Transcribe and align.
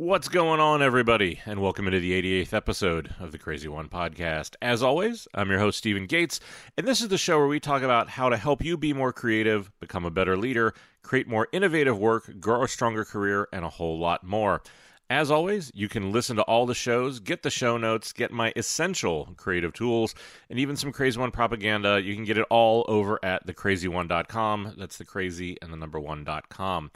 What's 0.00 0.30
going 0.30 0.60
on, 0.60 0.80
everybody? 0.80 1.40
And 1.44 1.60
welcome 1.60 1.86
into 1.86 2.00
the 2.00 2.12
88th 2.22 2.54
episode 2.54 3.14
of 3.20 3.32
the 3.32 3.38
Crazy 3.38 3.68
One 3.68 3.90
podcast. 3.90 4.56
As 4.62 4.82
always, 4.82 5.28
I'm 5.34 5.50
your 5.50 5.58
host, 5.58 5.76
Stephen 5.76 6.06
Gates, 6.06 6.40
and 6.78 6.88
this 6.88 7.02
is 7.02 7.08
the 7.08 7.18
show 7.18 7.36
where 7.36 7.46
we 7.46 7.60
talk 7.60 7.82
about 7.82 8.08
how 8.08 8.30
to 8.30 8.38
help 8.38 8.64
you 8.64 8.78
be 8.78 8.94
more 8.94 9.12
creative, 9.12 9.70
become 9.78 10.06
a 10.06 10.10
better 10.10 10.38
leader, 10.38 10.72
create 11.02 11.28
more 11.28 11.48
innovative 11.52 11.98
work, 11.98 12.40
grow 12.40 12.62
a 12.62 12.68
stronger 12.68 13.04
career, 13.04 13.46
and 13.52 13.62
a 13.62 13.68
whole 13.68 13.98
lot 13.98 14.24
more. 14.24 14.62
As 15.10 15.30
always, 15.30 15.70
you 15.74 15.86
can 15.86 16.12
listen 16.12 16.36
to 16.36 16.42
all 16.44 16.64
the 16.64 16.74
shows, 16.74 17.20
get 17.20 17.42
the 17.42 17.50
show 17.50 17.76
notes, 17.76 18.14
get 18.14 18.30
my 18.32 18.54
essential 18.56 19.34
creative 19.36 19.74
tools, 19.74 20.14
and 20.48 20.58
even 20.58 20.76
some 20.76 20.92
Crazy 20.92 21.20
One 21.20 21.30
propaganda. 21.30 22.00
You 22.00 22.14
can 22.14 22.24
get 22.24 22.38
it 22.38 22.46
all 22.48 22.86
over 22.88 23.22
at 23.22 23.46
thecrazyone.com. 23.46 24.76
That's 24.78 24.96
the 24.96 25.04
crazy 25.04 25.58
and 25.60 25.70
the 25.70 25.76
number 25.76 26.00
one.com. 26.00 26.90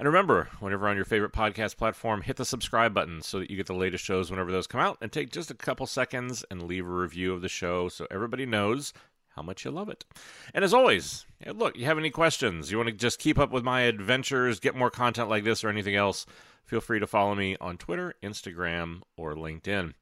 And 0.00 0.06
remember, 0.06 0.48
whenever 0.60 0.88
on 0.88 0.96
your 0.96 1.04
favorite 1.04 1.34
podcast 1.34 1.76
platform, 1.76 2.22
hit 2.22 2.38
the 2.38 2.46
subscribe 2.46 2.94
button 2.94 3.20
so 3.20 3.38
that 3.38 3.50
you 3.50 3.56
get 3.58 3.66
the 3.66 3.74
latest 3.74 4.02
shows 4.02 4.30
whenever 4.30 4.50
those 4.50 4.66
come 4.66 4.80
out. 4.80 4.96
And 5.02 5.12
take 5.12 5.30
just 5.30 5.50
a 5.50 5.54
couple 5.54 5.86
seconds 5.86 6.42
and 6.50 6.62
leave 6.62 6.86
a 6.86 6.90
review 6.90 7.34
of 7.34 7.42
the 7.42 7.50
show 7.50 7.90
so 7.90 8.06
everybody 8.10 8.46
knows 8.46 8.94
how 9.36 9.42
much 9.42 9.62
you 9.62 9.70
love 9.70 9.90
it. 9.90 10.06
And 10.54 10.64
as 10.64 10.72
always, 10.72 11.26
look, 11.46 11.76
you 11.76 11.84
have 11.84 11.98
any 11.98 12.08
questions, 12.08 12.70
you 12.70 12.78
want 12.78 12.88
to 12.88 12.94
just 12.94 13.18
keep 13.18 13.38
up 13.38 13.50
with 13.50 13.62
my 13.62 13.82
adventures, 13.82 14.58
get 14.58 14.74
more 14.74 14.88
content 14.88 15.28
like 15.28 15.44
this 15.44 15.62
or 15.62 15.68
anything 15.68 15.96
else, 15.96 16.24
feel 16.64 16.80
free 16.80 16.98
to 16.98 17.06
follow 17.06 17.34
me 17.34 17.58
on 17.60 17.76
Twitter, 17.76 18.14
Instagram, 18.22 19.02
or 19.18 19.34
LinkedIn. 19.34 19.92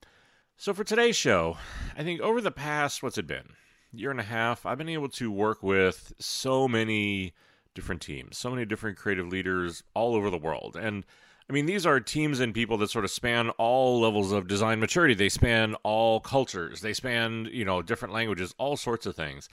So 0.57 0.73
for 0.75 0.85
today's 0.85 1.17
show, 1.17 1.57
I 1.97 2.05
think 2.05 2.21
over 2.21 2.41
the 2.41 2.53
past, 2.53 3.03
what's 3.03 3.19
it 3.19 3.27
been? 3.27 3.49
Year 3.93 4.13
and 4.13 4.21
a 4.21 4.23
half, 4.23 4.65
I've 4.65 4.79
been 4.79 4.89
able 4.89 5.09
to 5.09 5.29
work 5.29 5.61
with 5.61 6.13
so 6.21 6.69
many 6.69 7.35
different 7.79 8.03
teams, 8.03 8.37
so 8.37 8.51
many 8.51 8.65
different 8.65 8.99
creative 8.99 9.29
leaders 9.29 9.85
all 9.95 10.17
over 10.17 10.31
the 10.31 10.37
world. 10.37 10.77
And 10.77 11.05
I 11.49 11.53
mean, 11.53 11.67
these 11.67 11.87
are 11.87 12.01
teams 12.01 12.41
and 12.41 12.53
people 12.53 12.77
that 12.79 12.91
sort 12.91 13.05
of 13.05 13.13
span 13.13 13.51
all 13.51 14.01
levels 14.01 14.33
of 14.33 14.49
design 14.49 14.81
maturity. 14.81 15.15
They 15.15 15.29
span 15.29 15.77
all 15.85 16.19
cultures. 16.19 16.81
They 16.81 16.93
span, 16.93 17.49
you 17.53 17.65
know, 17.65 17.81
different 17.81 18.13
languages, 18.13 18.53
all 18.59 18.77
sorts 18.77 19.07
of 19.07 19.15
things. 19.15 19.49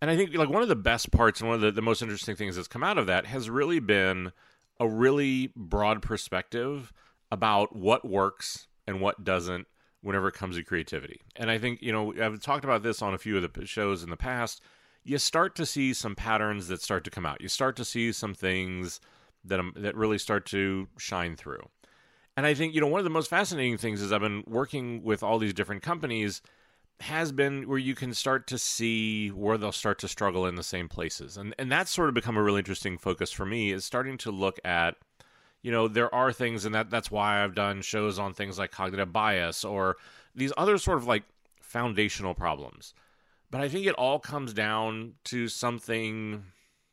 And 0.00 0.10
I 0.10 0.16
think 0.16 0.34
like 0.34 0.48
one 0.48 0.62
of 0.62 0.68
the 0.70 0.74
best 0.74 1.10
parts 1.10 1.40
and 1.40 1.50
one 1.50 1.56
of 1.56 1.60
the, 1.60 1.70
the 1.70 1.82
most 1.82 2.00
interesting 2.00 2.34
things 2.34 2.56
that's 2.56 2.66
come 2.66 2.82
out 2.82 2.96
of 2.96 3.06
that 3.08 3.26
has 3.26 3.50
really 3.50 3.78
been 3.78 4.32
a 4.80 4.88
really 4.88 5.52
broad 5.54 6.00
perspective 6.00 6.94
about 7.30 7.76
what 7.76 8.08
works 8.08 8.68
and 8.86 9.02
what 9.02 9.22
doesn't 9.22 9.66
whenever 10.00 10.28
it 10.28 10.34
comes 10.34 10.56
to 10.56 10.64
creativity. 10.64 11.20
And 11.36 11.50
I 11.50 11.58
think, 11.58 11.82
you 11.82 11.92
know, 11.92 12.14
I've 12.18 12.40
talked 12.40 12.64
about 12.64 12.82
this 12.82 13.02
on 13.02 13.12
a 13.12 13.18
few 13.18 13.36
of 13.36 13.52
the 13.52 13.66
shows 13.66 14.02
in 14.02 14.08
the 14.08 14.16
past 14.16 14.62
you 15.04 15.18
start 15.18 15.54
to 15.56 15.66
see 15.66 15.92
some 15.92 16.14
patterns 16.14 16.68
that 16.68 16.82
start 16.82 17.04
to 17.04 17.10
come 17.10 17.26
out. 17.26 17.40
You 17.40 17.48
start 17.48 17.76
to 17.76 17.84
see 17.84 18.12
some 18.12 18.34
things 18.34 19.00
that 19.44 19.60
um, 19.60 19.72
that 19.76 19.96
really 19.96 20.18
start 20.18 20.46
to 20.46 20.88
shine 20.98 21.36
through. 21.36 21.68
And 22.36 22.46
I 22.46 22.54
think 22.54 22.74
you 22.74 22.80
know 22.80 22.86
one 22.86 23.00
of 23.00 23.04
the 23.04 23.10
most 23.10 23.30
fascinating 23.30 23.78
things 23.78 24.02
is 24.02 24.12
I've 24.12 24.20
been 24.20 24.44
working 24.46 25.02
with 25.02 25.22
all 25.22 25.38
these 25.38 25.54
different 25.54 25.82
companies 25.82 26.42
has 27.00 27.32
been 27.32 27.66
where 27.66 27.78
you 27.78 27.94
can 27.94 28.12
start 28.12 28.46
to 28.46 28.58
see 28.58 29.28
where 29.28 29.56
they'll 29.56 29.72
start 29.72 29.98
to 30.00 30.08
struggle 30.08 30.46
in 30.46 30.56
the 30.56 30.62
same 30.62 30.88
places. 30.88 31.36
And 31.36 31.54
and 31.58 31.72
that's 31.72 31.90
sort 31.90 32.08
of 32.08 32.14
become 32.14 32.36
a 32.36 32.42
really 32.42 32.58
interesting 32.58 32.98
focus 32.98 33.30
for 33.32 33.46
me 33.46 33.72
is 33.72 33.84
starting 33.84 34.18
to 34.18 34.30
look 34.30 34.58
at 34.64 34.96
you 35.62 35.72
know 35.72 35.88
there 35.88 36.14
are 36.14 36.32
things 36.32 36.64
and 36.64 36.74
that 36.74 36.90
that's 36.90 37.10
why 37.10 37.42
I've 37.42 37.54
done 37.54 37.82
shows 37.82 38.18
on 38.18 38.34
things 38.34 38.58
like 38.58 38.70
cognitive 38.70 39.12
bias 39.12 39.64
or 39.64 39.96
these 40.34 40.52
other 40.56 40.78
sort 40.78 40.98
of 40.98 41.06
like 41.06 41.24
foundational 41.60 42.34
problems 42.34 42.94
but 43.50 43.60
I 43.60 43.68
think 43.68 43.86
it 43.86 43.94
all 43.94 44.18
comes 44.18 44.52
down 44.52 45.14
to 45.24 45.48
something 45.48 46.44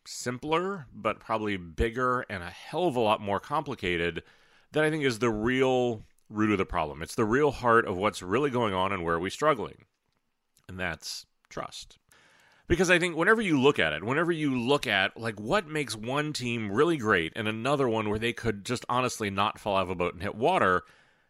simpler, 0.06 0.88
but 0.94 1.20
probably 1.20 1.58
bigger 1.58 2.22
and 2.30 2.42
a 2.42 2.50
hell 2.50 2.88
of 2.88 2.96
a 2.96 3.00
lot 3.02 3.22
more 3.22 3.40
complicated 3.40 4.24
that 4.72 4.84
I 4.84 4.90
think 4.90 5.04
is 5.04 5.20
the 5.20 5.30
real 5.30 6.04
root 6.30 6.52
of 6.52 6.58
the 6.58 6.66
problem. 6.66 7.02
It's 7.02 7.16
the 7.16 7.26
real 7.26 7.52
heart 7.52 7.86
of 7.86 7.98
what's 7.98 8.22
really 8.22 8.50
going 8.50 8.74
on 8.74 8.92
and 8.92 9.04
where 9.04 9.20
we're 9.20 9.30
struggling. 9.30 9.86
And 10.68 10.80
that's 10.80 11.26
trust. 11.50 11.98
Because 12.68 12.90
I 12.90 13.00
think 13.00 13.16
whenever 13.16 13.42
you 13.42 13.62
look 13.62 13.80
at 13.80 13.94
it, 13.94 14.04
whenever 14.04 14.32
you 14.32 14.60
look 14.60 14.88
at 14.88 15.18
like 15.18 15.40
what 15.40 15.68
makes 15.68 15.96
one 15.96 16.34
team 16.34 16.70
really 16.70 16.98
great 16.98 17.32
and 17.36 17.48
another 17.48 17.88
one 17.88 18.10
where 18.10 18.20
they 18.20 18.34
could 18.34 18.66
just 18.66 18.84
honestly 18.90 19.30
not 19.30 19.58
fall 19.58 19.78
out 19.78 19.84
of 19.84 19.90
a 19.90 19.96
boat 19.96 20.14
and 20.14 20.24
hit 20.24 20.36
water, 20.36 20.84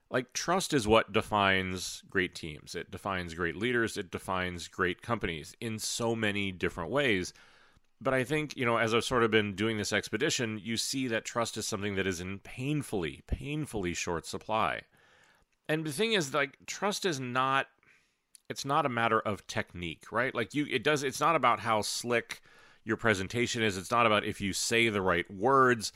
like 0.09 0.33
trust 0.33 0.73
is 0.73 0.87
what 0.87 1.11
defines 1.11 2.03
great 2.09 2.33
teams. 2.33 2.75
It 2.75 2.91
defines 2.91 3.33
great 3.33 3.55
leaders. 3.55 3.97
It 3.97 4.11
defines 4.11 4.67
great 4.67 5.01
companies 5.01 5.55
in 5.59 5.79
so 5.79 6.15
many 6.15 6.51
different 6.51 6.91
ways. 6.91 7.33
But 7.99 8.13
I 8.13 8.23
think, 8.23 8.55
you 8.55 8.65
know, 8.65 8.77
as 8.77 8.93
I've 8.93 9.03
sort 9.03 9.23
of 9.23 9.31
been 9.31 9.55
doing 9.55 9.77
this 9.77 9.91
expedition, 9.91 10.61
you 10.63 10.77
see 10.77 11.07
that 11.07 11.25
trust 11.25 11.57
is 11.57 11.67
something 11.67 11.95
that 11.95 12.05
is 12.05 12.21
in 12.21 12.39
painfully, 12.39 13.23
painfully 13.27 13.93
short 13.93 14.25
supply. 14.25 14.81
And 15.67 15.83
the 15.83 15.91
thing 15.91 16.13
is, 16.13 16.33
like, 16.33 16.57
trust 16.67 17.05
is 17.05 17.19
not 17.19 17.67
it's 18.49 18.65
not 18.65 18.85
a 18.85 18.89
matter 18.89 19.19
of 19.19 19.45
technique, 19.47 20.05
right? 20.11 20.33
Like 20.33 20.53
you 20.53 20.65
it 20.69 20.83
does 20.83 21.03
it's 21.03 21.19
not 21.19 21.35
about 21.35 21.59
how 21.59 21.81
slick 21.81 22.41
your 22.83 22.97
presentation 22.97 23.61
is. 23.61 23.77
It's 23.77 23.91
not 23.91 24.05
about 24.05 24.23
if 24.23 24.39
you 24.39 24.53
say 24.53 24.89
the 24.89 25.01
right 25.01 25.29
words. 25.29 25.91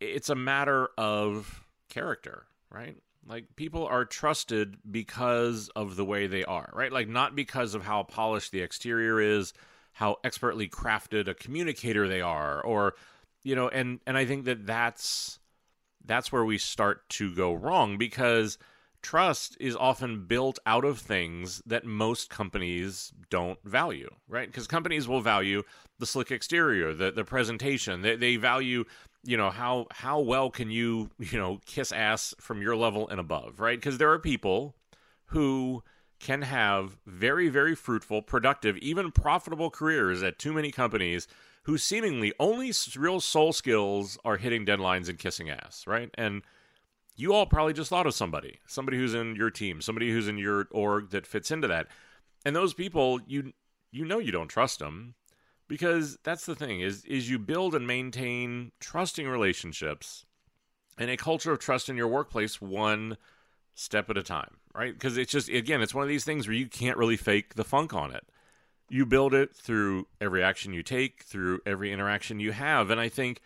It's 0.00 0.28
a 0.28 0.34
matter 0.34 0.88
of 0.98 1.64
character, 1.88 2.46
right? 2.70 2.96
Like 3.28 3.56
people 3.56 3.86
are 3.86 4.04
trusted 4.04 4.76
because 4.88 5.68
of 5.74 5.96
the 5.96 6.04
way 6.04 6.26
they 6.26 6.44
are, 6.44 6.70
right? 6.72 6.92
Like 6.92 7.08
not 7.08 7.34
because 7.34 7.74
of 7.74 7.84
how 7.84 8.04
polished 8.04 8.52
the 8.52 8.60
exterior 8.60 9.20
is, 9.20 9.52
how 9.92 10.16
expertly 10.22 10.68
crafted 10.68 11.26
a 11.26 11.34
communicator 11.34 12.06
they 12.06 12.20
are, 12.20 12.60
or 12.60 12.94
you 13.42 13.56
know, 13.56 13.68
and 13.68 14.00
and 14.06 14.16
I 14.16 14.26
think 14.26 14.44
that 14.44 14.66
that's 14.66 15.38
that's 16.04 16.30
where 16.30 16.44
we 16.44 16.58
start 16.58 17.08
to 17.08 17.34
go 17.34 17.52
wrong 17.52 17.98
because 17.98 18.58
trust 19.02 19.56
is 19.60 19.76
often 19.76 20.26
built 20.26 20.58
out 20.66 20.84
of 20.84 20.98
things 20.98 21.62
that 21.66 21.84
most 21.84 22.30
companies 22.30 23.12
don't 23.30 23.58
value, 23.64 24.10
right? 24.28 24.48
Because 24.48 24.66
companies 24.66 25.08
will 25.08 25.20
value 25.20 25.62
the 25.98 26.06
slick 26.06 26.30
exterior, 26.30 26.94
the 26.94 27.10
the 27.10 27.24
presentation. 27.24 28.02
They 28.02 28.16
they 28.16 28.36
value 28.36 28.84
you 29.26 29.36
know 29.36 29.50
how 29.50 29.86
how 29.90 30.20
well 30.20 30.50
can 30.50 30.70
you 30.70 31.10
you 31.18 31.38
know 31.38 31.60
kiss 31.66 31.92
ass 31.92 32.34
from 32.40 32.62
your 32.62 32.76
level 32.76 33.08
and 33.08 33.20
above 33.20 33.60
right? 33.60 33.78
Because 33.78 33.98
there 33.98 34.10
are 34.12 34.18
people 34.18 34.74
who 35.26 35.82
can 36.18 36.42
have 36.42 36.96
very 37.06 37.48
very 37.48 37.74
fruitful 37.74 38.22
productive 38.22 38.76
even 38.78 39.10
profitable 39.10 39.70
careers 39.70 40.22
at 40.22 40.38
too 40.38 40.52
many 40.52 40.70
companies 40.70 41.26
who 41.64 41.76
seemingly 41.76 42.32
only 42.38 42.72
real 42.96 43.20
soul 43.20 43.52
skills 43.52 44.16
are 44.24 44.36
hitting 44.36 44.64
deadlines 44.64 45.08
and 45.08 45.18
kissing 45.18 45.50
ass 45.50 45.84
right? 45.86 46.10
And 46.14 46.42
you 47.16 47.32
all 47.32 47.46
probably 47.46 47.72
just 47.72 47.90
thought 47.90 48.06
of 48.06 48.14
somebody 48.14 48.60
somebody 48.66 48.96
who's 48.96 49.14
in 49.14 49.36
your 49.36 49.50
team 49.50 49.80
somebody 49.80 50.10
who's 50.10 50.28
in 50.28 50.38
your 50.38 50.68
org 50.70 51.10
that 51.10 51.26
fits 51.26 51.50
into 51.50 51.68
that. 51.68 51.88
And 52.44 52.54
those 52.54 52.74
people 52.74 53.20
you 53.26 53.52
you 53.90 54.04
know 54.04 54.18
you 54.18 54.32
don't 54.32 54.48
trust 54.48 54.78
them 54.78 55.14
because 55.68 56.18
that's 56.22 56.46
the 56.46 56.54
thing 56.54 56.80
is 56.80 57.04
is 57.04 57.30
you 57.30 57.38
build 57.38 57.74
and 57.74 57.86
maintain 57.86 58.72
trusting 58.80 59.28
relationships 59.28 60.24
and 60.98 61.10
a 61.10 61.16
culture 61.16 61.52
of 61.52 61.58
trust 61.58 61.88
in 61.88 61.96
your 61.96 62.08
workplace 62.08 62.60
one 62.60 63.16
step 63.74 64.08
at 64.08 64.16
a 64.16 64.22
time 64.22 64.56
right? 64.76 64.92
Because 64.92 65.16
it's 65.16 65.32
just 65.32 65.48
again 65.48 65.80
it's 65.80 65.94
one 65.94 66.02
of 66.02 66.08
these 66.08 66.24
things 66.24 66.46
where 66.46 66.56
you 66.56 66.66
can't 66.66 66.98
really 66.98 67.16
fake 67.16 67.54
the 67.54 67.64
funk 67.64 67.94
on 67.94 68.12
it. 68.12 68.24
You 68.88 69.06
build 69.06 69.34
it 69.34 69.54
through 69.54 70.06
every 70.20 70.42
action 70.42 70.72
you 70.72 70.82
take 70.82 71.24
through 71.24 71.60
every 71.66 71.92
interaction 71.92 72.38
you 72.38 72.52
have. 72.52 72.90
And 72.90 73.00
i 73.00 73.08
think 73.08 73.40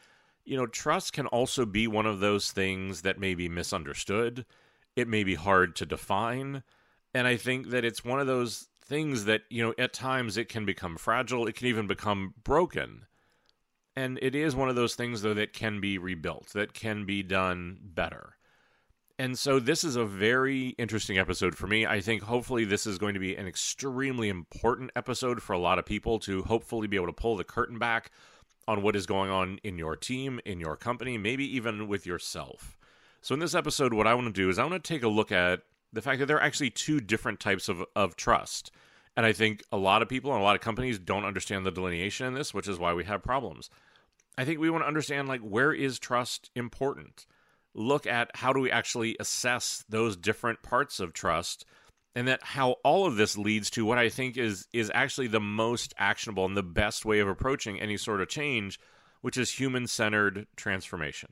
you 0.44 0.56
know 0.56 0.66
trust 0.66 1.12
can 1.12 1.26
also 1.28 1.64
be 1.64 1.86
one 1.86 2.06
of 2.06 2.20
those 2.20 2.50
things 2.50 3.02
that 3.02 3.18
may 3.18 3.34
be 3.34 3.48
misunderstood. 3.48 4.44
It 4.96 5.08
may 5.08 5.24
be 5.24 5.36
hard 5.36 5.76
to 5.76 5.86
define. 5.86 6.62
And 7.14 7.26
i 7.26 7.36
think 7.36 7.70
that 7.70 7.84
it's 7.84 8.04
one 8.04 8.20
of 8.20 8.26
those 8.26 8.68
things 8.90 9.24
that, 9.26 9.42
you 9.48 9.62
know, 9.62 9.72
at 9.78 9.92
times 9.92 10.36
it 10.36 10.48
can 10.48 10.66
become 10.66 10.96
fragile, 10.98 11.46
it 11.46 11.54
can 11.54 11.68
even 11.68 11.86
become 11.86 12.34
broken. 12.42 13.06
And 13.94 14.18
it 14.20 14.34
is 14.34 14.56
one 14.56 14.68
of 14.68 14.74
those 14.74 14.96
things, 14.96 15.22
though, 15.22 15.34
that 15.34 15.52
can 15.52 15.80
be 15.80 15.96
rebuilt, 15.96 16.48
that 16.54 16.74
can 16.74 17.06
be 17.06 17.22
done 17.22 17.78
better. 17.82 18.36
And 19.16 19.38
so 19.38 19.60
this 19.60 19.84
is 19.84 19.94
a 19.96 20.04
very 20.04 20.70
interesting 20.70 21.18
episode 21.18 21.54
for 21.54 21.68
me. 21.68 21.86
I 21.86 22.00
think 22.00 22.22
hopefully 22.22 22.64
this 22.64 22.84
is 22.86 22.98
going 22.98 23.14
to 23.14 23.20
be 23.20 23.36
an 23.36 23.46
extremely 23.46 24.28
important 24.28 24.90
episode 24.96 25.40
for 25.40 25.52
a 25.52 25.58
lot 25.58 25.78
of 25.78 25.86
people 25.86 26.18
to 26.20 26.42
hopefully 26.42 26.88
be 26.88 26.96
able 26.96 27.06
to 27.06 27.12
pull 27.12 27.36
the 27.36 27.44
curtain 27.44 27.78
back 27.78 28.10
on 28.66 28.82
what 28.82 28.96
is 28.96 29.06
going 29.06 29.30
on 29.30 29.60
in 29.62 29.78
your 29.78 29.94
team, 29.94 30.40
in 30.44 30.58
your 30.58 30.76
company, 30.76 31.16
maybe 31.16 31.44
even 31.56 31.86
with 31.86 32.06
yourself. 32.06 32.76
So, 33.20 33.34
in 33.34 33.40
this 33.40 33.54
episode, 33.54 33.92
what 33.94 34.06
I 34.06 34.14
want 34.14 34.26
to 34.28 34.32
do 34.32 34.48
is 34.48 34.58
I 34.58 34.64
want 34.64 34.82
to 34.82 34.94
take 34.94 35.02
a 35.02 35.08
look 35.08 35.30
at 35.30 35.62
the 35.92 36.02
fact 36.02 36.20
that 36.20 36.26
there 36.26 36.36
are 36.36 36.42
actually 36.42 36.70
two 36.70 37.00
different 37.00 37.40
types 37.40 37.68
of, 37.68 37.84
of 37.96 38.16
trust. 38.16 38.70
And 39.16 39.26
I 39.26 39.32
think 39.32 39.62
a 39.72 39.76
lot 39.76 40.02
of 40.02 40.08
people 40.08 40.32
and 40.32 40.40
a 40.40 40.44
lot 40.44 40.54
of 40.54 40.62
companies 40.62 40.98
don't 40.98 41.24
understand 41.24 41.66
the 41.66 41.70
delineation 41.70 42.26
in 42.26 42.34
this, 42.34 42.54
which 42.54 42.68
is 42.68 42.78
why 42.78 42.94
we 42.94 43.04
have 43.04 43.22
problems. 43.22 43.70
I 44.38 44.44
think 44.44 44.60
we 44.60 44.70
want 44.70 44.84
to 44.84 44.88
understand 44.88 45.28
like 45.28 45.40
where 45.40 45.72
is 45.72 45.98
trust 45.98 46.50
important? 46.54 47.26
Look 47.74 48.06
at 48.06 48.30
how 48.34 48.52
do 48.52 48.60
we 48.60 48.70
actually 48.70 49.16
assess 49.20 49.84
those 49.88 50.16
different 50.16 50.62
parts 50.62 51.00
of 51.00 51.12
trust 51.12 51.64
and 52.14 52.26
that 52.28 52.42
how 52.42 52.76
all 52.84 53.06
of 53.06 53.16
this 53.16 53.36
leads 53.38 53.70
to 53.70 53.84
what 53.84 53.98
I 53.98 54.08
think 54.08 54.36
is 54.36 54.66
is 54.72 54.90
actually 54.94 55.28
the 55.28 55.40
most 55.40 55.94
actionable 55.98 56.44
and 56.44 56.56
the 56.56 56.62
best 56.62 57.04
way 57.04 57.20
of 57.20 57.28
approaching 57.28 57.80
any 57.80 57.96
sort 57.96 58.20
of 58.20 58.28
change, 58.28 58.80
which 59.20 59.36
is 59.36 59.52
human-centered 59.52 60.46
transformation. 60.56 61.30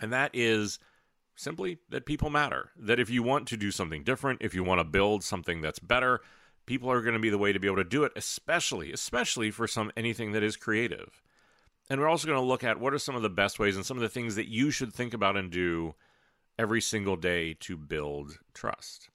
And 0.00 0.12
that 0.12 0.30
is 0.32 0.78
simply 1.34 1.78
that 1.88 2.06
people 2.06 2.30
matter. 2.30 2.70
That 2.76 3.00
if 3.00 3.10
you 3.10 3.22
want 3.22 3.48
to 3.48 3.56
do 3.56 3.70
something 3.70 4.04
different, 4.04 4.42
if 4.42 4.54
you 4.54 4.64
want 4.64 4.80
to 4.80 4.84
build 4.84 5.24
something 5.24 5.60
that's 5.60 5.78
better, 5.78 6.20
people 6.66 6.90
are 6.90 7.02
going 7.02 7.14
to 7.14 7.20
be 7.20 7.30
the 7.30 7.38
way 7.38 7.52
to 7.52 7.58
be 7.58 7.66
able 7.66 7.76
to 7.78 7.84
do 7.84 8.04
it, 8.04 8.12
especially 8.16 8.92
especially 8.92 9.50
for 9.50 9.66
some 9.66 9.92
anything 9.96 10.32
that 10.32 10.42
is 10.42 10.56
creative. 10.56 11.22
And 11.90 12.00
we're 12.00 12.08
also 12.08 12.26
going 12.26 12.40
to 12.40 12.46
look 12.46 12.64
at 12.64 12.80
what 12.80 12.94
are 12.94 12.98
some 12.98 13.16
of 13.16 13.22
the 13.22 13.28
best 13.28 13.58
ways 13.58 13.76
and 13.76 13.84
some 13.84 13.96
of 13.96 14.02
the 14.02 14.08
things 14.08 14.36
that 14.36 14.48
you 14.48 14.70
should 14.70 14.92
think 14.92 15.14
about 15.14 15.36
and 15.36 15.50
do 15.50 15.94
every 16.58 16.80
single 16.80 17.16
day 17.16 17.54
to 17.54 17.76
build 17.76 18.38
trust. 18.54 19.08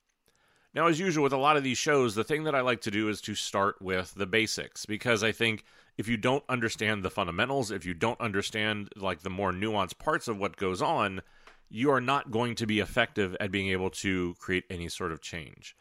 Now, 0.73 0.87
as 0.87 0.99
usual 0.99 1.23
with 1.23 1.33
a 1.33 1.37
lot 1.37 1.57
of 1.57 1.63
these 1.63 1.77
shows, 1.77 2.13
the 2.13 2.23
thing 2.23 2.43
that 2.43 2.53
I 2.53 2.61
like 2.61 2.81
to 2.81 2.91
do 2.91 3.09
is 3.09 3.21
to 3.21 3.33
start 3.33 3.81
with 3.81 4.13
the 4.13 4.27
basics 4.27 4.85
because 4.85 5.23
I 5.23 5.31
think 5.31 5.63
if 5.97 6.07
you 6.07 6.17
don't 6.17 6.43
understand 6.47 7.01
the 7.01 7.09
fundamentals, 7.09 7.71
if 7.71 7.85
you 7.85 7.93
don't 7.93 8.19
understand 8.21 8.89
like 8.95 9.21
the 9.21 9.29
more 9.29 9.51
nuanced 9.51 9.97
parts 9.97 10.27
of 10.27 10.37
what 10.37 10.57
goes 10.57 10.81
on, 10.81 11.21
you 11.69 11.91
are 11.91 12.01
not 12.01 12.31
going 12.31 12.55
to 12.55 12.65
be 12.65 12.79
effective 12.79 13.35
at 13.39 13.51
being 13.51 13.69
able 13.69 13.89
to 13.89 14.35
create 14.39 14.65
any 14.69 14.87
sort 14.87 15.11
of 15.11 15.21
change. 15.21 15.75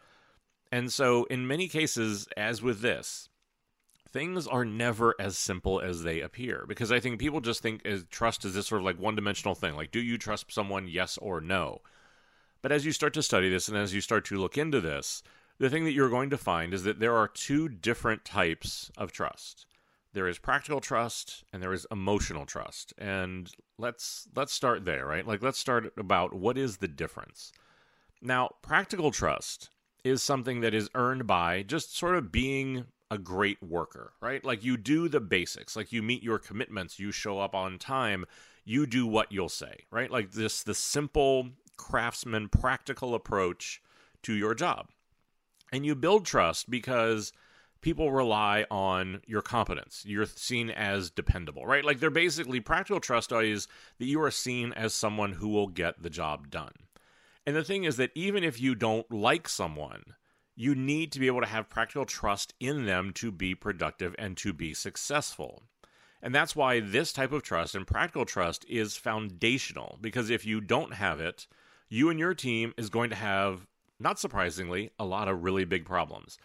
And 0.72 0.92
so, 0.92 1.24
in 1.24 1.46
many 1.46 1.68
cases, 1.68 2.26
as 2.36 2.60
with 2.60 2.80
this, 2.80 3.28
things 4.10 4.46
are 4.46 4.64
never 4.64 5.14
as 5.18 5.36
simple 5.36 5.80
as 5.80 6.02
they 6.02 6.20
appear 6.20 6.64
because 6.66 6.90
I 6.90 7.00
think 7.00 7.20
people 7.20 7.40
just 7.40 7.62
think 7.62 7.84
as 7.84 8.04
trust 8.10 8.44
is 8.44 8.54
this 8.54 8.66
sort 8.66 8.80
of 8.80 8.84
like 8.84 8.98
one 8.98 9.14
dimensional 9.14 9.54
thing. 9.54 9.76
Like, 9.76 9.90
do 9.90 10.00
you 10.00 10.18
trust 10.18 10.50
someone, 10.50 10.88
yes 10.88 11.18
or 11.18 11.40
no? 11.40 11.82
But 12.62 12.72
as 12.72 12.84
you 12.84 12.92
start 12.92 13.14
to 13.14 13.22
study 13.22 13.48
this 13.48 13.68
and 13.68 13.76
as 13.76 13.94
you 13.94 14.00
start 14.00 14.24
to 14.26 14.38
look 14.38 14.58
into 14.58 14.80
this, 14.80 15.22
the 15.58 15.70
thing 15.70 15.84
that 15.84 15.92
you're 15.92 16.10
going 16.10 16.30
to 16.30 16.38
find 16.38 16.74
is 16.74 16.82
that 16.82 16.98
there 16.98 17.16
are 17.16 17.28
two 17.28 17.68
different 17.68 18.24
types 18.24 18.90
of 18.96 19.12
trust. 19.12 19.66
There 20.16 20.28
is 20.28 20.38
practical 20.38 20.80
trust 20.80 21.44
and 21.52 21.62
there 21.62 21.74
is 21.74 21.86
emotional 21.90 22.46
trust. 22.46 22.94
And 22.96 23.52
let's 23.76 24.26
let's 24.34 24.54
start 24.54 24.86
there, 24.86 25.04
right? 25.04 25.26
Like 25.26 25.42
let's 25.42 25.58
start 25.58 25.92
about 25.98 26.32
what 26.32 26.56
is 26.56 26.78
the 26.78 26.88
difference. 26.88 27.52
Now, 28.22 28.52
practical 28.62 29.10
trust 29.10 29.68
is 30.04 30.22
something 30.22 30.62
that 30.62 30.72
is 30.72 30.88
earned 30.94 31.26
by 31.26 31.64
just 31.64 31.94
sort 31.94 32.16
of 32.16 32.32
being 32.32 32.86
a 33.10 33.18
great 33.18 33.62
worker, 33.62 34.14
right? 34.22 34.42
Like 34.42 34.64
you 34.64 34.78
do 34.78 35.10
the 35.10 35.20
basics, 35.20 35.76
like 35.76 35.92
you 35.92 36.02
meet 36.02 36.22
your 36.22 36.38
commitments, 36.38 36.98
you 36.98 37.12
show 37.12 37.38
up 37.38 37.54
on 37.54 37.78
time, 37.78 38.24
you 38.64 38.86
do 38.86 39.06
what 39.06 39.30
you'll 39.30 39.50
say, 39.50 39.84
right? 39.90 40.10
Like 40.10 40.32
this 40.32 40.62
the 40.62 40.74
simple 40.74 41.50
craftsman 41.76 42.48
practical 42.48 43.14
approach 43.14 43.82
to 44.22 44.32
your 44.32 44.54
job. 44.54 44.88
And 45.70 45.84
you 45.84 45.94
build 45.94 46.24
trust 46.24 46.70
because 46.70 47.34
people 47.86 48.10
rely 48.10 48.66
on 48.68 49.20
your 49.28 49.40
competence. 49.40 50.02
You're 50.04 50.26
seen 50.26 50.70
as 50.70 51.08
dependable, 51.08 51.64
right? 51.64 51.84
Like 51.84 52.00
they're 52.00 52.10
basically 52.10 52.58
practical 52.58 52.98
trust 52.98 53.30
is 53.30 53.68
that 54.00 54.06
you 54.06 54.20
are 54.22 54.30
seen 54.32 54.72
as 54.72 54.92
someone 54.92 55.30
who 55.30 55.50
will 55.50 55.68
get 55.68 56.02
the 56.02 56.10
job 56.10 56.50
done. 56.50 56.72
And 57.46 57.54
the 57.54 57.62
thing 57.62 57.84
is 57.84 57.96
that 57.98 58.10
even 58.16 58.42
if 58.42 58.60
you 58.60 58.74
don't 58.74 59.08
like 59.08 59.48
someone, 59.48 60.02
you 60.56 60.74
need 60.74 61.12
to 61.12 61.20
be 61.20 61.28
able 61.28 61.42
to 61.42 61.46
have 61.46 61.68
practical 61.68 62.04
trust 62.04 62.54
in 62.58 62.86
them 62.86 63.12
to 63.12 63.30
be 63.30 63.54
productive 63.54 64.16
and 64.18 64.36
to 64.38 64.52
be 64.52 64.74
successful. 64.74 65.62
And 66.20 66.34
that's 66.34 66.56
why 66.56 66.80
this 66.80 67.12
type 67.12 67.30
of 67.30 67.44
trust 67.44 67.76
and 67.76 67.86
practical 67.86 68.24
trust 68.24 68.66
is 68.68 68.96
foundational 68.96 69.96
because 70.00 70.28
if 70.28 70.44
you 70.44 70.60
don't 70.60 70.94
have 70.94 71.20
it, 71.20 71.46
you 71.88 72.10
and 72.10 72.18
your 72.18 72.34
team 72.34 72.74
is 72.76 72.90
going 72.90 73.10
to 73.10 73.16
have, 73.16 73.64
not 74.00 74.18
surprisingly, 74.18 74.90
a 74.98 75.04
lot 75.04 75.28
of 75.28 75.44
really 75.44 75.64
big 75.64 75.84
problems. 75.84 76.36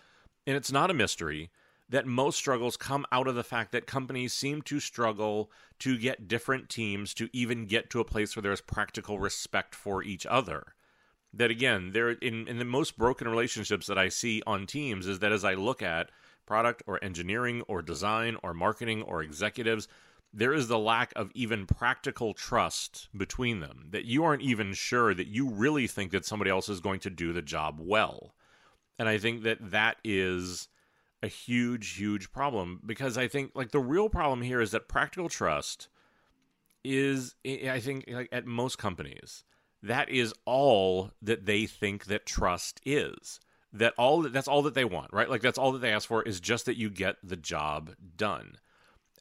And 0.48 0.58
it's 0.58 0.72
not 0.72 0.90
a 0.90 0.96
mystery 0.96 1.52
that 1.92 2.08
most 2.08 2.38
struggles 2.38 2.78
come 2.78 3.06
out 3.12 3.28
of 3.28 3.36
the 3.36 3.44
fact 3.44 3.74
that 3.74 3.86
companies 3.86 4.34
seem 4.34 4.62
to 4.64 4.80
struggle 4.80 5.52
to 5.80 5.98
get 5.98 6.28
different 6.28 6.70
teams 6.70 7.14
to 7.14 7.30
even 7.34 7.66
get 7.66 7.90
to 7.90 8.00
a 8.00 8.06
place 8.06 8.36
where 8.36 8.42
there's 8.42 8.62
practical 8.62 9.20
respect 9.20 9.76
for 9.76 10.02
each 10.02 10.26
other. 10.26 10.74
That 11.34 11.52
again 11.52 11.92
there 11.92 12.12
in, 12.12 12.48
in 12.48 12.60
the 12.60 12.66
most 12.66 12.98
broken 12.98 13.28
relationships 13.28 13.88
that 13.88 13.98
i 13.98 14.10
see 14.10 14.44
on 14.46 14.68
teams 14.68 15.08
is 15.08 15.20
that 15.20 15.32
as 15.32 15.46
i 15.46 15.54
look 15.54 15.82
at 15.82 16.12
product 16.46 16.84
or 16.88 17.02
engineering 17.02 17.62
or 17.70 17.82
design 17.82 18.36
or 18.44 18.54
marketing 18.54 19.02
or 19.04 19.24
executives 19.24 19.88
there 20.34 20.54
is 20.54 20.68
the 20.68 20.78
lack 20.78 21.14
of 21.16 21.32
even 21.34 21.66
practical 21.66 22.34
trust 22.34 23.08
between 23.16 23.62
them 23.62 23.86
that 23.92 24.04
you 24.04 24.26
aren't 24.26 24.42
even 24.42 24.74
sure 24.74 25.14
that 25.14 25.28
you 25.28 25.50
really 25.50 25.88
think 25.88 26.12
that 26.12 26.26
somebody 26.26 26.52
else 26.52 26.68
is 26.68 26.82
going 26.82 27.00
to 27.00 27.10
do 27.10 27.32
the 27.32 27.42
job 27.42 27.80
well 27.80 28.34
and 29.02 29.10
i 29.10 29.18
think 29.18 29.44
that 29.44 29.72
that 29.72 29.98
is 30.04 30.68
a 31.24 31.28
huge 31.28 31.96
huge 31.96 32.32
problem 32.32 32.80
because 32.86 33.18
i 33.18 33.28
think 33.28 33.52
like 33.56 33.72
the 33.72 33.80
real 33.80 34.08
problem 34.08 34.42
here 34.42 34.62
is 34.62 34.72
that 34.72 34.88
practical 34.88 35.28
trust 35.28 35.90
is 36.84 37.36
i 37.46 37.80
think 37.80 38.06
like 38.08 38.30
at 38.32 38.46
most 38.46 38.78
companies 38.78 39.44
that 39.84 40.10
is 40.10 40.34
all 40.46 41.12
that 41.22 41.46
they 41.46 41.66
think 41.66 42.06
that 42.06 42.26
trust 42.26 42.82
is. 42.86 43.40
That 43.74 43.94
all 43.98 44.24
that's 44.24 44.48
all 44.48 44.62
that 44.64 44.74
they 44.74 44.86
want 44.86 45.14
right? 45.14 45.30
Like 45.30 45.42
that's 45.42 45.58
all 45.58 45.72
that 45.72 45.80
they 45.80 45.94
ask 45.94 46.08
for 46.08 46.22
is 46.24 46.40
just 46.40 46.66
that 46.66 46.78
you 46.78 46.90
get 46.90 47.16
the 47.24 47.38
job 47.38 47.92
done. 48.18 48.58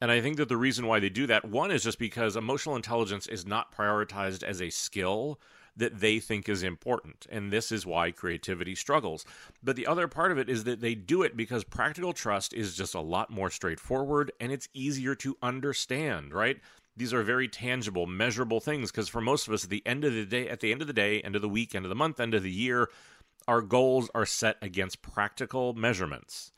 And 0.02 0.10
i 0.10 0.20
think 0.20 0.38
that 0.38 0.48
the 0.48 0.56
reason 0.56 0.86
why 0.86 0.98
they 0.98 1.10
do 1.10 1.26
that 1.26 1.44
one 1.44 1.70
is 1.70 1.84
just 1.84 1.98
because 1.98 2.34
emotional 2.34 2.74
intelligence 2.74 3.26
is 3.26 3.46
not 3.46 3.74
prioritized 3.74 4.42
as 4.42 4.60
a 4.60 4.70
skill 4.70 5.38
that 5.76 6.00
they 6.00 6.18
think 6.18 6.48
is 6.48 6.62
important 6.62 7.26
and 7.30 7.52
this 7.52 7.70
is 7.72 7.86
why 7.86 8.10
creativity 8.10 8.74
struggles 8.74 9.24
but 9.62 9.76
the 9.76 9.86
other 9.86 10.08
part 10.08 10.32
of 10.32 10.38
it 10.38 10.48
is 10.48 10.64
that 10.64 10.80
they 10.80 10.94
do 10.94 11.22
it 11.22 11.36
because 11.36 11.64
practical 11.64 12.12
trust 12.12 12.52
is 12.52 12.76
just 12.76 12.94
a 12.94 13.00
lot 13.00 13.30
more 13.30 13.50
straightforward 13.50 14.32
and 14.40 14.52
it's 14.52 14.68
easier 14.74 15.14
to 15.14 15.36
understand 15.42 16.32
right 16.32 16.58
these 16.96 17.14
are 17.14 17.22
very 17.22 17.48
tangible, 17.48 18.06
measurable 18.06 18.60
things 18.60 18.90
because 18.90 19.08
for 19.08 19.20
most 19.22 19.48
of 19.48 19.54
us, 19.54 19.64
at 19.64 19.70
the 19.70 19.82
end 19.86 20.04
of 20.04 20.12
the 20.12 20.26
day, 20.26 20.48
at 20.48 20.60
the 20.60 20.70
end 20.70 20.82
of 20.82 20.86
the 20.86 20.92
day, 20.92 21.20
end 21.22 21.34
of 21.34 21.42
the 21.42 21.48
week, 21.48 21.74
end 21.74 21.86
of 21.86 21.88
the 21.88 21.94
month, 21.94 22.20
end 22.20 22.34
of 22.34 22.42
the 22.42 22.50
year, 22.50 22.90
our 23.48 23.62
goals 23.62 24.10
are 24.14 24.26
set 24.26 24.56
against 24.60 25.00
practical 25.00 25.72
measurements. 25.72 26.52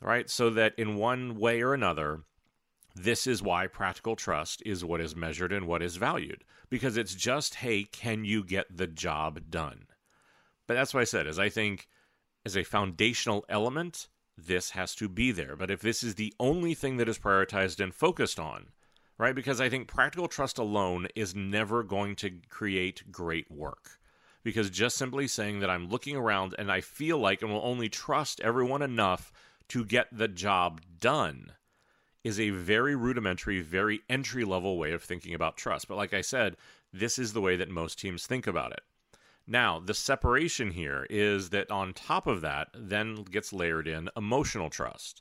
Right? 0.00 0.30
So 0.30 0.50
that 0.50 0.74
in 0.78 0.96
one 0.96 1.36
way 1.36 1.62
or 1.62 1.74
another, 1.74 2.20
this 2.94 3.26
is 3.26 3.42
why 3.42 3.66
practical 3.66 4.16
trust 4.16 4.62
is 4.66 4.84
what 4.84 5.00
is 5.00 5.16
measured 5.16 5.52
and 5.52 5.66
what 5.66 5.82
is 5.82 5.96
valued. 5.96 6.44
Because 6.68 6.96
it's 6.96 7.14
just, 7.14 7.56
hey, 7.56 7.84
can 7.84 8.24
you 8.24 8.44
get 8.44 8.76
the 8.76 8.86
job 8.86 9.50
done? 9.50 9.86
But 10.66 10.74
that's 10.74 10.92
what 10.92 11.00
I 11.00 11.04
said, 11.04 11.26
is 11.26 11.38
I 11.38 11.48
think 11.48 11.88
as 12.44 12.56
a 12.56 12.64
foundational 12.64 13.44
element, 13.48 14.08
this 14.36 14.70
has 14.70 14.94
to 14.96 15.08
be 15.08 15.32
there. 15.32 15.56
But 15.56 15.70
if 15.70 15.80
this 15.80 16.02
is 16.02 16.14
the 16.14 16.34
only 16.38 16.74
thing 16.74 16.96
that 16.98 17.08
is 17.08 17.18
prioritized 17.18 17.80
and 17.80 17.94
focused 17.94 18.38
on, 18.38 18.68
right? 19.18 19.34
Because 19.34 19.60
I 19.60 19.68
think 19.68 19.88
practical 19.88 20.28
trust 20.28 20.58
alone 20.58 21.08
is 21.14 21.34
never 21.34 21.82
going 21.82 22.16
to 22.16 22.40
create 22.48 23.10
great 23.10 23.50
work. 23.50 23.98
Because 24.42 24.70
just 24.70 24.96
simply 24.96 25.28
saying 25.28 25.60
that 25.60 25.70
I'm 25.70 25.88
looking 25.88 26.16
around 26.16 26.54
and 26.58 26.70
I 26.70 26.80
feel 26.80 27.18
like 27.18 27.42
and 27.42 27.50
will 27.50 27.64
only 27.64 27.88
trust 27.88 28.40
everyone 28.40 28.82
enough 28.82 29.32
to 29.68 29.84
get 29.84 30.08
the 30.10 30.28
job 30.28 30.80
done 30.98 31.52
is 32.24 32.38
a 32.38 32.50
very 32.50 32.94
rudimentary, 32.94 33.60
very 33.60 34.00
entry 34.08 34.44
level 34.44 34.78
way 34.78 34.92
of 34.92 35.02
thinking 35.02 35.34
about 35.34 35.56
trust. 35.56 35.88
But 35.88 35.96
like 35.96 36.14
I 36.14 36.20
said, 36.20 36.56
this 36.92 37.18
is 37.18 37.32
the 37.32 37.40
way 37.40 37.56
that 37.56 37.68
most 37.68 37.98
teams 37.98 38.26
think 38.26 38.46
about 38.46 38.72
it. 38.72 38.82
Now, 39.46 39.80
the 39.80 39.94
separation 39.94 40.70
here 40.70 41.06
is 41.10 41.50
that 41.50 41.70
on 41.70 41.94
top 41.94 42.26
of 42.26 42.42
that, 42.42 42.68
then 42.74 43.24
gets 43.24 43.52
layered 43.52 43.88
in 43.88 44.08
emotional 44.16 44.70
trust. 44.70 45.20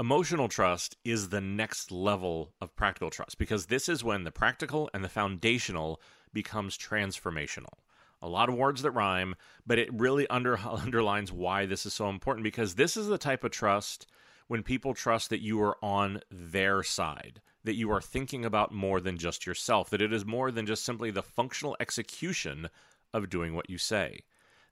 Emotional 0.00 0.48
trust 0.48 0.96
is 1.04 1.28
the 1.28 1.40
next 1.40 1.92
level 1.92 2.54
of 2.60 2.74
practical 2.74 3.10
trust 3.10 3.38
because 3.38 3.66
this 3.66 3.88
is 3.88 4.02
when 4.02 4.24
the 4.24 4.32
practical 4.32 4.90
and 4.92 5.04
the 5.04 5.08
foundational 5.08 6.00
becomes 6.32 6.76
transformational. 6.76 7.78
A 8.20 8.28
lot 8.28 8.48
of 8.48 8.56
words 8.56 8.82
that 8.82 8.90
rhyme, 8.92 9.36
but 9.64 9.78
it 9.78 9.92
really 9.92 10.26
under, 10.28 10.58
underlines 10.64 11.30
why 11.30 11.66
this 11.66 11.86
is 11.86 11.94
so 11.94 12.08
important 12.08 12.42
because 12.42 12.74
this 12.74 12.96
is 12.96 13.06
the 13.06 13.18
type 13.18 13.44
of 13.44 13.52
trust 13.52 14.08
when 14.52 14.62
people 14.62 14.92
trust 14.92 15.30
that 15.30 15.40
you 15.40 15.58
are 15.62 15.82
on 15.82 16.20
their 16.30 16.82
side, 16.82 17.40
that 17.64 17.74
you 17.74 17.90
are 17.90 18.02
thinking 18.02 18.44
about 18.44 18.70
more 18.70 19.00
than 19.00 19.16
just 19.16 19.46
yourself, 19.46 19.88
that 19.88 20.02
it 20.02 20.12
is 20.12 20.26
more 20.26 20.50
than 20.50 20.66
just 20.66 20.84
simply 20.84 21.10
the 21.10 21.22
functional 21.22 21.74
execution 21.80 22.68
of 23.14 23.30
doing 23.30 23.54
what 23.54 23.70
you 23.70 23.78
say. 23.78 24.20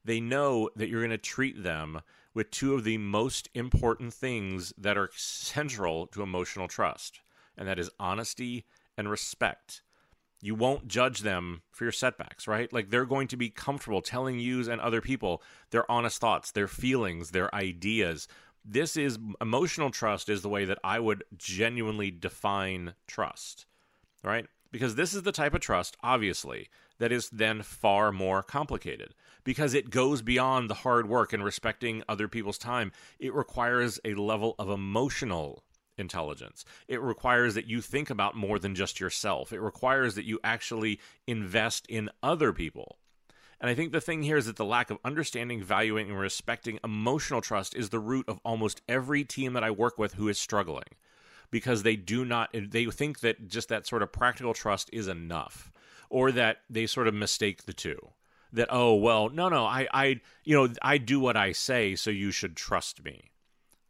They 0.04 0.20
know 0.20 0.68
that 0.76 0.90
you're 0.90 1.00
going 1.00 1.08
to 1.12 1.16
treat 1.16 1.62
them 1.62 2.02
with 2.34 2.50
two 2.50 2.74
of 2.74 2.84
the 2.84 2.98
most 2.98 3.48
important 3.54 4.12
things 4.12 4.74
that 4.76 4.98
are 4.98 5.08
central 5.14 6.06
to 6.08 6.22
emotional 6.22 6.68
trust, 6.68 7.20
and 7.56 7.66
that 7.66 7.78
is 7.78 7.88
honesty 7.98 8.66
and 8.98 9.08
respect. 9.08 9.80
You 10.42 10.54
won't 10.54 10.88
judge 10.88 11.20
them 11.20 11.62
for 11.70 11.84
your 11.84 11.92
setbacks, 11.92 12.46
right? 12.46 12.70
Like 12.70 12.90
they're 12.90 13.06
going 13.06 13.28
to 13.28 13.36
be 13.38 13.48
comfortable 13.48 14.02
telling 14.02 14.38
you 14.38 14.70
and 14.70 14.78
other 14.78 15.00
people 15.00 15.42
their 15.70 15.90
honest 15.90 16.20
thoughts, 16.20 16.50
their 16.50 16.68
feelings, 16.68 17.30
their 17.30 17.54
ideas. 17.54 18.28
This 18.64 18.96
is 18.96 19.18
emotional 19.40 19.90
trust, 19.90 20.28
is 20.28 20.42
the 20.42 20.48
way 20.48 20.64
that 20.64 20.78
I 20.84 21.00
would 21.00 21.24
genuinely 21.36 22.10
define 22.10 22.94
trust, 23.06 23.66
right? 24.22 24.46
Because 24.70 24.94
this 24.94 25.14
is 25.14 25.22
the 25.22 25.32
type 25.32 25.54
of 25.54 25.60
trust, 25.60 25.96
obviously, 26.02 26.68
that 26.98 27.10
is 27.10 27.28
then 27.30 27.62
far 27.62 28.12
more 28.12 28.42
complicated 28.42 29.14
because 29.42 29.74
it 29.74 29.90
goes 29.90 30.22
beyond 30.22 30.70
the 30.70 30.74
hard 30.74 31.08
work 31.08 31.32
and 31.32 31.42
respecting 31.42 32.04
other 32.08 32.28
people's 32.28 32.58
time. 32.58 32.92
It 33.18 33.34
requires 33.34 33.98
a 34.04 34.14
level 34.14 34.54
of 34.58 34.68
emotional 34.68 35.64
intelligence. 35.98 36.64
It 36.86 37.00
requires 37.00 37.54
that 37.54 37.66
you 37.66 37.80
think 37.80 38.10
about 38.10 38.36
more 38.36 38.58
than 38.58 38.74
just 38.74 39.00
yourself. 39.00 39.52
It 39.52 39.60
requires 39.60 40.14
that 40.14 40.24
you 40.24 40.38
actually 40.44 41.00
invest 41.26 41.86
in 41.88 42.10
other 42.22 42.52
people. 42.52 42.98
And 43.60 43.68
I 43.68 43.74
think 43.74 43.92
the 43.92 44.00
thing 44.00 44.22
here 44.22 44.38
is 44.38 44.46
that 44.46 44.56
the 44.56 44.64
lack 44.64 44.90
of 44.90 44.98
understanding, 45.04 45.62
valuing, 45.62 46.08
and 46.08 46.18
respecting 46.18 46.78
emotional 46.82 47.42
trust 47.42 47.76
is 47.76 47.90
the 47.90 47.98
root 47.98 48.26
of 48.26 48.40
almost 48.44 48.80
every 48.88 49.22
team 49.22 49.52
that 49.52 49.64
I 49.64 49.70
work 49.70 49.98
with 49.98 50.14
who 50.14 50.28
is 50.28 50.38
struggling 50.38 50.88
because 51.50 51.82
they 51.82 51.96
do 51.96 52.24
not, 52.24 52.50
they 52.54 52.86
think 52.86 53.20
that 53.20 53.48
just 53.48 53.68
that 53.68 53.86
sort 53.86 54.02
of 54.02 54.12
practical 54.12 54.54
trust 54.54 54.88
is 54.92 55.08
enough 55.08 55.70
or 56.08 56.32
that 56.32 56.58
they 56.70 56.86
sort 56.86 57.06
of 57.06 57.14
mistake 57.14 57.64
the 57.64 57.72
two. 57.72 57.98
That, 58.52 58.68
oh, 58.70 58.94
well, 58.94 59.28
no, 59.28 59.48
no, 59.48 59.64
I, 59.64 59.86
I, 59.92 60.20
you 60.42 60.56
know, 60.56 60.72
I 60.82 60.98
do 60.98 61.20
what 61.20 61.36
I 61.36 61.52
say, 61.52 61.94
so 61.94 62.10
you 62.10 62.32
should 62.32 62.56
trust 62.56 63.04
me 63.04 63.30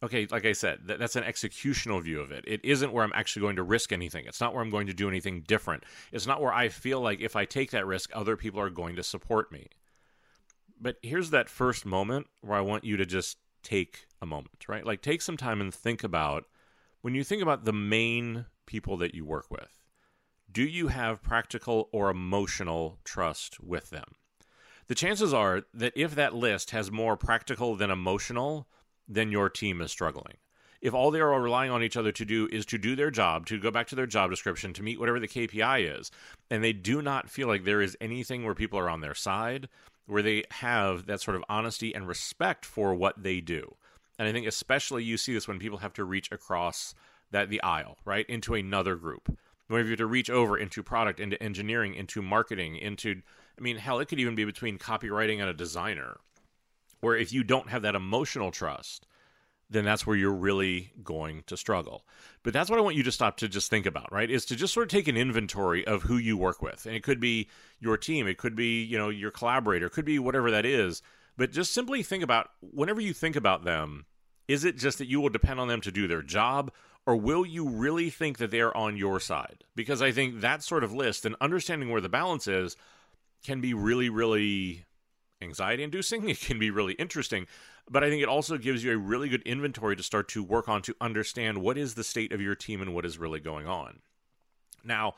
okay, 0.02 0.26
like 0.30 0.46
I 0.46 0.52
said, 0.52 0.80
that, 0.86 0.98
that's 0.98 1.16
an 1.16 1.24
executional 1.24 2.02
view 2.02 2.20
of 2.20 2.30
it. 2.30 2.44
It 2.46 2.64
isn't 2.64 2.92
where 2.92 3.04
I'm 3.04 3.12
actually 3.14 3.42
going 3.42 3.56
to 3.56 3.62
risk 3.62 3.92
anything. 3.92 4.24
It's 4.26 4.40
not 4.40 4.54
where 4.54 4.62
I'm 4.62 4.70
going 4.70 4.86
to 4.86 4.94
do 4.94 5.08
anything 5.08 5.42
different. 5.42 5.84
It's 6.12 6.26
not 6.26 6.40
where 6.40 6.52
I 6.52 6.68
feel 6.68 7.00
like 7.00 7.20
if 7.20 7.36
I 7.36 7.44
take 7.44 7.70
that 7.72 7.86
risk, 7.86 8.10
other 8.14 8.36
people 8.36 8.60
are 8.60 8.70
going 8.70 8.96
to 8.96 9.02
support 9.02 9.52
me. 9.52 9.68
But 10.80 10.96
here's 11.02 11.30
that 11.30 11.50
first 11.50 11.84
moment 11.84 12.28
where 12.40 12.56
I 12.56 12.62
want 12.62 12.84
you 12.84 12.96
to 12.96 13.04
just 13.04 13.38
take 13.62 14.06
a 14.22 14.26
moment, 14.26 14.64
right? 14.68 14.86
Like 14.86 15.02
take 15.02 15.20
some 15.20 15.36
time 15.36 15.60
and 15.60 15.74
think 15.74 16.02
about 16.02 16.44
when 17.02 17.14
you 17.14 17.24
think 17.24 17.42
about 17.42 17.64
the 17.64 17.72
main 17.72 18.46
people 18.66 18.96
that 18.98 19.14
you 19.14 19.24
work 19.24 19.50
with, 19.50 19.82
do 20.50 20.62
you 20.62 20.88
have 20.88 21.22
practical 21.22 21.88
or 21.92 22.10
emotional 22.10 22.98
trust 23.04 23.60
with 23.60 23.90
them? 23.90 24.14
The 24.88 24.94
chances 24.94 25.32
are 25.32 25.62
that 25.72 25.92
if 25.94 26.14
that 26.14 26.34
list 26.34 26.72
has 26.72 26.90
more 26.90 27.16
practical 27.16 27.76
than 27.76 27.90
emotional, 27.90 28.66
then 29.10 29.32
your 29.32 29.50
team 29.50 29.80
is 29.80 29.90
struggling. 29.90 30.36
If 30.80 30.94
all 30.94 31.10
they 31.10 31.20
are 31.20 31.38
relying 31.38 31.70
on 31.70 31.82
each 31.82 31.96
other 31.96 32.12
to 32.12 32.24
do 32.24 32.48
is 32.50 32.64
to 32.66 32.78
do 32.78 32.96
their 32.96 33.10
job, 33.10 33.44
to 33.46 33.60
go 33.60 33.70
back 33.70 33.88
to 33.88 33.94
their 33.94 34.06
job 34.06 34.30
description, 34.30 34.72
to 34.74 34.82
meet 34.82 34.98
whatever 34.98 35.20
the 35.20 35.28
KPI 35.28 35.98
is, 35.98 36.10
and 36.50 36.64
they 36.64 36.72
do 36.72 37.02
not 37.02 37.28
feel 37.28 37.48
like 37.48 37.64
there 37.64 37.82
is 37.82 37.98
anything 38.00 38.44
where 38.44 38.54
people 38.54 38.78
are 38.78 38.88
on 38.88 39.02
their 39.02 39.14
side, 39.14 39.68
where 40.06 40.22
they 40.22 40.44
have 40.50 41.04
that 41.06 41.20
sort 41.20 41.36
of 41.36 41.44
honesty 41.50 41.94
and 41.94 42.08
respect 42.08 42.64
for 42.64 42.94
what 42.94 43.22
they 43.22 43.40
do. 43.40 43.74
And 44.18 44.26
I 44.26 44.32
think 44.32 44.46
especially 44.46 45.04
you 45.04 45.18
see 45.18 45.34
this 45.34 45.48
when 45.48 45.58
people 45.58 45.78
have 45.78 45.92
to 45.94 46.04
reach 46.04 46.30
across 46.32 46.94
that 47.30 47.50
the 47.50 47.62
aisle, 47.62 47.98
right, 48.04 48.28
into 48.28 48.54
another 48.54 48.96
group. 48.96 49.36
When 49.68 49.84
you 49.84 49.90
have 49.90 49.98
to 49.98 50.06
reach 50.06 50.30
over 50.30 50.56
into 50.56 50.82
product, 50.82 51.20
into 51.20 51.40
engineering, 51.42 51.94
into 51.94 52.22
marketing, 52.22 52.76
into 52.76 53.22
I 53.58 53.62
mean, 53.62 53.76
hell, 53.76 54.00
it 54.00 54.06
could 54.06 54.18
even 54.18 54.34
be 54.34 54.46
between 54.46 54.78
copywriting 54.78 55.40
and 55.40 55.48
a 55.48 55.54
designer 55.54 56.16
where 57.00 57.16
if 57.16 57.32
you 57.32 57.44
don't 57.44 57.70
have 57.70 57.82
that 57.82 57.94
emotional 57.94 58.50
trust, 58.50 59.06
then 59.70 59.84
that's 59.84 60.06
where 60.06 60.16
you're 60.16 60.32
really 60.32 60.92
going 61.02 61.44
to 61.46 61.56
struggle. 61.56 62.04
But 62.42 62.52
that's 62.52 62.68
what 62.68 62.78
I 62.78 62.82
want 62.82 62.96
you 62.96 63.04
to 63.04 63.12
stop 63.12 63.36
to 63.38 63.48
just 63.48 63.70
think 63.70 63.86
about, 63.86 64.12
right? 64.12 64.28
Is 64.28 64.44
to 64.46 64.56
just 64.56 64.74
sort 64.74 64.84
of 64.84 64.90
take 64.90 65.06
an 65.06 65.16
inventory 65.16 65.86
of 65.86 66.02
who 66.02 66.16
you 66.16 66.36
work 66.36 66.60
with. 66.60 66.86
And 66.86 66.96
it 66.96 67.04
could 67.04 67.20
be 67.20 67.48
your 67.78 67.96
team, 67.96 68.26
it 68.26 68.36
could 68.36 68.56
be, 68.56 68.82
you 68.82 68.98
know, 68.98 69.08
your 69.08 69.30
collaborator, 69.30 69.86
it 69.86 69.92
could 69.92 70.04
be 70.04 70.18
whatever 70.18 70.50
that 70.50 70.66
is. 70.66 71.02
But 71.36 71.52
just 71.52 71.72
simply 71.72 72.02
think 72.02 72.24
about 72.24 72.50
whenever 72.60 73.00
you 73.00 73.14
think 73.14 73.36
about 73.36 73.64
them, 73.64 74.06
is 74.48 74.64
it 74.64 74.76
just 74.76 74.98
that 74.98 75.06
you 75.06 75.20
will 75.20 75.28
depend 75.28 75.60
on 75.60 75.68
them 75.68 75.80
to 75.82 75.92
do 75.92 76.08
their 76.08 76.22
job 76.22 76.72
or 77.06 77.16
will 77.16 77.46
you 77.46 77.68
really 77.68 78.10
think 78.10 78.38
that 78.38 78.50
they're 78.50 78.76
on 78.76 78.96
your 78.96 79.20
side? 79.20 79.64
Because 79.74 80.02
I 80.02 80.12
think 80.12 80.40
that 80.40 80.62
sort 80.62 80.84
of 80.84 80.92
list 80.92 81.24
and 81.24 81.36
understanding 81.40 81.90
where 81.90 82.00
the 82.00 82.08
balance 82.08 82.46
is 82.46 82.76
can 83.44 83.60
be 83.60 83.72
really 83.72 84.10
really 84.10 84.84
anxiety 85.40 85.82
inducing. 85.82 86.28
It 86.28 86.40
can 86.40 86.58
be 86.58 86.70
really 86.70 86.94
interesting, 86.94 87.46
but 87.90 88.04
I 88.04 88.10
think 88.10 88.22
it 88.22 88.28
also 88.28 88.58
gives 88.58 88.84
you 88.84 88.92
a 88.92 88.96
really 88.96 89.28
good 89.28 89.42
inventory 89.42 89.96
to 89.96 90.02
start 90.02 90.28
to 90.28 90.42
work 90.42 90.68
on 90.68 90.82
to 90.82 90.94
understand 91.00 91.58
what 91.58 91.78
is 91.78 91.94
the 91.94 92.04
state 92.04 92.32
of 92.32 92.40
your 92.40 92.54
team 92.54 92.80
and 92.82 92.94
what 92.94 93.04
is 93.04 93.18
really 93.18 93.40
going 93.40 93.66
on. 93.66 94.00
Now, 94.84 95.14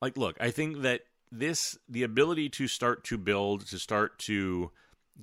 like, 0.00 0.16
look, 0.16 0.36
I 0.40 0.50
think 0.50 0.82
that 0.82 1.02
this, 1.30 1.78
the 1.88 2.02
ability 2.02 2.48
to 2.50 2.68
start 2.68 3.04
to 3.04 3.18
build, 3.18 3.66
to 3.68 3.78
start 3.78 4.18
to 4.20 4.70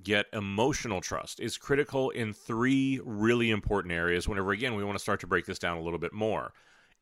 get 0.03 0.27
emotional 0.34 1.01
trust 1.01 1.39
is 1.39 1.58
critical 1.58 2.10
in 2.12 2.34
three 2.34 3.00
really 3.03 3.50
important 3.50 3.94
areas. 3.94 4.27
Whenever, 4.27 4.51
again, 4.51 4.75
we 4.75 4.84
want 4.84 4.98
to 4.98 5.01
start 5.01 5.20
to 5.22 5.27
break 5.27 5.46
this 5.46 5.60
down 5.60 5.77
a 5.77 5.82
little 5.82 6.00
bit 6.00 6.13
more. 6.13 6.53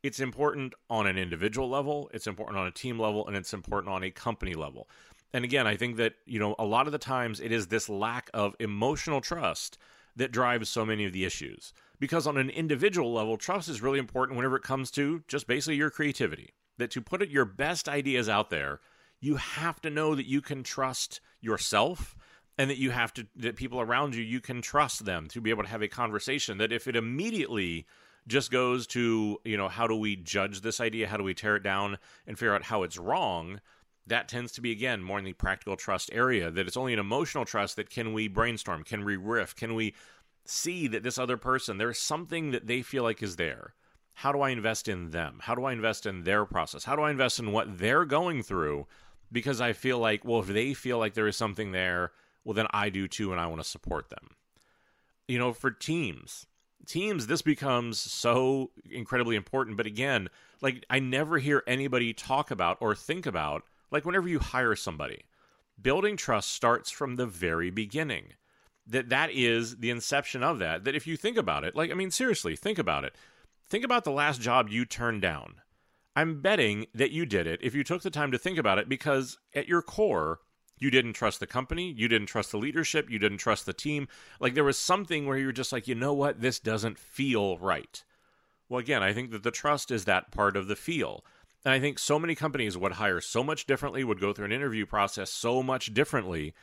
It's 0.03 0.19
important 0.19 0.73
on 0.89 1.07
an 1.07 1.17
individual 1.17 1.69
level, 1.69 2.09
it's 2.13 2.27
important 2.27 2.57
on 2.59 2.67
a 2.67 2.71
team 2.71 2.99
level, 2.99 3.27
and 3.27 3.35
it's 3.35 3.53
important 3.53 3.93
on 3.93 4.03
a 4.03 4.11
company 4.11 4.53
level. 4.53 4.87
And 5.33 5.43
again, 5.43 5.67
I 5.67 5.75
think 5.75 5.97
that, 5.97 6.13
you 6.25 6.39
know, 6.39 6.55
a 6.57 6.65
lot 6.65 6.87
of 6.87 6.91
the 6.91 6.97
times 6.97 7.39
it 7.39 7.51
is 7.51 7.67
this 7.67 7.89
lack 7.89 8.29
of 8.33 8.55
emotional 8.59 9.21
trust 9.21 9.77
that 10.15 10.31
drives 10.31 10.69
so 10.69 10.85
many 10.85 11.05
of 11.05 11.13
the 11.13 11.25
issues. 11.25 11.73
Because 11.99 12.27
on 12.27 12.37
an 12.37 12.49
individual 12.49 13.13
level, 13.13 13.37
trust 13.37 13.69
is 13.69 13.81
really 13.81 13.99
important 13.99 14.37
whenever 14.37 14.55
it 14.55 14.63
comes 14.63 14.91
to 14.91 15.23
just 15.27 15.47
basically 15.47 15.75
your 15.75 15.89
creativity. 15.89 16.53
That 16.77 16.91
to 16.91 17.01
put 17.01 17.27
your 17.29 17.45
best 17.45 17.89
ideas 17.89 18.29
out 18.29 18.49
there, 18.49 18.79
you 19.19 19.35
have 19.35 19.81
to 19.81 19.89
know 19.89 20.15
that 20.15 20.27
you 20.27 20.41
can 20.41 20.63
trust 20.63 21.21
yourself 21.41 22.15
and 22.57 22.69
that 22.69 22.77
you 22.77 22.91
have 22.91 23.13
to 23.13 23.27
that 23.35 23.55
people 23.55 23.79
around 23.79 24.15
you 24.15 24.23
you 24.23 24.41
can 24.41 24.61
trust 24.61 25.05
them 25.05 25.27
to 25.27 25.41
be 25.41 25.49
able 25.49 25.63
to 25.63 25.69
have 25.69 25.81
a 25.81 25.87
conversation 25.87 26.57
that 26.57 26.71
if 26.71 26.87
it 26.87 26.95
immediately 26.95 27.85
just 28.27 28.51
goes 28.51 28.87
to 28.87 29.39
you 29.43 29.57
know 29.57 29.67
how 29.67 29.87
do 29.87 29.95
we 29.95 30.15
judge 30.15 30.61
this 30.61 30.79
idea 30.79 31.07
how 31.07 31.17
do 31.17 31.23
we 31.23 31.33
tear 31.33 31.55
it 31.55 31.63
down 31.63 31.97
and 32.25 32.37
figure 32.37 32.53
out 32.53 32.63
how 32.63 32.83
it's 32.83 32.97
wrong 32.97 33.59
that 34.07 34.27
tends 34.27 34.51
to 34.53 34.61
be 34.61 34.71
again 34.71 35.03
more 35.03 35.19
in 35.19 35.25
the 35.25 35.33
practical 35.33 35.75
trust 35.75 36.09
area 36.13 36.49
that 36.49 36.65
it's 36.65 36.77
only 36.77 36.93
an 36.93 36.99
emotional 36.99 37.45
trust 37.45 37.75
that 37.75 37.89
can 37.89 38.13
we 38.13 38.27
brainstorm 38.27 38.83
can 38.83 39.03
we 39.05 39.15
riff 39.15 39.55
can 39.55 39.75
we 39.75 39.93
see 40.49 40.87
that 40.87 41.03
this 41.03 41.17
other 41.17 41.37
person 41.37 41.77
there's 41.77 41.99
something 41.99 42.51
that 42.51 42.67
they 42.67 42.81
feel 42.81 43.03
like 43.03 43.21
is 43.21 43.35
there. 43.35 43.73
How 44.13 44.31
do 44.31 44.41
i 44.41 44.49
invest 44.49 44.87
in 44.87 45.11
them? 45.11 45.39
How 45.41 45.55
do 45.55 45.65
i 45.65 45.73
invest 45.73 46.05
in 46.05 46.23
their 46.23 46.45
process? 46.45 46.83
How 46.83 46.95
do 46.95 47.01
i 47.01 47.11
invest 47.11 47.39
in 47.39 47.51
what 47.51 47.77
they're 47.77 48.05
going 48.05 48.43
through? 48.43 48.87
Because 49.31 49.61
i 49.61 49.73
feel 49.73 49.99
like 49.99 50.23
well 50.25 50.39
if 50.39 50.47
they 50.47 50.73
feel 50.73 50.97
like 50.97 51.13
there 51.13 51.27
is 51.27 51.37
something 51.37 51.71
there 51.71 52.11
well 52.43 52.53
then 52.53 52.67
i 52.71 52.89
do 52.89 53.07
too 53.07 53.31
and 53.31 53.41
i 53.41 53.47
want 53.47 53.61
to 53.61 53.67
support 53.67 54.09
them. 54.09 54.35
You 55.27 55.37
know 55.37 55.53
for 55.53 55.71
teams 55.71 56.45
teams 56.85 57.27
this 57.27 57.41
becomes 57.41 57.99
so 57.99 58.71
incredibly 58.89 59.35
important 59.35 59.75
but 59.75 59.85
again 59.85 60.29
like 60.61 60.85
i 60.89 60.99
never 60.99 61.37
hear 61.37 61.61
anybody 61.67 62.13
talk 62.13 62.49
about 62.49 62.77
or 62.79 62.95
think 62.95 63.25
about 63.25 63.63
like 63.91 64.05
whenever 64.05 64.27
you 64.27 64.39
hire 64.39 64.75
somebody, 64.75 65.25
building 65.81 66.17
trust 66.17 66.51
starts 66.51 66.91
from 66.91 67.15
the 67.15 67.25
very 67.25 67.69
beginning. 67.69 68.33
That 68.85 69.09
that 69.09 69.31
is 69.31 69.77
the 69.77 69.89
inception 69.89 70.43
of 70.43 70.59
that. 70.59 70.85
That 70.85 70.95
if 70.95 71.05
you 71.05 71.17
think 71.17 71.37
about 71.37 71.63
it, 71.63 71.75
like 71.75 71.91
I 71.91 71.93
mean 71.93 72.11
seriously, 72.11 72.55
think 72.55 72.79
about 72.79 73.03
it. 73.03 73.15
Think 73.69 73.83
about 73.83 74.05
the 74.05 74.11
last 74.11 74.39
job 74.39 74.69
you 74.69 74.85
turned 74.85 75.21
down. 75.21 75.55
I'm 76.15 76.41
betting 76.41 76.87
that 76.95 77.11
you 77.11 77.25
did 77.25 77.45
it 77.47 77.59
if 77.61 77.75
you 77.75 77.83
took 77.83 78.01
the 78.01 78.09
time 78.09 78.31
to 78.31 78.37
think 78.37 78.57
about 78.57 78.79
it 78.79 78.89
because 78.89 79.37
at 79.53 79.67
your 79.67 79.81
core, 79.81 80.39
you 80.79 80.89
didn't 80.89 81.13
trust 81.13 81.39
the 81.39 81.47
company, 81.47 81.93
you 81.95 82.07
didn't 82.07 82.27
trust 82.27 82.51
the 82.51 82.57
leadership, 82.57 83.09
you 83.09 83.19
didn't 83.19 83.39
trust 83.39 83.65
the 83.65 83.73
team. 83.73 84.07
Like 84.39 84.53
there 84.53 84.63
was 84.63 84.77
something 84.77 85.25
where 85.25 85.37
you 85.37 85.47
were 85.47 85.51
just 85.51 85.71
like, 85.71 85.87
"You 85.87 85.95
know 85.95 86.13
what? 86.13 86.41
This 86.41 86.59
doesn't 86.59 86.97
feel 86.97 87.57
right." 87.57 88.03
Well, 88.69 88.79
again, 88.79 89.03
I 89.03 89.13
think 89.13 89.31
that 89.31 89.43
the 89.43 89.51
trust 89.51 89.91
is 89.91 90.05
that 90.05 90.31
part 90.31 90.57
of 90.57 90.67
the 90.67 90.75
feel. 90.75 91.25
And 91.67 91.73
I 91.73 91.81
think 91.81 91.99
so 91.99 92.17
many 92.17 92.33
companies 92.33 92.77
would 92.77 92.93
hire 92.93 93.19
so 93.19 93.43
much 93.43 93.65
differently, 93.65 94.01
would 94.01 94.21
go 94.21 94.31
through 94.31 94.45
an 94.45 94.53
interview 94.53 94.85
process 94.85 95.29
so 95.29 95.61
much 95.61 95.93
differently 95.93 96.53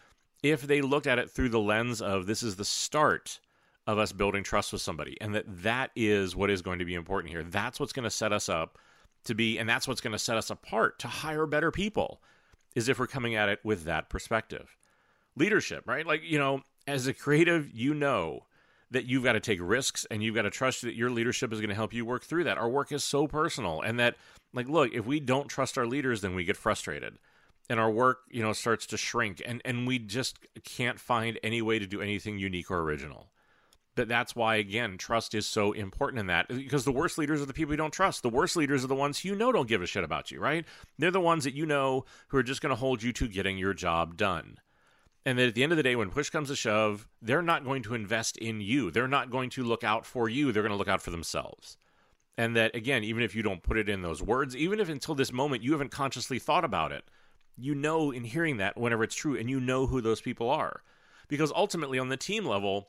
if 0.42 0.62
they 0.62 0.80
looked 0.80 1.06
at 1.06 1.18
it 1.18 1.30
through 1.30 1.50
the 1.50 1.60
lens 1.60 2.00
of 2.00 2.24
this 2.24 2.42
is 2.42 2.56
the 2.56 2.64
start 2.64 3.38
of 3.86 3.98
us 3.98 4.12
building 4.12 4.42
trust 4.42 4.72
with 4.72 4.80
somebody 4.80 5.18
and 5.20 5.34
that 5.34 5.44
that 5.62 5.90
is 5.94 6.34
what 6.34 6.48
is 6.48 6.62
going 6.62 6.78
to 6.78 6.86
be 6.86 6.94
important 6.94 7.30
here. 7.30 7.42
That's 7.42 7.78
what's 7.78 7.92
going 7.92 8.04
to 8.04 8.10
set 8.10 8.32
us 8.32 8.48
up 8.48 8.78
to 9.24 9.34
be 9.34 9.58
and 9.58 9.68
that's 9.68 9.86
what's 9.86 10.00
going 10.00 10.14
to 10.14 10.18
set 10.18 10.38
us 10.38 10.48
apart 10.48 10.98
to 11.00 11.08
hire 11.08 11.44
better 11.44 11.70
people 11.70 12.22
is 12.74 12.88
if 12.88 12.98
we're 12.98 13.06
coming 13.06 13.34
at 13.34 13.50
it 13.50 13.60
with 13.62 13.84
that 13.84 14.08
perspective. 14.08 14.74
Leadership, 15.36 15.86
right? 15.86 16.06
Like, 16.06 16.22
you 16.24 16.38
know, 16.38 16.62
as 16.86 17.06
a 17.06 17.12
creative, 17.12 17.70
you 17.74 17.92
know 17.92 18.46
that 18.94 19.06
you've 19.06 19.24
got 19.24 19.32
to 19.32 19.40
take 19.40 19.58
risks 19.60 20.06
and 20.08 20.22
you've 20.22 20.36
got 20.36 20.42
to 20.42 20.50
trust 20.50 20.82
that 20.82 20.94
your 20.94 21.10
leadership 21.10 21.52
is 21.52 21.58
going 21.60 21.68
to 21.68 21.74
help 21.74 21.92
you 21.92 22.04
work 22.04 22.24
through 22.24 22.44
that. 22.44 22.56
Our 22.56 22.68
work 22.68 22.92
is 22.92 23.02
so 23.02 23.26
personal 23.26 23.80
and 23.80 23.98
that 23.98 24.16
like 24.52 24.68
look, 24.68 24.92
if 24.94 25.04
we 25.04 25.20
don't 25.20 25.48
trust 25.48 25.76
our 25.76 25.86
leaders 25.86 26.20
then 26.20 26.34
we 26.34 26.44
get 26.44 26.56
frustrated 26.56 27.18
and 27.68 27.80
our 27.80 27.90
work, 27.90 28.20
you 28.30 28.42
know, 28.42 28.52
starts 28.52 28.86
to 28.86 28.96
shrink 28.96 29.42
and 29.44 29.60
and 29.64 29.86
we 29.86 29.98
just 29.98 30.38
can't 30.64 31.00
find 31.00 31.40
any 31.42 31.60
way 31.60 31.78
to 31.78 31.86
do 31.86 32.00
anything 32.00 32.38
unique 32.38 32.70
or 32.70 32.80
original. 32.80 33.30
But 33.96 34.08
that's 34.08 34.36
why 34.36 34.56
again, 34.56 34.96
trust 34.96 35.34
is 35.34 35.46
so 35.46 35.72
important 35.72 36.20
in 36.20 36.28
that 36.28 36.46
because 36.48 36.84
the 36.84 36.92
worst 36.92 37.18
leaders 37.18 37.42
are 37.42 37.46
the 37.46 37.52
people 37.52 37.72
you 37.72 37.78
don't 37.78 37.92
trust. 37.92 38.22
The 38.22 38.28
worst 38.28 38.54
leaders 38.54 38.84
are 38.84 38.88
the 38.88 38.94
ones 38.94 39.24
you 39.24 39.34
know 39.34 39.50
don't 39.50 39.68
give 39.68 39.82
a 39.82 39.86
shit 39.86 40.04
about 40.04 40.30
you, 40.30 40.38
right? 40.38 40.64
They're 40.98 41.10
the 41.10 41.20
ones 41.20 41.42
that 41.44 41.54
you 41.54 41.66
know 41.66 42.04
who 42.28 42.38
are 42.38 42.44
just 42.44 42.60
going 42.60 42.70
to 42.70 42.76
hold 42.76 43.02
you 43.02 43.12
to 43.12 43.26
getting 43.26 43.58
your 43.58 43.74
job 43.74 44.16
done 44.16 44.58
and 45.26 45.38
that 45.38 45.48
at 45.48 45.54
the 45.54 45.62
end 45.62 45.72
of 45.72 45.76
the 45.76 45.82
day 45.82 45.96
when 45.96 46.10
push 46.10 46.30
comes 46.30 46.48
to 46.48 46.56
shove 46.56 47.08
they're 47.22 47.42
not 47.42 47.64
going 47.64 47.82
to 47.82 47.94
invest 47.94 48.36
in 48.36 48.60
you 48.60 48.90
they're 48.90 49.08
not 49.08 49.30
going 49.30 49.50
to 49.50 49.62
look 49.62 49.84
out 49.84 50.04
for 50.04 50.28
you 50.28 50.52
they're 50.52 50.62
going 50.62 50.72
to 50.72 50.78
look 50.78 50.88
out 50.88 51.02
for 51.02 51.10
themselves 51.10 51.76
and 52.36 52.56
that 52.56 52.74
again 52.74 53.04
even 53.04 53.22
if 53.22 53.34
you 53.34 53.42
don't 53.42 53.62
put 53.62 53.78
it 53.78 53.88
in 53.88 54.02
those 54.02 54.22
words 54.22 54.56
even 54.56 54.80
if 54.80 54.88
until 54.88 55.14
this 55.14 55.32
moment 55.32 55.62
you 55.62 55.72
haven't 55.72 55.90
consciously 55.90 56.38
thought 56.38 56.64
about 56.64 56.92
it 56.92 57.04
you 57.56 57.74
know 57.74 58.10
in 58.10 58.24
hearing 58.24 58.56
that 58.56 58.76
whenever 58.76 59.04
it's 59.04 59.14
true 59.14 59.36
and 59.36 59.48
you 59.48 59.60
know 59.60 59.86
who 59.86 60.00
those 60.00 60.20
people 60.20 60.50
are 60.50 60.82
because 61.28 61.52
ultimately 61.54 61.98
on 61.98 62.08
the 62.08 62.16
team 62.16 62.44
level 62.44 62.88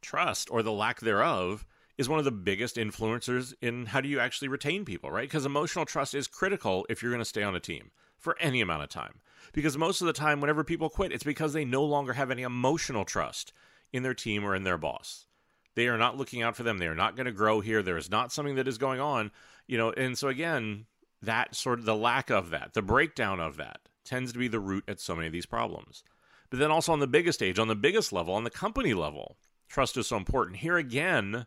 trust 0.00 0.48
or 0.50 0.62
the 0.62 0.72
lack 0.72 1.00
thereof 1.00 1.64
is 1.96 2.08
one 2.08 2.18
of 2.18 2.24
the 2.24 2.32
biggest 2.32 2.76
influencers 2.76 3.54
in 3.60 3.86
how 3.86 4.00
do 4.00 4.08
you 4.08 4.18
actually 4.18 4.48
retain 4.48 4.84
people, 4.84 5.10
right? 5.10 5.28
Because 5.28 5.46
emotional 5.46 5.84
trust 5.84 6.14
is 6.14 6.26
critical 6.26 6.86
if 6.88 7.02
you're 7.02 7.12
going 7.12 7.20
to 7.20 7.24
stay 7.24 7.42
on 7.42 7.54
a 7.54 7.60
team 7.60 7.90
for 8.18 8.36
any 8.40 8.60
amount 8.60 8.82
of 8.82 8.88
time. 8.88 9.20
Because 9.52 9.76
most 9.76 10.00
of 10.00 10.06
the 10.06 10.12
time, 10.12 10.40
whenever 10.40 10.64
people 10.64 10.88
quit, 10.88 11.12
it's 11.12 11.24
because 11.24 11.52
they 11.52 11.64
no 11.64 11.84
longer 11.84 12.14
have 12.14 12.30
any 12.30 12.42
emotional 12.42 13.04
trust 13.04 13.52
in 13.92 14.02
their 14.02 14.14
team 14.14 14.44
or 14.44 14.54
in 14.54 14.64
their 14.64 14.78
boss. 14.78 15.26
They 15.74 15.88
are 15.88 15.98
not 15.98 16.16
looking 16.16 16.42
out 16.42 16.56
for 16.56 16.62
them. 16.62 16.78
They 16.78 16.86
are 16.86 16.94
not 16.94 17.16
going 17.16 17.26
to 17.26 17.32
grow 17.32 17.60
here. 17.60 17.82
There 17.82 17.96
is 17.96 18.10
not 18.10 18.32
something 18.32 18.54
that 18.56 18.68
is 18.68 18.78
going 18.78 19.00
on, 19.00 19.30
you 19.66 19.76
know. 19.76 19.92
And 19.92 20.16
so 20.16 20.28
again, 20.28 20.86
that 21.22 21.54
sort 21.54 21.78
of 21.78 21.84
the 21.84 21.96
lack 21.96 22.30
of 22.30 22.50
that, 22.50 22.74
the 22.74 22.82
breakdown 22.82 23.40
of 23.40 23.56
that, 23.56 23.80
tends 24.04 24.32
to 24.32 24.38
be 24.38 24.48
the 24.48 24.60
root 24.60 24.84
at 24.86 25.00
so 25.00 25.14
many 25.14 25.26
of 25.26 25.32
these 25.32 25.46
problems. 25.46 26.04
But 26.50 26.58
then 26.58 26.70
also 26.70 26.92
on 26.92 27.00
the 27.00 27.06
biggest 27.06 27.38
stage, 27.38 27.58
on 27.58 27.68
the 27.68 27.74
biggest 27.74 28.12
level, 28.12 28.34
on 28.34 28.44
the 28.44 28.50
company 28.50 28.94
level, 28.94 29.36
trust 29.68 29.96
is 29.96 30.06
so 30.06 30.16
important. 30.16 30.58
Here 30.58 30.76
again, 30.76 31.46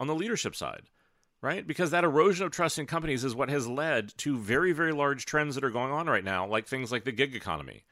on 0.00 0.06
the 0.06 0.14
leadership 0.14 0.56
side, 0.56 0.88
right? 1.40 1.66
Because 1.66 1.90
that 1.90 2.04
erosion 2.04 2.46
of 2.46 2.52
trust 2.52 2.78
in 2.78 2.86
companies 2.86 3.24
is 3.24 3.34
what 3.34 3.48
has 3.48 3.66
led 3.66 4.16
to 4.18 4.36
very, 4.36 4.72
very 4.72 4.92
large 4.92 5.24
trends 5.24 5.54
that 5.54 5.64
are 5.64 5.70
going 5.70 5.92
on 5.92 6.06
right 6.06 6.24
now, 6.24 6.46
like 6.46 6.66
things 6.66 6.90
like 6.90 7.04
the 7.04 7.12
gig 7.12 7.34
economy. 7.34 7.84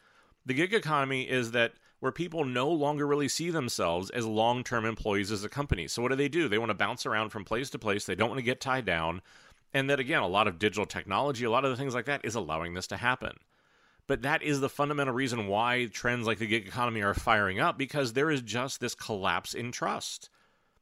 The 0.44 0.54
gig 0.54 0.74
economy 0.74 1.22
is 1.22 1.52
that 1.52 1.72
where 2.00 2.12
people 2.12 2.44
no 2.44 2.68
longer 2.68 3.06
really 3.06 3.28
see 3.28 3.50
themselves 3.50 4.10
as 4.10 4.26
long 4.26 4.62
term 4.62 4.84
employees 4.84 5.32
as 5.32 5.44
a 5.44 5.48
company. 5.48 5.88
So, 5.88 6.02
what 6.02 6.10
do 6.10 6.16
they 6.16 6.28
do? 6.28 6.48
They 6.48 6.58
want 6.58 6.70
to 6.70 6.74
bounce 6.74 7.06
around 7.06 7.30
from 7.30 7.44
place 7.44 7.70
to 7.70 7.78
place, 7.78 8.04
they 8.04 8.14
don't 8.14 8.28
want 8.28 8.38
to 8.38 8.44
get 8.44 8.60
tied 8.60 8.84
down. 8.84 9.22
And 9.74 9.90
that, 9.90 10.00
again, 10.00 10.22
a 10.22 10.28
lot 10.28 10.48
of 10.48 10.58
digital 10.58 10.86
technology, 10.86 11.44
a 11.44 11.50
lot 11.50 11.64
of 11.64 11.70
the 11.70 11.76
things 11.76 11.94
like 11.94 12.06
that 12.06 12.24
is 12.24 12.34
allowing 12.34 12.74
this 12.74 12.86
to 12.88 12.96
happen. 12.96 13.32
But 14.06 14.22
that 14.22 14.42
is 14.42 14.60
the 14.60 14.68
fundamental 14.68 15.12
reason 15.12 15.48
why 15.48 15.86
trends 15.86 16.26
like 16.26 16.38
the 16.38 16.46
gig 16.46 16.66
economy 16.66 17.02
are 17.02 17.14
firing 17.14 17.58
up 17.58 17.76
because 17.76 18.12
there 18.12 18.30
is 18.30 18.40
just 18.40 18.80
this 18.80 18.94
collapse 18.94 19.52
in 19.52 19.72
trust 19.72 20.30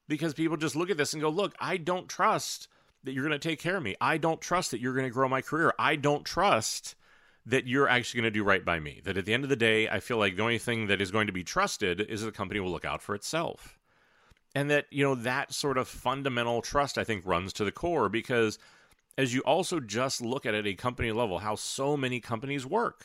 because 0.09 0.35
people 0.35 0.57
just 0.57 0.77
look 0.77 0.91
at 0.91 0.97
this 0.97 1.13
and 1.13 1.23
go, 1.23 1.29
look, 1.29 1.55
I 1.59 1.77
don't 1.77 2.09
trust 2.09 2.69
that 3.05 3.13
you're 3.13 3.27
going 3.27 3.39
to 3.39 3.49
take 3.49 3.61
care 3.61 3.77
of 3.77 3.83
me. 3.83 3.97
I 4.01 4.19
don't 4.19 4.41
trust 4.41 4.71
that 4.71 4.81
you're 4.81 4.95
going 4.95 5.07
to 5.07 5.13
grow 5.13 5.29
my 5.29 5.43
career. 5.43 5.73
I 5.79 5.97
don't 5.97 6.25
trust 6.25 6.95
that 7.47 7.67
you're 7.67 7.89
actually 7.89 8.23
going 8.23 8.33
to 8.33 8.39
do 8.39 8.45
right 8.45 8.65
by 8.65 8.81
me. 8.81 9.01
That 9.05 9.19
at 9.19 9.27
the 9.27 9.35
end 9.35 9.45
of 9.45 9.51
the 9.51 9.57
day, 9.57 9.89
I 9.89 10.01
feel 10.01 10.17
like 10.17 10.37
the 10.37 10.43
only 10.43 10.59
thing 10.59 10.87
that 10.87 11.03
is 11.03 11.11
going 11.11 11.27
to 11.27 11.33
be 11.33 11.45
trusted 11.45 12.01
is 12.01 12.21
that 12.21 12.27
the 12.27 12.33
company 12.33 12.61
will 12.61 12.71
look 12.71 12.87
out 12.87 13.03
for 13.03 13.15
itself. 13.15 13.79
And 14.55 14.71
that, 14.71 14.87
you 14.91 15.05
know, 15.05 15.15
that 15.17 15.53
sort 15.53 15.77
of 15.77 15.89
fundamental 15.89 16.63
trust, 16.63 16.97
I 16.97 17.05
think, 17.05 17.27
runs 17.27 17.53
to 17.55 17.65
the 17.65 17.73
core 17.73 18.09
because 18.09 18.59
as 19.19 19.35
you 19.35 19.41
also 19.43 19.81
just 19.81 20.21
look 20.21 20.47
at 20.47 20.55
it 20.55 20.59
at 20.61 20.67
a 20.67 20.75
company 20.75 21.13
level, 21.13 21.39
how 21.39 21.55
so 21.55 21.97
many 21.97 22.21
companies 22.21 22.65
work 22.65 23.05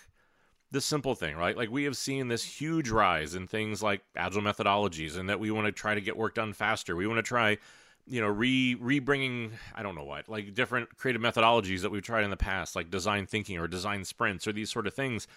the 0.72 0.82
simple 0.82 1.16
thing, 1.16 1.36
right? 1.36 1.58
Like 1.58 1.72
we 1.72 1.84
have 1.86 1.98
seen 1.98 2.28
this 2.28 2.44
huge 2.44 2.90
rise 2.90 3.34
in 3.36 3.48
things 3.48 3.82
like 3.82 4.02
agile 4.16 4.42
methodologies, 4.42 5.18
and 5.18 5.30
that 5.30 5.40
we 5.40 5.52
want 5.52 5.66
to 5.66 5.72
try 5.72 5.96
to 5.96 6.02
get 6.02 6.18
work 6.18 6.36
done 6.36 6.54
faster. 6.54 6.96
We 6.96 7.08
want 7.08 7.18
to 7.18 7.24
try, 7.24 7.58
you 8.06 8.22
know, 8.22 8.28
re 8.28 8.76
re 8.76 9.00
bringing 9.00 9.54
I 9.76 9.82
don't 9.84 9.96
know 9.96 10.04
what, 10.04 10.30
like 10.30 10.54
different 10.54 10.96
creative 10.98 11.22
methodologies 11.22 11.82
that 11.82 11.92
we've 11.92 12.04
tried 12.04 12.24
in 12.24 12.30
the 12.30 12.38
past, 12.38 12.76
like 12.76 12.92
design 12.92 13.26
thinking 13.26 13.58
or 13.58 13.68
design 13.68 14.06
sprints 14.06 14.48
or 14.48 14.54
these 14.54 14.72
sort 14.72 14.88
of 14.88 14.94
things. 14.94 15.28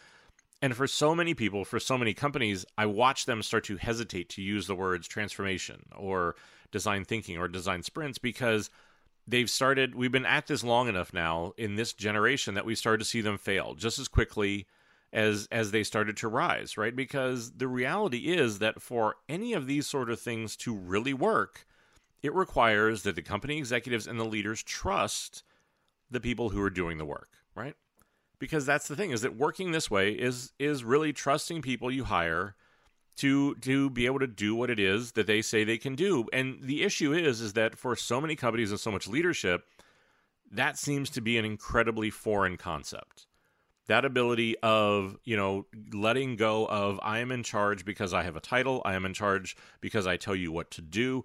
And 0.60 0.76
for 0.76 0.86
so 0.86 1.14
many 1.14 1.34
people, 1.34 1.64
for 1.64 1.80
so 1.80 1.98
many 1.98 2.14
companies, 2.14 2.64
I 2.78 2.86
watch 2.86 3.26
them 3.26 3.42
start 3.42 3.64
to 3.64 3.78
hesitate 3.78 4.28
to 4.30 4.42
use 4.42 4.68
the 4.68 4.76
words 4.76 5.08
transformation 5.08 5.86
or 5.96 6.36
design 6.70 7.04
thinking 7.04 7.36
or 7.36 7.48
design 7.48 7.82
sprints 7.82 8.18
because 8.18 8.70
they've 9.26 9.50
started. 9.50 9.94
We've 9.94 10.12
been 10.12 10.26
at 10.26 10.46
this 10.46 10.62
long 10.62 10.88
enough 10.88 11.12
now 11.12 11.52
in 11.56 11.74
this 11.74 11.92
generation 11.92 12.54
that 12.54 12.66
we 12.66 12.74
started 12.74 12.98
to 12.98 13.04
see 13.04 13.22
them 13.22 13.38
fail 13.38 13.74
just 13.74 13.98
as 13.98 14.06
quickly 14.08 14.66
as 15.12 15.46
as 15.52 15.70
they 15.70 15.84
started 15.84 16.16
to 16.18 16.28
rise, 16.28 16.78
right? 16.78 16.96
Because 16.96 17.52
the 17.52 17.68
reality 17.68 18.32
is 18.34 18.58
that 18.60 18.80
for 18.80 19.16
any 19.28 19.52
of 19.52 19.66
these 19.66 19.86
sort 19.86 20.10
of 20.10 20.20
things 20.20 20.56
to 20.56 20.74
really 20.74 21.12
work, 21.12 21.66
it 22.22 22.34
requires 22.34 23.02
that 23.02 23.14
the 23.14 23.22
company 23.22 23.58
executives 23.58 24.06
and 24.06 24.18
the 24.18 24.24
leaders 24.24 24.62
trust 24.62 25.42
the 26.10 26.20
people 26.20 26.50
who 26.50 26.62
are 26.62 26.70
doing 26.70 26.98
the 26.98 27.04
work, 27.04 27.28
right? 27.54 27.74
Because 28.38 28.64
that's 28.64 28.88
the 28.88 28.96
thing 28.96 29.10
is 29.10 29.22
that 29.22 29.36
working 29.36 29.72
this 29.72 29.90
way 29.90 30.12
is 30.12 30.52
is 30.58 30.82
really 30.82 31.12
trusting 31.12 31.62
people 31.62 31.90
you 31.90 32.04
hire 32.04 32.54
to 33.16 33.54
to 33.56 33.90
be 33.90 34.06
able 34.06 34.18
to 34.18 34.26
do 34.26 34.54
what 34.54 34.70
it 34.70 34.80
is 34.80 35.12
that 35.12 35.26
they 35.26 35.42
say 35.42 35.62
they 35.62 35.78
can 35.78 35.94
do. 35.94 36.26
And 36.32 36.58
the 36.62 36.82
issue 36.82 37.12
is 37.12 37.42
is 37.42 37.52
that 37.52 37.76
for 37.76 37.94
so 37.96 38.20
many 38.20 38.34
companies 38.34 38.70
and 38.70 38.80
so 38.80 38.90
much 38.90 39.06
leadership, 39.06 39.66
that 40.50 40.78
seems 40.78 41.10
to 41.10 41.20
be 41.20 41.36
an 41.36 41.44
incredibly 41.44 42.08
foreign 42.08 42.56
concept 42.56 43.26
that 43.86 44.04
ability 44.04 44.56
of 44.62 45.16
you 45.24 45.36
know 45.36 45.66
letting 45.92 46.36
go 46.36 46.66
of 46.66 47.00
i 47.02 47.18
am 47.18 47.32
in 47.32 47.42
charge 47.42 47.84
because 47.84 48.12
i 48.12 48.22
have 48.22 48.36
a 48.36 48.40
title. 48.40 48.82
I 48.84 48.94
am 48.94 49.04
in 49.04 49.14
charge 49.14 49.56
because 49.80 50.06
i 50.06 50.16
tell 50.16 50.36
you 50.36 50.52
what 50.52 50.70
to 50.72 50.82
do. 50.82 51.24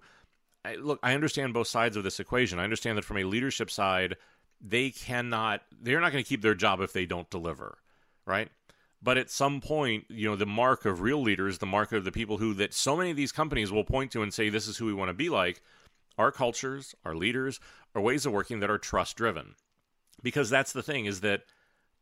I, 0.64 0.74
look 0.76 0.98
i 1.02 1.14
understand 1.14 1.54
both 1.54 1.68
sides 1.68 1.96
of 1.96 2.04
this 2.04 2.20
equation. 2.20 2.58
I 2.58 2.64
understand 2.64 2.98
that 2.98 3.04
from 3.04 3.18
a 3.18 3.24
leadership 3.24 3.70
side 3.70 4.16
they 4.60 4.90
cannot 4.90 5.62
they're 5.80 6.00
not 6.00 6.12
going 6.12 6.22
to 6.24 6.28
keep 6.28 6.42
their 6.42 6.54
job 6.54 6.80
if 6.80 6.92
they 6.92 7.06
don't 7.06 7.30
deliver 7.30 7.78
right? 8.26 8.50
But 9.00 9.16
at 9.16 9.30
some 9.30 9.60
point 9.60 10.04
you 10.08 10.28
know 10.28 10.36
the 10.36 10.46
mark 10.46 10.84
of 10.84 11.00
real 11.00 11.22
leaders 11.22 11.58
the 11.58 11.66
mark 11.66 11.92
of 11.92 12.04
the 12.04 12.12
people 12.12 12.38
who 12.38 12.54
that 12.54 12.74
so 12.74 12.96
many 12.96 13.10
of 13.10 13.16
these 13.16 13.32
companies 13.32 13.70
will 13.70 13.84
point 13.84 14.10
to 14.12 14.22
and 14.22 14.34
say 14.34 14.48
this 14.48 14.66
is 14.66 14.76
who 14.76 14.86
we 14.86 14.94
want 14.94 15.08
to 15.08 15.14
be 15.14 15.28
like 15.28 15.62
our 16.18 16.32
cultures 16.32 16.94
our 17.04 17.14
leaders 17.14 17.60
our 17.94 18.02
ways 18.02 18.26
of 18.26 18.32
working 18.32 18.58
that 18.60 18.70
are 18.70 18.78
trust 18.78 19.16
driven 19.16 19.54
because 20.22 20.50
that's 20.50 20.72
the 20.72 20.82
thing 20.82 21.06
is 21.06 21.20
that 21.20 21.42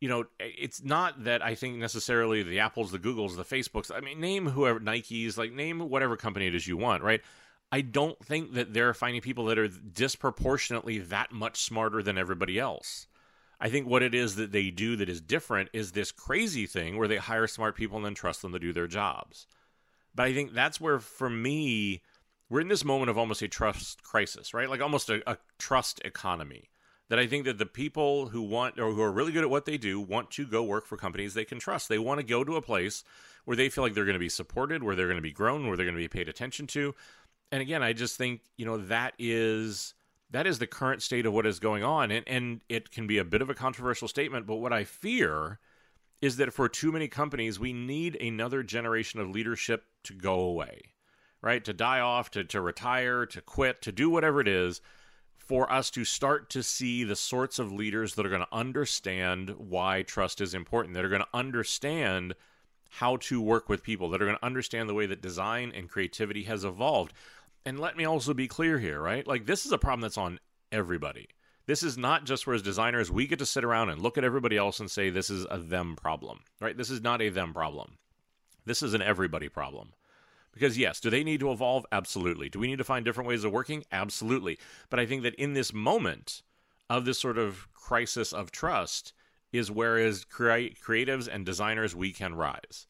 you 0.00 0.08
know, 0.08 0.24
it's 0.38 0.82
not 0.82 1.24
that 1.24 1.42
I 1.42 1.54
think 1.54 1.76
necessarily 1.76 2.42
the 2.42 2.60
Apples, 2.60 2.90
the 2.90 2.98
Googles, 2.98 3.36
the 3.36 3.44
Facebooks. 3.44 3.90
I 3.94 4.00
mean, 4.00 4.20
name 4.20 4.46
whoever 4.46 4.78
Nikes, 4.78 5.38
like 5.38 5.52
name 5.52 5.88
whatever 5.88 6.16
company 6.16 6.46
it 6.46 6.54
is 6.54 6.66
you 6.66 6.76
want, 6.76 7.02
right? 7.02 7.22
I 7.72 7.80
don't 7.80 8.18
think 8.24 8.54
that 8.54 8.74
they're 8.74 8.94
finding 8.94 9.22
people 9.22 9.46
that 9.46 9.58
are 9.58 9.68
disproportionately 9.68 10.98
that 10.98 11.32
much 11.32 11.62
smarter 11.62 12.02
than 12.02 12.18
everybody 12.18 12.58
else. 12.58 13.06
I 13.58 13.70
think 13.70 13.86
what 13.86 14.02
it 14.02 14.14
is 14.14 14.36
that 14.36 14.52
they 14.52 14.70
do 14.70 14.96
that 14.96 15.08
is 15.08 15.20
different 15.20 15.70
is 15.72 15.92
this 15.92 16.12
crazy 16.12 16.66
thing 16.66 16.98
where 16.98 17.08
they 17.08 17.16
hire 17.16 17.46
smart 17.46 17.74
people 17.74 17.96
and 17.96 18.04
then 18.04 18.14
trust 18.14 18.42
them 18.42 18.52
to 18.52 18.58
do 18.58 18.72
their 18.72 18.86
jobs. 18.86 19.46
But 20.14 20.26
I 20.26 20.34
think 20.34 20.52
that's 20.52 20.80
where, 20.80 20.98
for 20.98 21.30
me, 21.30 22.02
we're 22.50 22.60
in 22.60 22.68
this 22.68 22.84
moment 22.84 23.10
of 23.10 23.18
almost 23.18 23.42
a 23.42 23.48
trust 23.48 24.02
crisis, 24.02 24.52
right? 24.52 24.68
Like 24.68 24.82
almost 24.82 25.08
a, 25.08 25.28
a 25.28 25.38
trust 25.58 26.00
economy 26.04 26.68
that 27.08 27.18
I 27.18 27.26
think 27.26 27.44
that 27.44 27.58
the 27.58 27.66
people 27.66 28.28
who 28.28 28.42
want 28.42 28.78
or 28.78 28.92
who 28.92 29.00
are 29.00 29.12
really 29.12 29.32
good 29.32 29.44
at 29.44 29.50
what 29.50 29.64
they 29.64 29.78
do 29.78 30.00
want 30.00 30.30
to 30.32 30.46
go 30.46 30.62
work 30.62 30.86
for 30.86 30.96
companies 30.96 31.34
they 31.34 31.44
can 31.44 31.58
trust. 31.58 31.88
They 31.88 31.98
want 31.98 32.18
to 32.20 32.26
go 32.26 32.42
to 32.42 32.56
a 32.56 32.62
place 32.62 33.04
where 33.44 33.56
they 33.56 33.68
feel 33.68 33.84
like 33.84 33.94
they're 33.94 34.04
going 34.04 34.14
to 34.14 34.18
be 34.18 34.28
supported, 34.28 34.82
where 34.82 34.96
they're 34.96 35.06
going 35.06 35.16
to 35.16 35.22
be 35.22 35.32
grown, 35.32 35.66
where 35.66 35.76
they're 35.76 35.86
going 35.86 35.96
to 35.96 36.02
be 36.02 36.08
paid 36.08 36.28
attention 36.28 36.66
to. 36.68 36.94
And 37.52 37.62
again, 37.62 37.82
I 37.82 37.92
just 37.92 38.16
think, 38.16 38.40
you 38.56 38.66
know, 38.66 38.78
that 38.78 39.14
is 39.18 39.94
that 40.30 40.46
is 40.46 40.58
the 40.58 40.66
current 40.66 41.02
state 41.02 41.24
of 41.26 41.32
what 41.32 41.46
is 41.46 41.60
going 41.60 41.84
on 41.84 42.10
and 42.10 42.26
and 42.26 42.60
it 42.68 42.90
can 42.90 43.06
be 43.06 43.18
a 43.18 43.24
bit 43.24 43.42
of 43.42 43.50
a 43.50 43.54
controversial 43.54 44.08
statement, 44.08 44.46
but 44.46 44.56
what 44.56 44.72
I 44.72 44.84
fear 44.84 45.60
is 46.20 46.38
that 46.38 46.52
for 46.52 46.68
too 46.68 46.90
many 46.90 47.08
companies, 47.08 47.60
we 47.60 47.72
need 47.72 48.16
another 48.16 48.62
generation 48.62 49.20
of 49.20 49.30
leadership 49.30 49.84
to 50.04 50.14
go 50.14 50.40
away. 50.40 50.80
Right? 51.42 51.62
To 51.64 51.72
die 51.72 52.00
off, 52.00 52.32
to 52.32 52.42
to 52.42 52.60
retire, 52.60 53.26
to 53.26 53.40
quit, 53.40 53.80
to 53.82 53.92
do 53.92 54.10
whatever 54.10 54.40
it 54.40 54.48
is 54.48 54.80
for 55.46 55.70
us 55.72 55.90
to 55.90 56.04
start 56.04 56.50
to 56.50 56.62
see 56.62 57.04
the 57.04 57.16
sorts 57.16 57.58
of 57.58 57.72
leaders 57.72 58.14
that 58.14 58.26
are 58.26 58.30
going 58.30 58.40
to 58.40 58.48
understand 58.52 59.50
why 59.50 60.02
trust 60.02 60.40
is 60.40 60.54
important, 60.54 60.94
that 60.94 61.04
are 61.04 61.08
going 61.08 61.22
to 61.22 61.28
understand 61.32 62.34
how 62.90 63.16
to 63.16 63.40
work 63.40 63.68
with 63.68 63.82
people, 63.82 64.10
that 64.10 64.20
are 64.20 64.26
going 64.26 64.38
to 64.38 64.44
understand 64.44 64.88
the 64.88 64.94
way 64.94 65.06
that 65.06 65.22
design 65.22 65.72
and 65.74 65.88
creativity 65.88 66.44
has 66.44 66.64
evolved. 66.64 67.12
And 67.64 67.78
let 67.78 67.96
me 67.96 68.04
also 68.04 68.34
be 68.34 68.48
clear 68.48 68.78
here, 68.78 69.00
right? 69.00 69.26
Like, 69.26 69.46
this 69.46 69.66
is 69.66 69.72
a 69.72 69.78
problem 69.78 70.00
that's 70.00 70.18
on 70.18 70.40
everybody. 70.72 71.28
This 71.66 71.82
is 71.82 71.98
not 71.98 72.24
just 72.24 72.46
where, 72.46 72.54
as 72.54 72.62
designers, 72.62 73.10
we 73.10 73.26
get 73.26 73.40
to 73.40 73.46
sit 73.46 73.64
around 73.64 73.90
and 73.90 74.00
look 74.00 74.18
at 74.18 74.24
everybody 74.24 74.56
else 74.56 74.80
and 74.80 74.90
say, 74.90 75.10
this 75.10 75.30
is 75.30 75.46
a 75.50 75.58
them 75.58 75.96
problem, 75.96 76.40
right? 76.60 76.76
This 76.76 76.90
is 76.90 77.02
not 77.02 77.22
a 77.22 77.28
them 77.28 77.52
problem. 77.52 77.98
This 78.64 78.82
is 78.82 78.94
an 78.94 79.02
everybody 79.02 79.48
problem. 79.48 79.92
Because, 80.56 80.78
yes, 80.78 81.00
do 81.00 81.10
they 81.10 81.22
need 81.22 81.40
to 81.40 81.52
evolve? 81.52 81.84
Absolutely. 81.92 82.48
Do 82.48 82.58
we 82.58 82.66
need 82.66 82.78
to 82.78 82.84
find 82.84 83.04
different 83.04 83.28
ways 83.28 83.44
of 83.44 83.52
working? 83.52 83.84
Absolutely. 83.92 84.58
But 84.88 84.98
I 84.98 85.04
think 85.04 85.22
that 85.24 85.34
in 85.34 85.52
this 85.52 85.74
moment 85.74 86.40
of 86.88 87.04
this 87.04 87.18
sort 87.18 87.36
of 87.36 87.68
crisis 87.74 88.32
of 88.32 88.50
trust 88.52 89.12
is 89.52 89.70
where, 89.70 89.98
as 89.98 90.24
cre- 90.24 90.72
creatives 90.82 91.28
and 91.30 91.44
designers, 91.44 91.94
we 91.94 92.10
can 92.10 92.34
rise. 92.34 92.86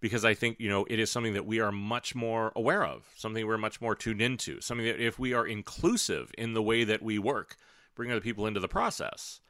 Because 0.00 0.24
I 0.24 0.32
think, 0.32 0.60
you 0.60 0.70
know, 0.70 0.86
it 0.88 0.98
is 0.98 1.10
something 1.10 1.34
that 1.34 1.44
we 1.44 1.60
are 1.60 1.70
much 1.70 2.14
more 2.14 2.52
aware 2.56 2.86
of, 2.86 3.06
something 3.16 3.46
we're 3.46 3.58
much 3.58 3.82
more 3.82 3.94
tuned 3.94 4.22
into, 4.22 4.62
something 4.62 4.86
that 4.86 4.98
if 4.98 5.18
we 5.18 5.34
are 5.34 5.46
inclusive 5.46 6.32
in 6.38 6.54
the 6.54 6.62
way 6.62 6.84
that 6.84 7.02
we 7.02 7.18
work, 7.18 7.56
bring 7.94 8.10
other 8.10 8.22
people 8.22 8.46
into 8.46 8.60
the 8.60 8.66
process, 8.66 9.42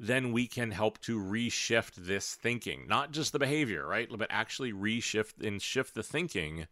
then 0.00 0.32
we 0.32 0.48
can 0.48 0.72
help 0.72 1.00
to 1.02 1.20
reshift 1.20 1.94
this 1.94 2.34
thinking, 2.34 2.88
not 2.88 3.12
just 3.12 3.32
the 3.32 3.38
behavior, 3.38 3.86
right? 3.86 4.08
But 4.10 4.26
actually 4.30 4.72
reshift 4.72 5.46
and 5.46 5.62
shift 5.62 5.94
the 5.94 6.02
thinking 6.02 6.66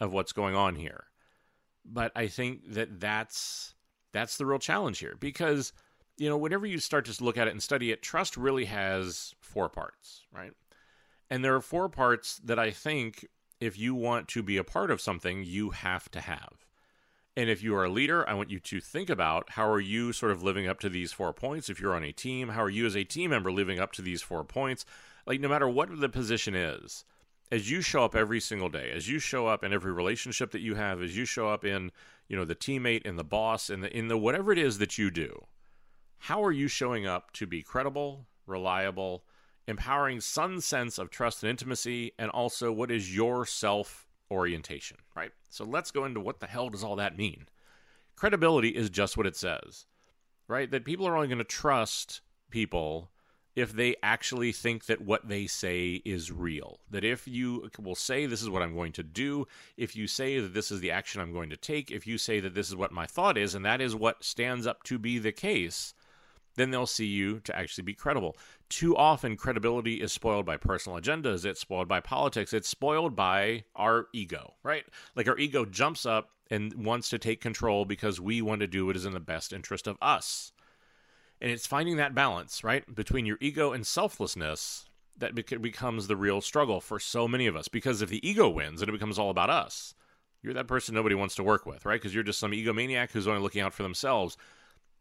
of 0.00 0.12
what's 0.12 0.32
going 0.32 0.54
on 0.54 0.74
here. 0.74 1.04
But 1.84 2.12
I 2.14 2.28
think 2.28 2.72
that 2.72 3.00
that's 3.00 3.74
that's 4.12 4.36
the 4.36 4.46
real 4.46 4.58
challenge 4.58 4.98
here 4.98 5.16
because 5.18 5.72
you 6.16 6.28
know 6.28 6.36
whenever 6.36 6.66
you 6.66 6.78
start 6.78 7.04
to 7.06 7.24
look 7.24 7.38
at 7.38 7.48
it 7.48 7.52
and 7.52 7.62
study 7.62 7.90
it, 7.90 8.02
trust 8.02 8.36
really 8.36 8.66
has 8.66 9.34
four 9.40 9.68
parts, 9.68 10.24
right? 10.32 10.52
And 11.30 11.44
there 11.44 11.54
are 11.54 11.60
four 11.60 11.88
parts 11.88 12.40
that 12.44 12.58
I 12.58 12.70
think 12.70 13.26
if 13.60 13.78
you 13.78 13.94
want 13.94 14.28
to 14.28 14.42
be 14.42 14.56
a 14.56 14.64
part 14.64 14.90
of 14.90 15.00
something, 15.00 15.42
you 15.44 15.70
have 15.70 16.10
to 16.12 16.20
have. 16.20 16.66
And 17.36 17.48
if 17.48 17.62
you 17.62 17.76
are 17.76 17.84
a 17.84 17.90
leader, 17.90 18.28
I 18.28 18.34
want 18.34 18.50
you 18.50 18.58
to 18.58 18.80
think 18.80 19.08
about 19.08 19.50
how 19.50 19.70
are 19.70 19.80
you 19.80 20.12
sort 20.12 20.32
of 20.32 20.42
living 20.42 20.66
up 20.66 20.80
to 20.80 20.88
these 20.88 21.12
four 21.12 21.32
points. 21.32 21.68
If 21.68 21.80
you're 21.80 21.94
on 21.94 22.02
a 22.02 22.12
team, 22.12 22.48
how 22.48 22.62
are 22.64 22.70
you 22.70 22.84
as 22.84 22.96
a 22.96 23.04
team 23.04 23.30
member 23.30 23.52
living 23.52 23.78
up 23.78 23.92
to 23.92 24.02
these 24.02 24.22
four 24.22 24.42
points? 24.42 24.84
Like, 25.24 25.40
no 25.40 25.48
matter 25.48 25.68
what 25.68 26.00
the 26.00 26.08
position 26.08 26.56
is, 26.56 27.04
as 27.50 27.70
you 27.70 27.80
show 27.80 28.04
up 28.04 28.14
every 28.14 28.40
single 28.40 28.68
day, 28.68 28.90
as 28.94 29.08
you 29.08 29.18
show 29.18 29.46
up 29.46 29.64
in 29.64 29.72
every 29.72 29.92
relationship 29.92 30.50
that 30.50 30.60
you 30.60 30.74
have, 30.74 31.02
as 31.02 31.16
you 31.16 31.24
show 31.24 31.48
up 31.48 31.64
in, 31.64 31.90
you 32.28 32.36
know, 32.36 32.44
the 32.44 32.54
teammate 32.54 33.06
and 33.06 33.18
the 33.18 33.24
boss 33.24 33.70
and 33.70 33.82
the 33.82 33.96
in 33.96 34.08
the 34.08 34.18
whatever 34.18 34.52
it 34.52 34.58
is 34.58 34.78
that 34.78 34.98
you 34.98 35.10
do, 35.10 35.46
how 36.18 36.42
are 36.44 36.52
you 36.52 36.68
showing 36.68 37.06
up 37.06 37.32
to 37.32 37.46
be 37.46 37.62
credible, 37.62 38.26
reliable, 38.46 39.24
empowering 39.66 40.20
some 40.20 40.60
sense 40.60 40.98
of 40.98 41.10
trust 41.10 41.42
and 41.42 41.50
intimacy, 41.50 42.12
and 42.18 42.30
also 42.30 42.72
what 42.72 42.90
is 42.90 43.14
your 43.14 43.46
self 43.46 44.06
orientation, 44.30 44.98
right? 45.14 45.30
So 45.48 45.64
let's 45.64 45.90
go 45.90 46.04
into 46.04 46.20
what 46.20 46.40
the 46.40 46.46
hell 46.46 46.68
does 46.68 46.84
all 46.84 46.96
that 46.96 47.16
mean? 47.16 47.46
Credibility 48.16 48.70
is 48.70 48.90
just 48.90 49.16
what 49.16 49.26
it 49.26 49.36
says, 49.36 49.86
right? 50.48 50.70
That 50.70 50.84
people 50.84 51.06
are 51.06 51.16
only 51.16 51.28
going 51.28 51.38
to 51.38 51.44
trust 51.44 52.20
people 52.50 53.10
if 53.58 53.72
they 53.72 53.96
actually 54.04 54.52
think 54.52 54.86
that 54.86 55.00
what 55.00 55.28
they 55.28 55.48
say 55.48 56.00
is 56.04 56.30
real. 56.30 56.78
That 56.90 57.04
if 57.04 57.26
you 57.26 57.68
will 57.76 57.96
say, 57.96 58.24
This 58.24 58.40
is 58.40 58.48
what 58.48 58.62
I'm 58.62 58.74
going 58.74 58.92
to 58.92 59.02
do, 59.02 59.48
if 59.76 59.96
you 59.96 60.06
say 60.06 60.38
that 60.38 60.54
this 60.54 60.70
is 60.70 60.78
the 60.78 60.92
action 60.92 61.20
I'm 61.20 61.32
going 61.32 61.50
to 61.50 61.56
take, 61.56 61.90
if 61.90 62.06
you 62.06 62.18
say 62.18 62.38
that 62.38 62.54
this 62.54 62.68
is 62.68 62.76
what 62.76 62.92
my 62.92 63.04
thought 63.04 63.36
is, 63.36 63.56
and 63.56 63.64
that 63.64 63.80
is 63.80 63.96
what 63.96 64.22
stands 64.22 64.64
up 64.64 64.84
to 64.84 64.96
be 64.96 65.18
the 65.18 65.32
case, 65.32 65.92
then 66.54 66.70
they'll 66.70 66.86
see 66.86 67.06
you 67.06 67.40
to 67.40 67.56
actually 67.56 67.82
be 67.82 67.94
credible. 67.94 68.36
Too 68.68 68.96
often, 68.96 69.36
credibility 69.36 69.94
is 69.94 70.12
spoiled 70.12 70.46
by 70.46 70.56
personal 70.56 71.00
agendas, 71.00 71.44
it's 71.44 71.60
spoiled 71.60 71.88
by 71.88 71.98
politics, 71.98 72.52
it's 72.52 72.68
spoiled 72.68 73.16
by 73.16 73.64
our 73.74 74.06
ego, 74.12 74.54
right? 74.62 74.84
Like 75.16 75.26
our 75.26 75.38
ego 75.38 75.64
jumps 75.64 76.06
up 76.06 76.30
and 76.48 76.72
wants 76.84 77.08
to 77.10 77.18
take 77.18 77.40
control 77.40 77.84
because 77.84 78.20
we 78.20 78.40
want 78.40 78.60
to 78.60 78.68
do 78.68 78.86
what 78.86 78.96
is 78.96 79.04
in 79.04 79.14
the 79.14 79.20
best 79.20 79.52
interest 79.52 79.88
of 79.88 79.98
us. 80.00 80.52
And 81.40 81.50
it's 81.50 81.66
finding 81.66 81.96
that 81.96 82.14
balance, 82.14 82.64
right, 82.64 82.92
between 82.94 83.26
your 83.26 83.38
ego 83.40 83.72
and 83.72 83.86
selflessness 83.86 84.86
that 85.18 85.34
becomes 85.34 86.06
the 86.06 86.16
real 86.16 86.40
struggle 86.40 86.80
for 86.80 86.98
so 86.98 87.26
many 87.28 87.46
of 87.46 87.56
us. 87.56 87.68
Because 87.68 88.02
if 88.02 88.08
the 88.08 88.26
ego 88.28 88.48
wins 88.48 88.80
and 88.80 88.88
it 88.88 88.92
becomes 88.92 89.18
all 89.18 89.30
about 89.30 89.50
us, 89.50 89.94
you're 90.42 90.54
that 90.54 90.68
person 90.68 90.94
nobody 90.94 91.14
wants 91.14 91.34
to 91.36 91.42
work 91.42 91.66
with, 91.66 91.84
right? 91.84 92.00
Because 92.00 92.14
you're 92.14 92.22
just 92.22 92.38
some 92.38 92.52
egomaniac 92.52 93.10
who's 93.10 93.26
only 93.26 93.40
looking 93.40 93.62
out 93.62 93.74
for 93.74 93.82
themselves. 93.82 94.36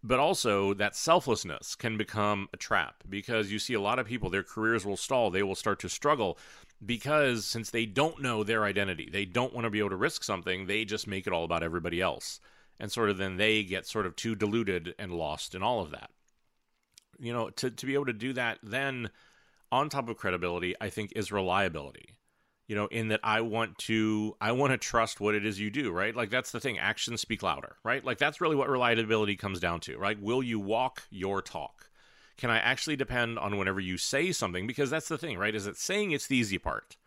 But 0.04 0.20
also, 0.20 0.74
that 0.76 0.96
selflessness 0.96 1.76
can 1.76 1.98
become 1.98 2.50
a 2.54 2.58
trap 2.58 3.04
because 3.10 3.52
you 3.52 3.60
see 3.60 3.74
a 3.74 3.82
lot 3.82 4.00
of 4.00 4.06
people, 4.06 4.30
their 4.30 4.44
careers 4.44 4.86
will 4.86 4.98
stall. 4.98 5.32
They 5.32 5.44
will 5.44 5.56
start 5.56 5.80
to 5.80 5.90
struggle 5.90 6.38
because 6.86 7.46
since 7.46 7.72
they 7.72 7.88
don't 7.88 8.22
know 8.22 8.44
their 8.44 8.64
identity, 8.64 9.10
they 9.12 9.26
don't 9.26 9.54
want 9.54 9.66
to 9.66 9.72
be 9.72 9.80
able 9.80 9.90
to 9.90 9.96
risk 9.96 10.24
something, 10.24 10.68
they 10.68 10.86
just 10.86 11.08
make 11.08 11.26
it 11.26 11.34
all 11.34 11.44
about 11.44 11.64
everybody 11.64 12.00
else. 12.00 12.40
And 12.80 12.92
sort 12.92 13.10
of 13.10 13.18
then 13.18 13.38
they 13.38 13.64
get 13.64 13.88
sort 13.88 14.06
of 14.06 14.16
too 14.16 14.36
diluted 14.36 14.94
and 15.00 15.12
lost 15.12 15.56
in 15.56 15.64
all 15.64 15.82
of 15.82 15.90
that 15.92 16.12
you 17.20 17.34
know, 17.34 17.50
to, 17.52 17.70
to 17.70 17.86
be 17.86 17.94
able 17.94 18.06
to 18.06 18.14
do 18.14 18.34
that 18.34 18.60
then 18.64 19.10
on 19.72 19.90
top 19.90 20.10
of 20.10 20.18
credibility, 20.18 20.76
I 20.80 20.90
think 20.90 21.14
is 21.16 21.32
reliability. 21.32 22.16
You 22.68 22.76
know, 22.76 22.88
in 22.88 23.08
that 23.10 23.22
I 23.24 23.42
want 23.42 23.78
to 23.80 24.36
I 24.42 24.52
want 24.52 24.72
to 24.72 24.78
trust 24.78 25.22
what 25.22 25.36
it 25.36 25.46
is 25.46 25.58
you 25.58 25.70
do, 25.70 25.90
right? 25.90 26.14
Like 26.14 26.30
that's 26.30 26.52
the 26.52 26.60
thing. 26.60 26.78
Actions 26.78 27.22
speak 27.22 27.42
louder, 27.42 27.78
right? 27.84 28.04
Like 28.04 28.18
that's 28.18 28.42
really 28.42 28.58
what 28.58 28.70
reliability 28.70 29.38
comes 29.38 29.62
down 29.62 29.80
to, 29.82 29.98
right? 29.98 30.22
Will 30.22 30.44
you 30.44 30.60
walk 30.60 31.04
your 31.10 31.42
talk? 31.42 31.90
Can 32.38 32.50
I 32.50 32.60
actually 32.60 32.98
depend 32.98 33.40
on 33.40 33.58
whenever 33.58 33.80
you 33.80 33.98
say 33.98 34.34
something? 34.34 34.68
Because 34.68 34.90
that's 34.90 35.08
the 35.08 35.18
thing, 35.18 35.38
right? 35.38 35.56
Is 35.56 35.64
that 35.64 35.78
saying 35.78 36.12
it's 36.12 36.28
the 36.28 36.36
easy 36.36 36.58
part. 36.58 36.98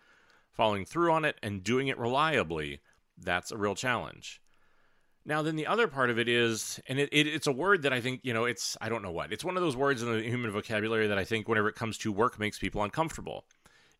Following 0.51 0.87
through 0.87 1.13
on 1.13 1.25
it 1.27 1.37
and 1.43 1.63
doing 1.63 1.89
it 1.89 1.99
reliably, 1.99 2.81
that's 3.17 3.53
a 3.53 3.59
real 3.59 3.75
challenge. 3.75 4.40
Now, 5.31 5.43
then 5.43 5.55
the 5.55 5.69
other 5.69 5.87
part 5.87 6.11
of 6.11 6.19
it 6.19 6.29
is, 6.29 6.81
and 6.89 6.99
it, 6.99 7.09
it, 7.13 7.29
it's 7.29 7.47
a 7.47 7.53
word 7.53 7.83
that 7.83 7.93
I 7.93 8.01
think, 8.01 8.19
you 8.25 8.35
know, 8.35 8.47
it's, 8.47 8.77
I 8.81 8.89
don't 8.89 9.01
know 9.01 9.13
what, 9.13 9.33
it's 9.33 9.45
one 9.45 9.57
of 9.57 9.63
those 9.63 9.77
words 9.77 10.03
in 10.03 10.13
the 10.13 10.25
human 10.25 10.51
vocabulary 10.51 11.07
that 11.07 11.19
I 11.19 11.23
think 11.23 11.47
whenever 11.47 11.69
it 11.69 11.77
comes 11.77 11.97
to 11.99 12.11
work 12.11 12.41
makes 12.41 12.59
people 12.59 12.83
uncomfortable. 12.83 13.45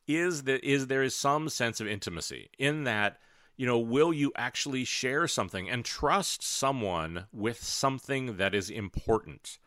Is 0.09 0.43
that 0.43 0.65
is 0.65 0.89
there 0.89 1.05
is 1.05 1.15
some 1.15 1.49
sense 1.49 1.81
of 1.81 1.87
intimacy 1.87 2.51
in 2.59 2.83
that, 2.83 3.21
you 3.57 3.65
know, 3.65 3.79
will 3.79 4.13
you 4.13 4.33
actually 4.35 4.85
share 4.85 5.29
something 5.29 5.71
and 5.71 5.85
trust 5.85 6.43
someone 6.43 7.27
with 7.33 7.63
something 7.63 8.39
that 8.39 8.53
is 8.53 8.69
important? 8.69 9.61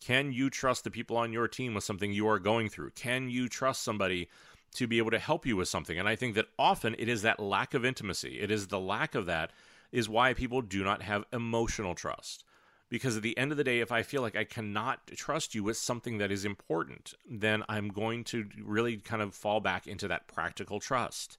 Can 0.00 0.32
you 0.32 0.48
trust 0.48 0.84
the 0.84 0.90
people 0.90 1.18
on 1.18 1.34
your 1.34 1.48
team 1.48 1.74
with 1.74 1.84
something 1.84 2.14
you 2.14 2.26
are 2.28 2.38
going 2.38 2.70
through? 2.70 2.92
Can 2.92 3.28
you 3.28 3.46
trust 3.46 3.82
somebody 3.82 4.30
to 4.76 4.86
be 4.86 4.96
able 4.96 5.10
to 5.10 5.18
help 5.18 5.44
you 5.44 5.56
with 5.56 5.68
something? 5.68 5.98
And 5.98 6.08
I 6.08 6.16
think 6.16 6.34
that 6.36 6.48
often 6.58 6.96
it 6.98 7.10
is 7.10 7.20
that 7.20 7.40
lack 7.40 7.74
of 7.74 7.84
intimacy. 7.84 8.40
It 8.40 8.50
is 8.50 8.68
the 8.68 8.80
lack 8.80 9.14
of 9.14 9.26
that 9.26 9.52
is 9.92 10.08
why 10.08 10.34
people 10.34 10.62
do 10.62 10.84
not 10.84 11.02
have 11.02 11.24
emotional 11.32 11.94
trust. 11.94 12.44
Because 12.88 13.16
at 13.16 13.22
the 13.22 13.38
end 13.38 13.52
of 13.52 13.56
the 13.56 13.64
day, 13.64 13.80
if 13.80 13.92
I 13.92 14.02
feel 14.02 14.20
like 14.20 14.34
I 14.34 14.44
cannot 14.44 15.06
trust 15.14 15.54
you 15.54 15.62
with 15.62 15.76
something 15.76 16.18
that 16.18 16.32
is 16.32 16.44
important, 16.44 17.14
then 17.28 17.62
I'm 17.68 17.88
going 17.88 18.24
to 18.24 18.48
really 18.60 18.96
kind 18.96 19.22
of 19.22 19.34
fall 19.34 19.60
back 19.60 19.86
into 19.86 20.08
that 20.08 20.26
practical 20.26 20.80
trust. 20.80 21.38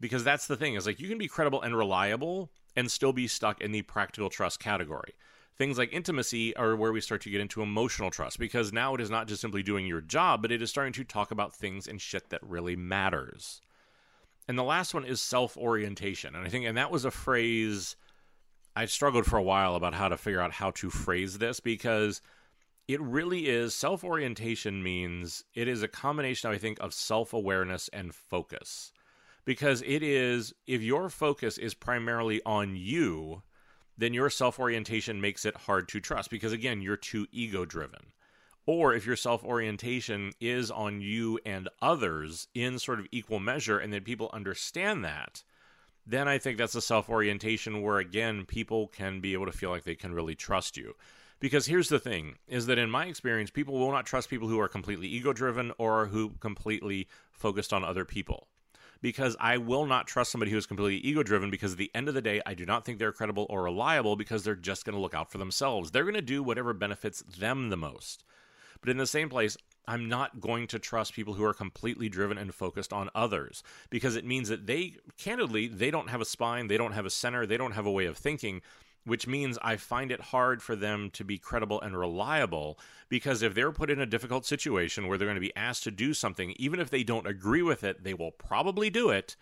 Because 0.00 0.24
that's 0.24 0.46
the 0.46 0.56
thing 0.56 0.74
is 0.74 0.86
like 0.86 0.98
you 0.98 1.08
can 1.08 1.18
be 1.18 1.28
credible 1.28 1.60
and 1.60 1.76
reliable 1.76 2.50
and 2.74 2.90
still 2.90 3.12
be 3.12 3.28
stuck 3.28 3.60
in 3.60 3.70
the 3.70 3.82
practical 3.82 4.30
trust 4.30 4.60
category. 4.60 5.14
Things 5.58 5.76
like 5.76 5.92
intimacy 5.92 6.56
are 6.56 6.74
where 6.74 6.92
we 6.92 7.02
start 7.02 7.20
to 7.22 7.30
get 7.30 7.42
into 7.42 7.62
emotional 7.62 8.10
trust 8.10 8.38
because 8.38 8.72
now 8.72 8.94
it 8.94 9.00
is 9.00 9.10
not 9.10 9.28
just 9.28 9.42
simply 9.42 9.62
doing 9.62 9.86
your 9.86 10.00
job, 10.00 10.40
but 10.40 10.50
it 10.50 10.62
is 10.62 10.70
starting 10.70 10.94
to 10.94 11.04
talk 11.04 11.30
about 11.30 11.54
things 11.54 11.86
and 11.86 12.00
shit 12.00 12.30
that 12.30 12.42
really 12.42 12.74
matters. 12.74 13.60
And 14.48 14.58
the 14.58 14.64
last 14.64 14.94
one 14.94 15.04
is 15.04 15.20
self 15.20 15.56
orientation. 15.56 16.34
And 16.34 16.44
I 16.44 16.48
think, 16.48 16.66
and 16.66 16.76
that 16.76 16.90
was 16.90 17.04
a 17.04 17.10
phrase 17.10 17.96
I 18.74 18.86
struggled 18.86 19.26
for 19.26 19.36
a 19.36 19.42
while 19.42 19.74
about 19.74 19.94
how 19.94 20.08
to 20.08 20.16
figure 20.16 20.40
out 20.40 20.52
how 20.52 20.70
to 20.72 20.90
phrase 20.90 21.38
this 21.38 21.60
because 21.60 22.20
it 22.88 23.00
really 23.00 23.48
is 23.48 23.74
self 23.74 24.02
orientation 24.02 24.82
means 24.82 25.44
it 25.54 25.68
is 25.68 25.82
a 25.82 25.88
combination, 25.88 26.50
I 26.50 26.58
think, 26.58 26.78
of 26.80 26.94
self 26.94 27.32
awareness 27.32 27.88
and 27.92 28.14
focus. 28.14 28.92
Because 29.44 29.82
it 29.82 30.02
is, 30.04 30.54
if 30.66 30.82
your 30.82 31.08
focus 31.08 31.58
is 31.58 31.74
primarily 31.74 32.40
on 32.46 32.76
you, 32.76 33.42
then 33.98 34.14
your 34.14 34.30
self 34.30 34.58
orientation 34.58 35.20
makes 35.20 35.44
it 35.44 35.56
hard 35.56 35.88
to 35.88 36.00
trust 36.00 36.30
because, 36.30 36.52
again, 36.52 36.80
you're 36.80 36.96
too 36.96 37.26
ego 37.30 37.64
driven 37.64 38.12
or 38.66 38.94
if 38.94 39.06
your 39.06 39.16
self 39.16 39.44
orientation 39.44 40.32
is 40.40 40.70
on 40.70 41.00
you 41.00 41.38
and 41.44 41.68
others 41.80 42.48
in 42.54 42.78
sort 42.78 43.00
of 43.00 43.06
equal 43.10 43.40
measure, 43.40 43.78
and 43.78 43.92
then 43.92 44.02
people 44.02 44.30
understand 44.32 45.04
that, 45.04 45.42
then 46.06 46.28
I 46.28 46.38
think 46.38 46.58
that's 46.58 46.74
a 46.74 46.80
self 46.80 47.08
orientation 47.08 47.82
where, 47.82 47.98
again, 47.98 48.44
people 48.44 48.88
can 48.88 49.20
be 49.20 49.32
able 49.32 49.46
to 49.46 49.52
feel 49.52 49.70
like 49.70 49.84
they 49.84 49.94
can 49.94 50.14
really 50.14 50.34
trust 50.34 50.76
you. 50.76 50.94
Because 51.40 51.66
here's 51.66 51.88
the 51.88 51.98
thing 51.98 52.36
is 52.46 52.66
that 52.66 52.78
in 52.78 52.88
my 52.88 53.06
experience, 53.06 53.50
people 53.50 53.76
will 53.76 53.90
not 53.90 54.06
trust 54.06 54.30
people 54.30 54.46
who 54.46 54.60
are 54.60 54.68
completely 54.68 55.08
ego 55.08 55.32
driven 55.32 55.72
or 55.76 56.06
who 56.06 56.30
completely 56.38 57.08
focused 57.32 57.72
on 57.72 57.82
other 57.82 58.04
people. 58.04 58.46
Because 59.00 59.36
I 59.40 59.56
will 59.56 59.84
not 59.84 60.06
trust 60.06 60.30
somebody 60.30 60.52
who 60.52 60.56
is 60.56 60.66
completely 60.66 60.98
ego 60.98 61.24
driven 61.24 61.50
because 61.50 61.72
at 61.72 61.78
the 61.78 61.90
end 61.96 62.06
of 62.06 62.14
the 62.14 62.22
day, 62.22 62.40
I 62.46 62.54
do 62.54 62.64
not 62.64 62.84
think 62.84 63.00
they're 63.00 63.10
credible 63.10 63.48
or 63.50 63.64
reliable 63.64 64.14
because 64.14 64.44
they're 64.44 64.54
just 64.54 64.84
going 64.84 64.94
to 64.94 65.00
look 65.00 65.14
out 65.14 65.32
for 65.32 65.38
themselves. 65.38 65.90
They're 65.90 66.04
going 66.04 66.14
to 66.14 66.22
do 66.22 66.44
whatever 66.44 66.72
benefits 66.72 67.22
them 67.22 67.70
the 67.70 67.76
most. 67.76 68.22
But 68.82 68.90
in 68.90 68.98
the 68.98 69.06
same 69.06 69.30
place, 69.30 69.56
I'm 69.86 70.08
not 70.08 70.40
going 70.40 70.66
to 70.68 70.78
trust 70.78 71.14
people 71.14 71.34
who 71.34 71.44
are 71.44 71.54
completely 71.54 72.08
driven 72.08 72.38
and 72.38 72.54
focused 72.54 72.92
on 72.92 73.10
others 73.14 73.62
because 73.90 74.16
it 74.16 74.26
means 74.26 74.48
that 74.48 74.66
they, 74.66 74.96
candidly, 75.18 75.68
they 75.68 75.90
don't 75.90 76.10
have 76.10 76.20
a 76.20 76.26
spine, 76.26 76.68
they 76.68 76.76
don't 76.76 76.92
have 76.92 77.06
a 77.06 77.10
center, 77.10 77.46
they 77.46 77.56
don't 77.56 77.72
have 77.72 77.86
a 77.86 77.90
way 77.90 78.06
of 78.06 78.16
thinking, 78.16 78.60
which 79.04 79.26
means 79.26 79.58
I 79.62 79.76
find 79.76 80.12
it 80.12 80.20
hard 80.20 80.62
for 80.62 80.76
them 80.76 81.10
to 81.14 81.24
be 81.24 81.38
credible 81.38 81.80
and 81.80 81.96
reliable 81.96 82.78
because 83.08 83.42
if 83.42 83.54
they're 83.54 83.72
put 83.72 83.90
in 83.90 84.00
a 84.00 84.06
difficult 84.06 84.46
situation 84.46 85.08
where 85.08 85.18
they're 85.18 85.26
going 85.26 85.36
to 85.36 85.40
be 85.40 85.56
asked 85.56 85.84
to 85.84 85.90
do 85.90 86.14
something, 86.14 86.54
even 86.58 86.78
if 86.78 86.90
they 86.90 87.02
don't 87.02 87.26
agree 87.26 87.62
with 87.62 87.82
it, 87.82 88.04
they 88.04 88.14
will 88.14 88.30
probably 88.30 88.90
do 88.90 89.10
it 89.10 89.36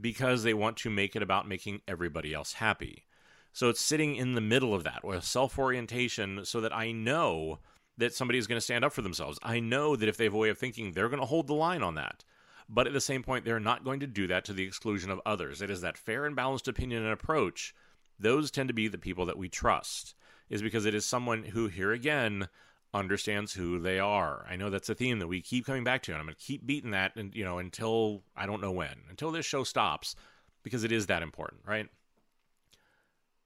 because 0.00 0.42
they 0.42 0.54
want 0.54 0.76
to 0.78 0.90
make 0.90 1.14
it 1.14 1.22
about 1.22 1.48
making 1.48 1.82
everybody 1.86 2.32
else 2.32 2.54
happy. 2.54 3.04
So 3.52 3.68
it's 3.68 3.82
sitting 3.82 4.16
in 4.16 4.34
the 4.34 4.40
middle 4.40 4.74
of 4.74 4.84
that 4.84 5.04
with 5.04 5.24
self 5.24 5.58
orientation 5.58 6.44
so 6.44 6.62
that 6.62 6.74
I 6.74 6.92
know 6.92 7.58
that 7.98 8.14
somebody 8.14 8.38
is 8.38 8.46
going 8.46 8.56
to 8.56 8.62
stand 8.62 8.84
up 8.84 8.92
for 8.92 9.02
themselves. 9.02 9.38
I 9.42 9.60
know 9.60 9.96
that 9.96 10.08
if 10.08 10.16
they 10.16 10.24
have 10.24 10.34
a 10.34 10.38
way 10.38 10.48
of 10.48 10.58
thinking, 10.58 10.92
they're 10.92 11.08
going 11.08 11.20
to 11.20 11.26
hold 11.26 11.46
the 11.46 11.54
line 11.54 11.82
on 11.82 11.94
that. 11.96 12.24
But 12.68 12.86
at 12.86 12.92
the 12.92 13.00
same 13.00 13.22
point, 13.22 13.44
they're 13.44 13.60
not 13.60 13.84
going 13.84 14.00
to 14.00 14.06
do 14.06 14.26
that 14.28 14.44
to 14.46 14.52
the 14.52 14.64
exclusion 14.64 15.10
of 15.10 15.20
others. 15.26 15.60
It 15.60 15.70
is 15.70 15.82
that 15.82 15.98
fair 15.98 16.24
and 16.24 16.34
balanced 16.34 16.68
opinion 16.68 17.02
and 17.02 17.12
approach. 17.12 17.74
Those 18.18 18.50
tend 18.50 18.68
to 18.68 18.74
be 18.74 18.88
the 18.88 18.98
people 18.98 19.26
that 19.26 19.36
we 19.36 19.48
trust, 19.48 20.14
is 20.48 20.62
because 20.62 20.86
it 20.86 20.94
is 20.94 21.04
someone 21.04 21.42
who, 21.42 21.66
here 21.66 21.92
again, 21.92 22.48
understands 22.94 23.54
who 23.54 23.78
they 23.78 23.98
are. 23.98 24.46
I 24.48 24.56
know 24.56 24.70
that's 24.70 24.88
a 24.88 24.94
theme 24.94 25.18
that 25.18 25.26
we 25.26 25.40
keep 25.40 25.66
coming 25.66 25.84
back 25.84 26.02
to, 26.04 26.12
and 26.12 26.20
I'm 26.20 26.26
going 26.26 26.36
to 26.36 26.44
keep 26.44 26.66
beating 26.66 26.92
that, 26.92 27.16
and 27.16 27.34
you 27.34 27.44
know, 27.44 27.58
until 27.58 28.22
I 28.36 28.46
don't 28.46 28.62
know 28.62 28.72
when, 28.72 29.02
until 29.10 29.32
this 29.32 29.46
show 29.46 29.64
stops, 29.64 30.14
because 30.62 30.84
it 30.84 30.92
is 30.92 31.06
that 31.06 31.22
important, 31.22 31.62
right? 31.66 31.88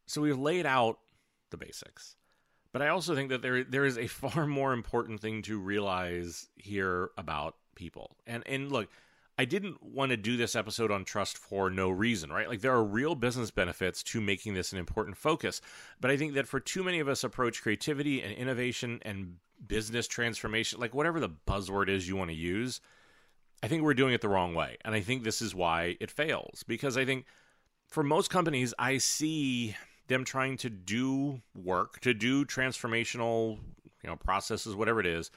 So 0.06 0.20
we've 0.20 0.38
laid 0.38 0.66
out 0.66 0.98
the 1.50 1.56
basics. 1.56 2.16
But 2.76 2.82
I 2.82 2.88
also 2.88 3.14
think 3.14 3.30
that 3.30 3.40
there 3.40 3.64
there 3.64 3.86
is 3.86 3.96
a 3.96 4.06
far 4.06 4.46
more 4.46 4.74
important 4.74 5.20
thing 5.20 5.40
to 5.44 5.58
realize 5.58 6.50
here 6.56 7.08
about 7.16 7.56
people. 7.74 8.18
And 8.26 8.42
and 8.46 8.70
look, 8.70 8.90
I 9.38 9.46
didn't 9.46 9.82
want 9.82 10.10
to 10.10 10.18
do 10.18 10.36
this 10.36 10.54
episode 10.54 10.90
on 10.90 11.06
trust 11.06 11.38
for 11.38 11.70
no 11.70 11.88
reason, 11.88 12.30
right? 12.30 12.46
Like 12.46 12.60
there 12.60 12.74
are 12.74 12.84
real 12.84 13.14
business 13.14 13.50
benefits 13.50 14.02
to 14.02 14.20
making 14.20 14.52
this 14.52 14.72
an 14.72 14.78
important 14.78 15.16
focus. 15.16 15.62
But 16.02 16.10
I 16.10 16.18
think 16.18 16.34
that 16.34 16.46
for 16.46 16.60
too 16.60 16.84
many 16.84 17.00
of 17.00 17.08
us 17.08 17.24
approach 17.24 17.62
creativity 17.62 18.20
and 18.20 18.30
innovation 18.34 19.00
and 19.06 19.36
business 19.66 20.06
transformation, 20.06 20.78
like 20.78 20.94
whatever 20.94 21.18
the 21.18 21.30
buzzword 21.30 21.88
is 21.88 22.06
you 22.06 22.16
want 22.16 22.28
to 22.28 22.36
use, 22.36 22.82
I 23.62 23.68
think 23.68 23.84
we're 23.84 23.94
doing 23.94 24.12
it 24.12 24.20
the 24.20 24.28
wrong 24.28 24.54
way. 24.54 24.76
And 24.84 24.94
I 24.94 25.00
think 25.00 25.24
this 25.24 25.40
is 25.40 25.54
why 25.54 25.96
it 25.98 26.10
fails. 26.10 26.62
Because 26.62 26.98
I 26.98 27.06
think 27.06 27.24
for 27.88 28.02
most 28.02 28.28
companies, 28.28 28.74
I 28.78 28.98
see 28.98 29.74
them 30.08 30.24
trying 30.24 30.56
to 30.58 30.70
do 30.70 31.42
work, 31.54 32.00
to 32.00 32.14
do 32.14 32.44
transformational, 32.44 33.58
you 34.02 34.10
know, 34.10 34.16
processes, 34.16 34.74
whatever 34.74 35.00
it 35.00 35.06
is, 35.06 35.30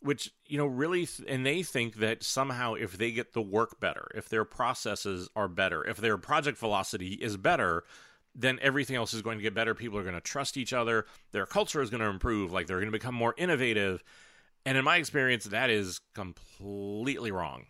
which 0.00 0.30
you 0.46 0.58
know 0.58 0.66
really 0.66 1.08
and 1.26 1.44
they 1.44 1.62
think 1.62 1.96
that 1.96 2.22
somehow 2.22 2.74
if 2.74 2.96
they 2.96 3.10
get 3.10 3.32
the 3.32 3.42
work 3.42 3.80
better 3.80 4.06
if 4.14 4.28
their 4.28 4.44
processes 4.44 5.28
are 5.34 5.48
better 5.48 5.84
if 5.84 5.96
their 5.96 6.16
project 6.16 6.56
velocity 6.56 7.14
is 7.14 7.36
better 7.36 7.82
then 8.38 8.58
everything 8.62 8.94
else 8.94 9.12
is 9.12 9.22
going 9.22 9.36
to 9.38 9.42
get 9.42 9.52
better. 9.52 9.74
People 9.74 9.98
are 9.98 10.04
going 10.04 10.14
to 10.14 10.20
trust 10.20 10.56
each 10.56 10.72
other. 10.72 11.06
Their 11.32 11.44
culture 11.44 11.82
is 11.82 11.90
going 11.90 12.02
to 12.02 12.08
improve. 12.08 12.52
Like 12.52 12.66
they're 12.66 12.78
going 12.78 12.86
to 12.86 12.92
become 12.92 13.14
more 13.14 13.34
innovative. 13.36 14.02
And 14.64 14.78
in 14.78 14.84
my 14.84 14.96
experience 14.96 15.44
that 15.44 15.70
is 15.70 16.00
completely 16.14 17.30
wrong 17.30 17.66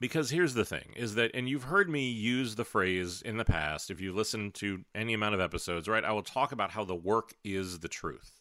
because 0.00 0.30
here's 0.30 0.54
the 0.54 0.64
thing 0.64 0.92
is 0.96 1.14
that 1.14 1.30
and 1.34 1.48
you've 1.48 1.64
heard 1.64 1.88
me 1.88 2.08
use 2.08 2.54
the 2.54 2.64
phrase 2.64 3.22
in 3.22 3.36
the 3.36 3.44
past 3.44 3.90
if 3.90 4.00
you 4.00 4.12
listen 4.12 4.50
to 4.52 4.84
any 4.94 5.14
amount 5.14 5.34
of 5.34 5.40
episodes 5.40 5.88
right 5.88 6.04
i 6.04 6.12
will 6.12 6.22
talk 6.22 6.52
about 6.52 6.70
how 6.70 6.84
the 6.84 6.94
work 6.94 7.34
is 7.44 7.80
the 7.80 7.88
truth. 7.88 8.40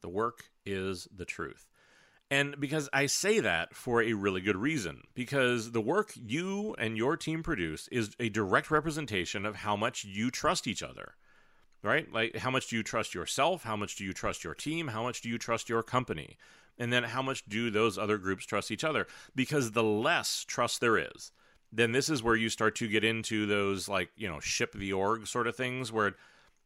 The 0.00 0.08
work 0.08 0.44
is 0.64 1.08
the 1.14 1.24
truth. 1.24 1.66
And 2.30 2.60
because 2.60 2.90
I 2.92 3.06
say 3.06 3.40
that 3.40 3.74
for 3.74 4.02
a 4.02 4.12
really 4.12 4.42
good 4.42 4.56
reason, 4.56 5.02
because 5.14 5.72
the 5.72 5.80
work 5.80 6.12
you 6.14 6.74
and 6.78 6.96
your 6.96 7.16
team 7.16 7.42
produce 7.42 7.88
is 7.88 8.10
a 8.20 8.28
direct 8.28 8.70
representation 8.70 9.46
of 9.46 9.56
how 9.56 9.76
much 9.76 10.04
you 10.04 10.30
trust 10.30 10.66
each 10.66 10.82
other, 10.82 11.14
right? 11.82 12.10
Like, 12.12 12.36
how 12.36 12.50
much 12.50 12.68
do 12.68 12.76
you 12.76 12.82
trust 12.82 13.14
yourself? 13.14 13.64
How 13.64 13.76
much 13.76 13.96
do 13.96 14.04
you 14.04 14.12
trust 14.12 14.44
your 14.44 14.54
team? 14.54 14.88
How 14.88 15.02
much 15.02 15.20
do 15.20 15.28
you 15.28 15.38
trust 15.38 15.68
your 15.68 15.82
company? 15.82 16.36
And 16.78 16.92
then 16.92 17.04
how 17.04 17.22
much 17.22 17.44
do 17.46 17.70
those 17.70 17.98
other 17.98 18.18
groups 18.18 18.46
trust 18.46 18.70
each 18.70 18.84
other? 18.84 19.06
Because 19.34 19.72
the 19.72 19.82
less 19.82 20.44
trust 20.46 20.80
there 20.80 20.98
is, 20.98 21.32
then 21.72 21.92
this 21.92 22.08
is 22.08 22.22
where 22.22 22.36
you 22.36 22.48
start 22.48 22.76
to 22.76 22.88
get 22.88 23.04
into 23.04 23.46
those, 23.46 23.88
like, 23.88 24.10
you 24.16 24.28
know, 24.28 24.40
ship 24.40 24.72
the 24.72 24.92
org 24.92 25.26
sort 25.26 25.46
of 25.46 25.56
things 25.56 25.92
where, 25.92 26.14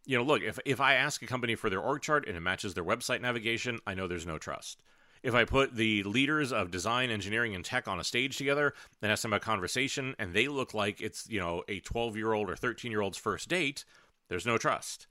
you 0.04 0.16
know, 0.16 0.24
look, 0.24 0.42
if, 0.42 0.58
if 0.64 0.80
I 0.80 0.94
ask 0.94 1.22
a 1.22 1.26
company 1.26 1.54
for 1.54 1.70
their 1.70 1.80
org 1.80 2.02
chart 2.02 2.26
and 2.26 2.36
it 2.36 2.40
matches 2.40 2.74
their 2.74 2.84
website 2.84 3.20
navigation, 3.20 3.80
I 3.86 3.94
know 3.94 4.06
there's 4.06 4.26
no 4.26 4.38
trust 4.38 4.82
if 5.22 5.34
I 5.34 5.44
put 5.44 5.76
the 5.76 6.02
leaders 6.02 6.52
of 6.52 6.70
design, 6.70 7.10
engineering, 7.10 7.54
and 7.54 7.64
tech 7.64 7.86
on 7.86 8.00
a 8.00 8.04
stage 8.04 8.36
together 8.36 8.74
and 9.00 9.12
ask 9.12 9.22
them 9.22 9.32
a 9.32 9.40
conversation, 9.40 10.14
and 10.18 10.34
they 10.34 10.48
look 10.48 10.74
like 10.74 11.00
it's 11.00 11.28
you 11.28 11.38
know 11.38 11.62
a 11.68 11.80
12 11.80 12.16
year 12.16 12.32
old 12.32 12.50
or 12.50 12.56
13 12.56 12.90
year 12.90 13.00
old's 13.00 13.18
first 13.18 13.48
date, 13.48 13.84
there's 14.28 14.46
no 14.46 14.58
trust, 14.58 15.06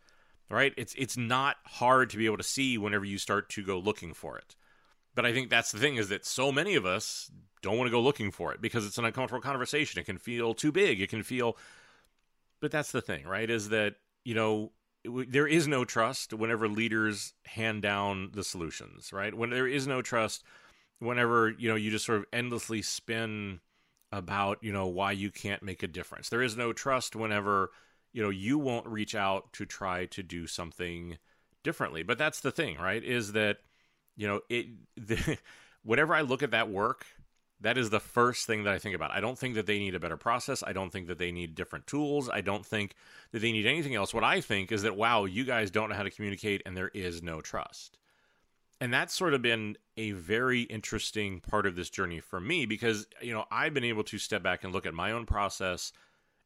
right? 0.50 0.74
It's 0.78 0.93
it's 0.97 1.17
not 1.17 1.58
hard 1.65 2.10
to 2.12 2.17
be 2.17 2.26
able 2.26 2.38
to 2.38 2.43
see 2.43 2.78
whenever 2.78 3.06
you 3.06 3.17
start 3.17 3.50
to 3.50 3.63
go 3.63 3.80
looking 3.80 4.13
for 4.13 4.38
it. 4.38 4.56
But 5.13 5.26
I 5.26 5.34
think 5.34 5.50
that's 5.50 5.71
the 5.71 5.80
thing 5.80 5.97
is 5.97 6.10
that 6.10 6.26
so 6.26 6.52
many 6.52 6.76
of 6.76 6.86
us 6.86 7.30
don't 7.62 7.78
want 7.78 7.88
to 7.88 7.91
go 7.91 8.02
looking 8.02 8.32
for 8.32 8.54
it 8.54 8.62
because 8.62 8.86
it's 8.86 8.97
an 8.97 9.06
uncomfortable 9.06 9.41
conversation. 9.41 10.00
It 10.00 10.06
can 10.06 10.17
feel 10.17 10.54
too 10.54 10.71
big. 10.71 11.02
It 11.02 11.10
can 11.10 11.24
feel, 11.24 11.58
but 12.62 12.71
that's 12.71 12.91
the 12.91 13.02
thing, 13.02 13.26
right? 13.26 13.50
Is 13.50 13.69
that 13.69 13.95
you 14.24 14.34
know 14.34 14.71
there 15.04 15.47
is 15.47 15.67
no 15.67 15.84
trust 15.84 16.34
whenever 16.34 16.67
leaders 16.67 17.34
hand 17.45 17.82
down 17.82 18.32
the 18.34 18.43
solutions, 18.43 19.12
right? 19.12 19.34
When 19.34 19.50
there 19.50 19.67
is 19.67 19.88
no 19.88 20.02
trust, 20.02 20.43
whenever 21.00 21.50
you 21.50 21.69
know 21.69 21.76
you 21.76 21.91
just 21.91 22.06
sort 22.06 22.19
of 22.19 22.26
endlessly 22.32 22.82
spin 22.82 23.60
about 24.12 24.63
you 24.63 24.71
know 24.71 24.88
why 24.88 25.12
you 25.12 25.32
can't 25.32 25.63
make 25.63 25.84
a 25.84 25.88
difference. 25.88 26.30
There 26.30 26.43
is 26.43 26.56
no 26.56 26.74
trust 26.74 27.15
whenever 27.15 27.71
you 28.13 28.21
know 28.21 28.30
you 28.30 28.58
won't 28.58 28.88
reach 28.88 29.15
out 29.15 29.54
to 29.54 29.65
try 29.65 30.06
to 30.08 30.24
do 30.24 30.47
something 30.47 31.17
differently. 31.63 32.04
But 32.04 32.17
that's 32.17 32.41
the 32.41 32.52
thing, 32.52 32.78
right? 32.78 33.04
Is 33.04 33.34
that 33.34 33.58
you 34.15 34.28
know 34.28 34.41
it 34.50 34.67
the, 34.95 35.38
whenever 35.84 36.13
I 36.13 36.21
look 36.21 36.43
at 36.43 36.52
that 36.52 36.69
work 36.69 37.06
that 37.62 37.78
is 37.78 37.89
the 37.91 38.00
first 38.00 38.47
thing 38.47 38.63
that 38.63 38.74
I 38.74 38.80
think 38.80 38.95
about. 38.95 39.12
I 39.12 39.21
don't 39.21 39.38
think 39.38 39.54
that 39.56 39.67
they 39.67 39.78
need 39.78 39.93
a 39.93 40.00
better 40.00 40.17
process. 40.17 40.63
I 40.65 40.74
don't 40.74 40.91
think 40.91 41.08
that 41.08 41.19
they 41.19 41.32
need 41.32 41.56
different 41.56 41.86
tools. 41.86 42.28
I 42.28 42.41
don't 42.41 42.65
think 42.65 42.95
that 43.32 43.39
they 43.39 43.52
need 43.52 43.67
anything 43.67 43.95
else. 43.95 44.13
What 44.13 44.24
I 44.24 44.41
think 44.41 44.71
is 44.71 44.82
that, 44.82 44.97
wow, 44.97 45.26
you 45.26 45.43
guys 45.43 45.69
don't 45.69 45.89
know 45.89 45.95
how 45.95 46.04
to 46.04 46.10
communicate 46.10 46.63
and 46.65 46.76
there 46.76 46.89
is 46.89 47.21
no 47.21 47.39
trust. 47.39 47.97
And 48.80 48.91
that's 48.91 49.13
sort 49.13 49.36
of 49.36 49.43
been 49.43 49.78
a 49.95 50.12
very 50.12 50.62
interesting 50.62 51.39
part 51.39 51.67
of 51.67 51.76
this 51.76 51.91
journey 51.91 52.19
for 52.19 52.39
me 52.39 52.65
because, 52.65 53.06
you 53.21 53.32
know, 53.32 53.45
I've 53.52 53.76
been 53.76 53.84
able 53.84 54.04
to 54.06 54.17
step 54.17 54.41
back 54.41 54.63
and 54.63 54.74
look 54.74 54.88
at 54.88 54.95
my 54.95 55.12
own 55.12 55.28
process 55.28 55.93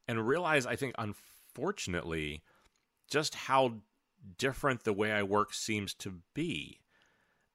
and 0.06 0.26
realize, 0.26 0.66
I 0.66 0.76
think, 0.76 0.94
unfortunately, 1.56 2.42
just 3.10 3.34
how 3.34 3.74
different 4.38 4.84
the 4.84 4.92
way 4.92 5.12
I 5.12 5.22
work 5.22 5.54
seems 5.54 5.94
to 5.94 6.20
be 6.34 6.80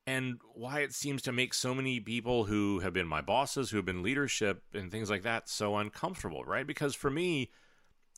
and 0.08 0.40
why 0.56 0.80
it 0.80 0.94
seems 0.94 1.22
to 1.24 1.32
make 1.32 1.54
so 1.54 1.76
many 1.76 2.00
people 2.00 2.46
who 2.46 2.80
have 2.80 2.94
been 2.94 3.08
my 3.08 3.22
bosses, 3.22 3.70
who 3.70 3.78
have 3.78 3.86
been 3.86 4.02
leadership 4.02 4.64
and 4.74 4.92
things 4.92 5.10
like 5.10 5.22
that 5.24 5.48
so 5.48 5.78
uncomfortable, 5.78 6.44
right? 6.44 6.66
Because 6.66 6.96
for 6.96 7.12
me, 7.12 7.52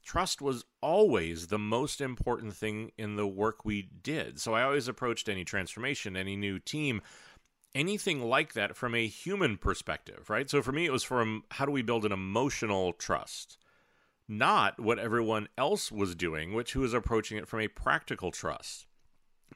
trust 0.06 0.42
was 0.42 0.64
always 0.82 1.48
the 1.48 1.60
most 1.60 2.00
important 2.00 2.54
thing 2.54 2.92
in 2.98 3.18
the 3.18 3.28
work 3.28 3.66
we 3.66 3.90
did. 4.02 4.40
So 4.40 4.54
I 4.54 4.64
always 4.64 4.88
approached 4.88 5.28
any 5.28 5.44
transformation, 5.44 6.16
any 6.16 6.38
new 6.38 6.60
team, 6.60 7.02
anything 7.76 8.22
like 8.22 8.54
that 8.54 8.78
from 8.78 8.96
a 8.96 9.08
human 9.08 9.58
perspective, 9.58 10.30
right? 10.30 10.50
So 10.50 10.62
for 10.62 10.72
me, 10.72 10.86
it 10.86 10.94
was 10.94 11.04
from 11.04 11.44
how 11.52 11.66
do 11.66 11.72
we 11.74 11.82
build 11.82 12.06
an 12.06 12.14
emotional 12.14 12.94
trust? 12.94 13.58
Not 14.28 14.80
what 14.80 15.00
everyone 15.00 15.50
else 15.58 15.92
was 15.92 16.16
doing, 16.16 16.54
which 16.54 16.74
who 16.74 16.82
was 16.82 16.94
approaching 16.94 17.38
it 17.38 17.48
from 17.48 17.60
a 17.60 17.68
practical 17.68 18.32
trust 18.32 18.88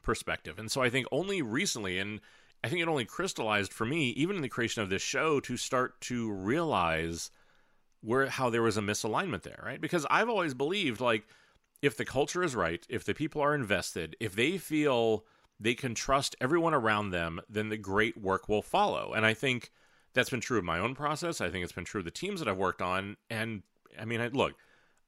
perspective. 0.02 0.58
And 0.58 0.70
so 0.70 0.82
I 0.82 0.90
think 0.90 1.06
only 1.10 1.42
recently, 1.42 1.98
and 1.98 2.20
I 2.62 2.68
think 2.68 2.80
it 2.80 2.88
only 2.88 3.04
crystallized 3.04 3.72
for 3.72 3.86
me, 3.86 4.10
even 4.10 4.36
in 4.36 4.42
the 4.42 4.48
creation 4.48 4.82
of 4.82 4.90
this 4.90 5.02
show, 5.02 5.40
to 5.40 5.56
start 5.56 6.00
to 6.02 6.30
realize 6.30 7.30
where 8.00 8.26
how 8.26 8.50
there 8.50 8.62
was 8.62 8.76
a 8.76 8.82
misalignment 8.82 9.42
there, 9.42 9.60
right? 9.64 9.80
Because 9.80 10.06
I've 10.10 10.28
always 10.28 10.54
believed 10.54 11.00
like 11.00 11.26
if 11.82 11.96
the 11.96 12.04
culture 12.04 12.42
is 12.42 12.56
right, 12.56 12.84
if 12.88 13.04
the 13.04 13.14
people 13.14 13.40
are 13.40 13.54
invested, 13.54 14.16
if 14.20 14.34
they 14.34 14.58
feel 14.58 15.24
they 15.60 15.74
can 15.74 15.94
trust 15.94 16.36
everyone 16.40 16.74
around 16.74 17.10
them, 17.10 17.40
then 17.48 17.68
the 17.68 17.76
great 17.76 18.16
work 18.16 18.48
will 18.48 18.62
follow. 18.62 19.12
And 19.12 19.26
I 19.26 19.34
think 19.34 19.70
that's 20.14 20.30
been 20.30 20.40
true 20.40 20.58
of 20.58 20.64
my 20.64 20.78
own 20.78 20.94
process. 20.94 21.40
I 21.40 21.50
think 21.50 21.64
it's 21.64 21.72
been 21.72 21.84
true 21.84 22.00
of 22.00 22.04
the 22.04 22.10
teams 22.10 22.40
that 22.40 22.48
I've 22.48 22.56
worked 22.56 22.82
on. 22.82 23.16
And 23.28 23.62
I 23.98 24.04
mean, 24.04 24.26
look, 24.32 24.54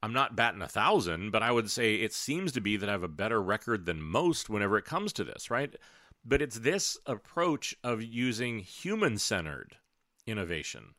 I'm 0.03 0.13
not 0.13 0.35
batting 0.35 0.61
a 0.61 0.67
thousand, 0.67 1.31
but 1.31 1.43
I 1.43 1.51
would 1.51 1.69
say 1.69 1.95
it 1.95 2.13
seems 2.13 2.51
to 2.53 2.61
be 2.61 2.77
that 2.77 2.89
I 2.89 2.93
have 2.93 3.03
a 3.03 3.07
better 3.07 3.41
record 3.41 3.85
than 3.85 4.01
most 4.01 4.49
whenever 4.49 4.77
it 4.77 4.85
comes 4.85 5.13
to 5.13 5.23
this, 5.23 5.51
right? 5.51 5.75
But 6.25 6.41
it's 6.41 6.59
this 6.59 6.97
approach 7.05 7.75
of 7.83 8.01
using 8.01 8.59
human 8.59 9.17
centered 9.17 9.77
innovation. 10.25 10.95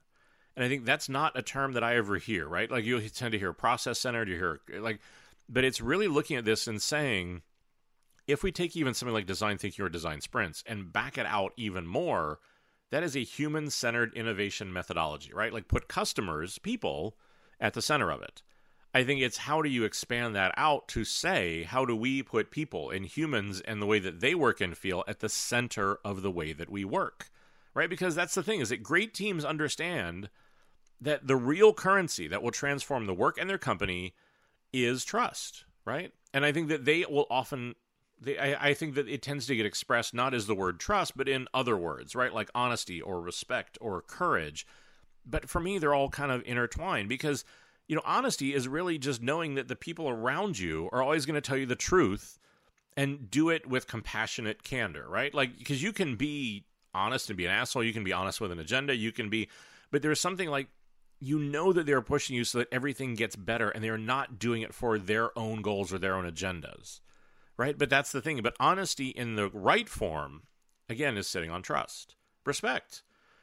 And 0.55 0.65
I 0.65 0.69
think 0.69 0.85
that's 0.85 1.09
not 1.09 1.37
a 1.37 1.43
term 1.43 1.73
that 1.73 1.85
I 1.85 1.97
ever 1.97 2.19
hear, 2.19 2.47
right? 2.47 2.71
Like 2.71 2.85
you 2.85 3.01
tend 3.09 3.33
to 3.33 3.39
hear 3.39 3.53
process 3.53 3.99
centered, 3.99 4.29
you 4.29 4.37
hear 4.37 4.61
like, 4.81 5.01
but 5.49 5.65
it's 5.65 5.81
really 5.81 6.09
looking 6.09 6.37
at 6.37 6.45
this 6.45 6.67
and 6.67 6.81
saying, 6.81 7.43
if 8.27 8.43
we 8.43 8.53
take 8.53 8.77
even 8.77 8.95
something 8.95 9.15
like 9.15 9.27
design 9.27 9.59
thinking 9.59 9.85
or 9.85 9.89
design 9.89 10.21
sprints 10.21 10.63
and 10.67 10.93
back 10.93 11.19
it 11.19 11.27
out 11.27 11.53
even 11.57 11.87
more, 11.87 12.39
that 12.91 13.03
is 13.03 13.17
a 13.17 13.25
human 13.25 13.71
centered 13.71 14.15
innovation 14.15 14.73
methodology, 14.73 15.33
right? 15.33 15.53
Like 15.53 15.67
put 15.67 15.89
customers, 15.89 16.59
people, 16.59 17.17
at 17.63 17.73
the 17.73 17.81
center 17.81 18.11
of 18.11 18.21
it. 18.21 18.43
I 18.93 19.05
think 19.05 19.23
it's 19.23 19.39
how 19.39 19.63
do 19.63 19.71
you 19.71 19.85
expand 19.85 20.37
that 20.37 20.53
out 20.59 20.89
to 20.89 21.05
say, 21.05 21.63
how 21.63 21.87
do 21.87 21.97
we 21.97 22.23
put 22.23 22.51
people 22.51 22.91
and 22.91 23.07
humans 23.07 23.63
and 23.63 23.81
the 23.81 23.87
way 23.87 23.99
that 24.01 24.21
they 24.21 24.35
work 24.35 24.61
and 24.61 24.77
feel 24.77 25.03
at 25.09 25.21
the 25.21 25.31
center 25.31 25.99
of 26.05 26.21
the 26.21 26.31
way 26.31 26.53
that 26.53 26.69
we 26.69 26.85
work? 26.85 27.31
Right? 27.73 27.89
Because 27.89 28.15
that's 28.15 28.35
the 28.35 28.43
thing 28.43 28.61
is 28.61 28.69
that 28.69 28.83
great 28.83 29.15
teams 29.15 29.47
understand 29.47 30.29
that 31.01 31.27
the 31.27 31.37
real 31.37 31.73
currency 31.73 32.29
that 32.29 32.43
will 32.43 32.51
transform 32.51 33.07
the 33.07 33.15
work 33.15 33.39
and 33.39 33.49
their 33.49 33.57
company 33.57 34.13
is 34.75 35.07
trust, 35.07 35.65
right? 35.87 36.13
And 36.35 36.45
I 36.45 36.53
think 36.53 36.69
that 36.69 36.85
they 36.85 37.07
will 37.09 37.27
often 37.31 37.75
they, 38.21 38.39
I, 38.39 38.69
I, 38.69 38.75
think 38.75 38.95
that 38.95 39.09
it 39.09 39.21
tends 39.21 39.47
to 39.47 39.57
get 39.57 39.67
expressed 39.67 40.15
not 40.15 40.33
as 40.33 40.47
the 40.47 40.55
word 40.55 40.79
trust, 40.79 41.17
but 41.17 41.29
in 41.29 41.49
other 41.53 41.77
words, 41.77 42.15
right? 42.15 42.33
Like 42.33 42.51
honesty 42.55 43.01
or 43.01 43.21
respect 43.21 43.79
or 43.81 44.01
courage. 44.01 44.65
But 45.25 45.49
for 45.49 45.61
me, 45.61 45.79
they're 45.79 45.95
all 45.95 46.09
kind 46.09 46.33
of 46.33 46.43
intertwined 46.45 47.09
because 47.09 47.45
you 47.89 47.97
know, 47.97 48.03
honesty 48.05 48.55
is 48.55 48.69
really 48.69 48.99
just 48.99 49.23
knowing 49.23 49.55
that 49.57 49.69
the 49.69 49.77
people 49.77 50.09
around 50.09 50.59
you 50.59 50.89
are 50.93 51.03
always 51.03 51.27
going 51.27 51.35
to 51.35 51.41
tell 51.41 51.57
you 51.57 51.67
the 51.67 51.77
truth 51.77 52.39
and 52.97 53.31
do 53.31 53.51
it 53.51 53.67
with 53.67 53.87
compassionate 53.87 54.63
candor, 54.63 55.07
right? 55.09 55.35
Like, 55.35 55.59
because 55.59 55.83
you 55.83 55.93
can 55.93 56.17
be 56.17 56.65
honest 56.95 57.31
and 57.31 57.37
be 57.37 57.47
an 57.47 57.51
asshole, 57.51 57.85
you 57.85 57.93
can 57.93 58.05
be 58.05 58.13
honest 58.13 58.41
with 58.41 58.53
an 58.53 58.59
agenda, 58.59 58.95
you 58.95 59.13
can 59.13 59.29
be, 59.29 59.49
but 59.91 60.03
there's 60.03 60.21
something 60.21 60.49
like, 60.49 60.69
you 61.21 61.39
know 61.39 61.73
that 61.73 61.87
they're 61.87 62.03
pushing 62.03 62.35
you 62.35 62.45
so 62.45 62.59
that 62.59 62.73
everything 62.73 63.15
gets 63.15 63.37
better 63.37 63.71
and 63.71 63.85
they're 63.85 63.97
not 63.97 64.39
doing 64.39 64.63
it 64.63 64.75
for 64.75 64.99
their 64.99 65.37
own 65.39 65.63
goals 65.63 65.93
or 65.93 65.99
their 65.99 66.17
own 66.17 66.25
agendas, 66.25 67.01
right? 67.57 67.79
But 67.79 67.91
that's 67.91 68.11
the 68.11 68.21
thing. 68.21 68.41
But 68.43 68.57
honesty 68.59 69.09
in 69.09 69.37
the 69.37 69.49
right 69.49 69.89
form, 69.89 70.43
again, 70.89 71.17
is 71.17 71.29
sitting 71.29 71.51
on 71.51 71.63
trust, 71.63 72.17
respect, 72.45 73.03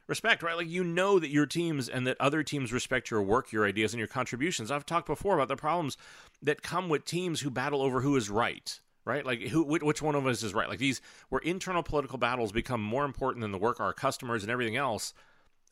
respect, 0.10 0.44
right? 0.44 0.58
Like 0.58 0.68
you 0.68 0.84
know 0.84 1.20
that 1.20 1.30
your 1.30 1.46
teams 1.46 1.88
and 1.88 2.06
that 2.08 2.18
other 2.20 2.44
teams 2.44 2.74
respect 2.74 3.12
your 3.12 3.22
work, 3.22 3.52
your 3.52 3.66
ideas, 3.66 3.94
and 3.94 4.00
your 4.00 4.08
contributions. 4.08 4.72
I've 4.72 4.86
talked 4.86 5.08
before 5.08 5.36
about 5.36 5.48
the 5.48 5.56
problems 5.56 5.96
that 6.42 6.64
come 6.64 6.90
with 6.90 7.06
teams 7.06 7.42
who 7.42 7.52
battle 7.52 7.82
over 7.82 8.02
who 8.02 8.16
is 8.16 8.30
right, 8.30 8.80
right? 9.06 9.26
Like 9.26 9.42
who, 9.44 9.64
which 9.64 10.02
one 10.02 10.16
of 10.16 10.26
us 10.26 10.44
is 10.44 10.54
right? 10.54 10.68
Like 10.68 10.80
these, 10.80 11.00
where 11.30 11.42
internal 11.42 11.84
political 11.84 12.18
battles 12.18 12.52
become 12.52 12.82
more 12.82 13.06
important 13.06 13.42
than 13.42 13.52
the 13.52 13.58
work 13.58 13.80
our 13.80 13.94
customers 13.94 14.44
and 14.44 14.52
everything 14.52 14.76
else. 14.76 15.14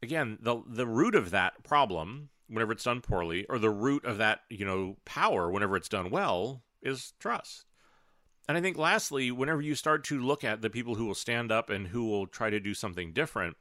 Again, 0.04 0.38
the 0.40 0.62
the 0.68 0.86
root 0.86 1.16
of 1.16 1.32
that 1.32 1.64
problem, 1.64 2.30
whenever 2.48 2.72
it's 2.72 2.84
done 2.84 3.02
poorly, 3.02 3.46
or 3.50 3.58
the 3.58 3.72
root 3.72 4.06
of 4.06 4.20
that, 4.20 4.42
you 4.50 4.64
know, 4.64 4.98
power, 5.04 5.52
whenever 5.52 5.76
it's 5.76 5.90
done 5.90 6.12
well, 6.12 6.62
is 6.84 7.14
trust. 7.20 7.66
And 8.48 8.56
I 8.58 8.62
think 8.62 8.78
lastly, 8.78 9.32
whenever 9.32 9.62
you 9.62 9.74
start 9.74 10.04
to 10.06 10.22
look 10.22 10.44
at 10.44 10.62
the 10.62 10.70
people 10.70 10.96
who 10.96 11.06
will 11.06 11.16
stand 11.16 11.52
up 11.52 11.72
and 11.72 11.88
who 11.88 12.06
will 12.06 12.28
try 12.28 12.52
to 12.52 12.60
do 12.60 12.76
something 12.76 13.12
different, 13.12 13.58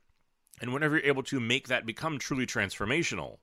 and 0.60 0.72
whenever 0.72 0.96
you're 0.96 1.06
able 1.06 1.22
to 1.24 1.40
make 1.40 1.68
that 1.68 1.86
become 1.86 2.18
truly 2.18 2.46
transformational, 2.46 3.38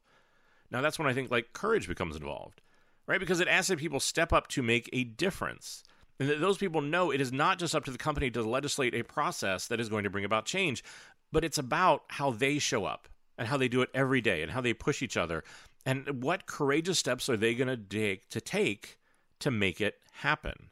now 0.71 0.81
that's 0.81 0.97
when 0.97 1.07
I 1.07 1.13
think 1.13 1.29
like 1.29 1.53
courage 1.53 1.87
becomes 1.87 2.15
involved, 2.15 2.61
right? 3.05 3.19
Because 3.19 3.39
it 3.39 3.47
asks 3.47 3.69
that 3.69 3.79
people 3.79 3.99
step 3.99 4.33
up 4.33 4.47
to 4.49 4.63
make 4.63 4.89
a 4.91 5.03
difference. 5.03 5.83
And 6.19 6.29
that 6.29 6.41
those 6.41 6.57
people 6.57 6.81
know 6.81 7.11
it 7.11 7.21
is 7.21 7.31
not 7.31 7.59
just 7.59 7.75
up 7.75 7.85
to 7.85 7.91
the 7.91 7.97
company 7.97 8.29
to 8.31 8.43
legislate 8.43 8.93
a 8.93 9.03
process 9.03 9.67
that 9.67 9.79
is 9.79 9.89
going 9.89 10.03
to 10.03 10.09
bring 10.09 10.25
about 10.25 10.45
change, 10.45 10.83
but 11.31 11.43
it's 11.43 11.57
about 11.57 12.03
how 12.07 12.31
they 12.31 12.59
show 12.59 12.85
up 12.85 13.07
and 13.37 13.47
how 13.47 13.57
they 13.57 13.67
do 13.67 13.81
it 13.81 13.89
every 13.93 14.21
day 14.21 14.41
and 14.41 14.51
how 14.51 14.61
they 14.61 14.73
push 14.73 15.01
each 15.01 15.17
other 15.17 15.43
and 15.85 16.23
what 16.23 16.45
courageous 16.45 16.99
steps 16.99 17.29
are 17.29 17.37
they 17.37 17.55
going 17.55 17.67
to 17.67 17.77
take 17.77 18.29
to 18.29 18.39
take 18.39 18.99
to 19.39 19.51
make 19.51 19.81
it 19.81 19.95
happen. 20.13 20.69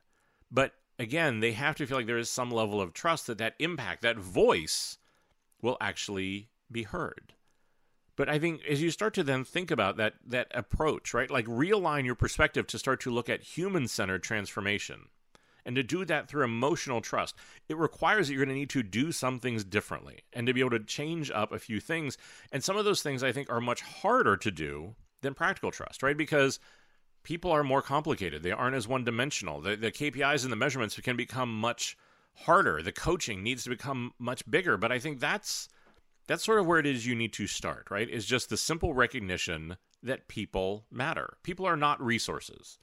But 0.52 0.74
again, 0.98 1.40
they 1.40 1.52
have 1.54 1.76
to 1.76 1.86
feel 1.86 1.98
like 1.98 2.06
there 2.06 2.18
is 2.18 2.30
some 2.30 2.52
level 2.52 2.82
of 2.82 2.94
trust 2.94 3.28
that 3.28 3.38
that 3.40 3.56
impact, 3.60 4.04
that 4.04 4.18
voice 4.18 4.98
will 5.62 5.78
actually 5.82 6.50
be 6.72 6.84
heard. 6.84 7.34
But 8.16 8.30
I 8.30 8.40
think 8.40 8.62
as 8.66 8.82
you 8.82 8.92
start 8.92 9.14
to 9.16 9.24
then 9.24 9.44
think 9.44 9.72
about 9.72 9.98
that 9.98 10.14
that 10.28 10.48
approach, 10.52 11.14
right? 11.14 11.32
Like 11.32 11.46
realign 11.46 12.06
your 12.06 12.16
perspective 12.16 12.68
to 12.68 12.80
start 12.80 13.02
to 13.02 13.12
look 13.12 13.30
at 13.30 13.42
human-centered 13.42 14.24
transformation. 14.24 15.08
And 15.66 15.76
to 15.76 15.84
do 15.84 16.06
that 16.06 16.28
through 16.28 16.44
emotional 16.44 17.02
trust, 17.02 17.36
it 17.70 17.78
requires 17.78 18.28
that 18.28 18.34
you're 18.34 18.44
going 18.44 18.56
to 18.56 18.60
need 18.60 18.72
to 18.72 18.82
do 18.82 19.12
some 19.12 19.40
things 19.40 19.64
differently 19.64 20.22
and 20.34 20.48
to 20.48 20.54
be 20.54 20.60
able 20.60 20.72
to 20.72 20.80
change 20.80 21.30
up 21.30 21.52
a 21.52 21.60
few 21.60 21.80
things. 21.80 22.18
And 22.52 22.64
some 22.64 22.78
of 22.78 22.86
those 22.86 23.04
things 23.04 23.22
I 23.22 23.32
think 23.32 23.50
are 23.52 23.62
much 23.62 23.82
harder 23.82 24.38
to 24.38 24.52
do 24.52 24.96
than 25.22 25.36
practical 25.36 25.72
trust, 25.72 26.02
right? 26.02 26.18
Because 26.18 26.60
people 27.24 27.52
are 27.52 27.64
more 27.64 27.82
complicated. 27.82 28.44
They 28.44 28.52
aren't 28.52 28.76
as 28.76 28.88
one 28.88 29.04
dimensional. 29.04 29.62
The, 29.62 29.76
the 29.76 29.92
KPIs 29.92 30.44
and 30.44 30.52
the 30.52 30.58
measurements 30.58 31.00
can 31.00 31.16
become 31.16 31.54
much 31.60 31.96
harder. 32.34 32.82
The 32.82 32.92
coaching 32.92 33.44
needs 33.44 33.64
to 33.64 33.70
become 33.70 34.14
much 34.20 34.50
bigger. 34.50 34.78
But 34.78 34.92
I 34.92 35.00
think 35.00 35.20
that's 35.20 35.70
that's 36.28 36.46
sort 36.46 36.60
of 36.60 36.68
where 36.68 36.80
it 36.80 36.86
is 36.86 37.06
you 37.06 37.16
need 37.16 37.34
to 37.34 37.48
start, 37.48 37.88
right? 37.90 38.10
Is 38.10 38.26
just 38.26 38.50
the 38.50 38.58
simple 38.58 38.94
recognition 38.94 39.78
that 40.04 40.28
people 40.28 40.86
matter. 40.92 41.38
People 41.44 41.66
are 41.66 41.78
not 41.78 42.02
resources. 42.02 42.80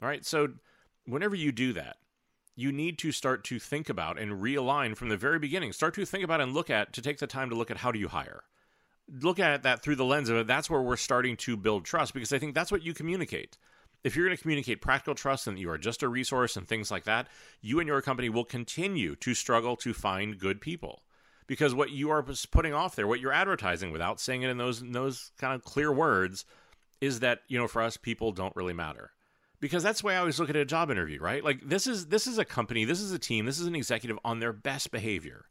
All 0.00 0.08
right. 0.08 0.24
So 0.24 0.48
whenever 1.06 1.34
you 1.34 1.52
do 1.52 1.72
that, 1.72 1.96
you 2.54 2.70
need 2.70 2.98
to 2.98 3.12
start 3.12 3.44
to 3.44 3.58
think 3.58 3.88
about 3.88 4.18
and 4.18 4.42
realign 4.42 4.96
from 4.96 5.08
the 5.08 5.16
very 5.16 5.38
beginning. 5.38 5.72
Start 5.72 5.94
to 5.94 6.04
think 6.04 6.22
about 6.22 6.40
and 6.40 6.52
look 6.52 6.70
at 6.70 6.92
to 6.92 7.02
take 7.02 7.18
the 7.18 7.26
time 7.26 7.48
to 7.48 7.56
look 7.56 7.70
at 7.70 7.78
how 7.78 7.90
do 7.90 7.98
you 7.98 8.08
hire. 8.08 8.44
Look 9.08 9.38
at 9.38 9.62
that 9.62 9.82
through 9.82 9.96
the 9.96 10.04
lens 10.04 10.28
of 10.28 10.36
it. 10.36 10.46
That's 10.46 10.70
where 10.70 10.82
we're 10.82 10.96
starting 10.96 11.36
to 11.38 11.56
build 11.56 11.84
trust 11.84 12.14
because 12.14 12.32
I 12.32 12.38
think 12.38 12.54
that's 12.54 12.70
what 12.70 12.82
you 12.82 12.94
communicate 12.94 13.56
if 14.04 14.16
you're 14.16 14.26
going 14.26 14.36
to 14.36 14.42
communicate 14.42 14.80
practical 14.80 15.14
trust 15.14 15.46
and 15.46 15.56
that 15.56 15.60
you 15.60 15.70
are 15.70 15.78
just 15.78 16.02
a 16.02 16.08
resource 16.08 16.56
and 16.56 16.66
things 16.66 16.90
like 16.90 17.04
that, 17.04 17.28
you 17.60 17.78
and 17.78 17.86
your 17.86 18.02
company 18.02 18.28
will 18.28 18.44
continue 18.44 19.14
to 19.16 19.34
struggle 19.34 19.76
to 19.76 19.94
find 19.94 20.38
good 20.38 20.60
people. 20.60 21.02
Because 21.46 21.74
what 21.74 21.90
you 21.90 22.10
are 22.10 22.24
putting 22.50 22.72
off 22.72 22.96
there, 22.96 23.06
what 23.06 23.20
you're 23.20 23.32
advertising 23.32 23.92
without 23.92 24.20
saying 24.20 24.42
it 24.42 24.50
in 24.50 24.58
those 24.58 24.80
in 24.80 24.92
those 24.92 25.32
kind 25.38 25.54
of 25.54 25.64
clear 25.64 25.92
words, 25.92 26.44
is 27.00 27.20
that, 27.20 27.40
you 27.48 27.58
know, 27.58 27.68
for 27.68 27.82
us 27.82 27.96
people 27.96 28.32
don't 28.32 28.56
really 28.56 28.72
matter. 28.72 29.10
Because 29.60 29.82
that's 29.82 30.00
the 30.00 30.08
way 30.08 30.16
I 30.16 30.18
always 30.18 30.40
look 30.40 30.50
at 30.50 30.56
a 30.56 30.64
job 30.64 30.90
interview, 30.90 31.20
right? 31.20 31.44
Like 31.44 31.60
this 31.64 31.86
is 31.86 32.06
this 32.06 32.26
is 32.26 32.38
a 32.38 32.44
company, 32.44 32.84
this 32.84 33.00
is 33.00 33.12
a 33.12 33.18
team, 33.18 33.44
this 33.44 33.60
is 33.60 33.66
an 33.66 33.76
executive 33.76 34.18
on 34.24 34.40
their 34.40 34.52
best 34.52 34.90
behavior. 34.90 35.44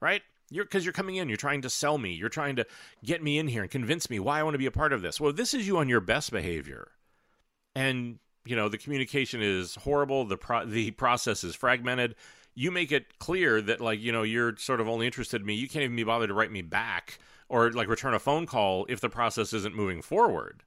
Right? 0.00 0.22
You're 0.50 0.64
because 0.64 0.84
you're 0.84 0.92
coming 0.92 1.16
in, 1.16 1.28
you're 1.28 1.36
trying 1.36 1.62
to 1.62 1.70
sell 1.70 1.98
me, 1.98 2.12
you're 2.12 2.28
trying 2.28 2.56
to 2.56 2.66
get 3.04 3.22
me 3.22 3.38
in 3.38 3.48
here 3.48 3.62
and 3.62 3.70
convince 3.70 4.10
me 4.10 4.18
why 4.18 4.40
I 4.40 4.42
want 4.42 4.54
to 4.54 4.58
be 4.58 4.66
a 4.66 4.70
part 4.70 4.92
of 4.92 5.02
this. 5.02 5.20
Well, 5.20 5.32
this 5.32 5.54
is 5.54 5.66
you 5.66 5.78
on 5.78 5.88
your 5.88 6.00
best 6.00 6.30
behavior 6.30 6.88
and 7.78 8.18
you 8.44 8.56
know 8.56 8.68
the 8.68 8.76
communication 8.76 9.40
is 9.40 9.76
horrible. 9.76 10.24
The 10.24 10.36
pro- 10.36 10.66
the 10.66 10.90
process 10.92 11.44
is 11.44 11.54
fragmented. 11.54 12.16
You 12.54 12.72
make 12.72 12.90
it 12.90 13.18
clear 13.18 13.62
that 13.62 13.80
like 13.80 14.00
you 14.00 14.10
know 14.10 14.24
you're 14.24 14.56
sort 14.56 14.80
of 14.80 14.88
only 14.88 15.06
interested 15.06 15.40
in 15.40 15.46
me. 15.46 15.54
You 15.54 15.68
can't 15.68 15.84
even 15.84 15.96
be 15.96 16.02
bothered 16.02 16.28
to 16.28 16.34
write 16.34 16.50
me 16.50 16.62
back 16.62 17.20
or 17.48 17.70
like 17.70 17.88
return 17.88 18.14
a 18.14 18.18
phone 18.18 18.46
call 18.46 18.84
if 18.88 19.00
the 19.00 19.08
process 19.08 19.52
isn't 19.52 19.76
moving 19.76 20.02
forward. 20.02 20.64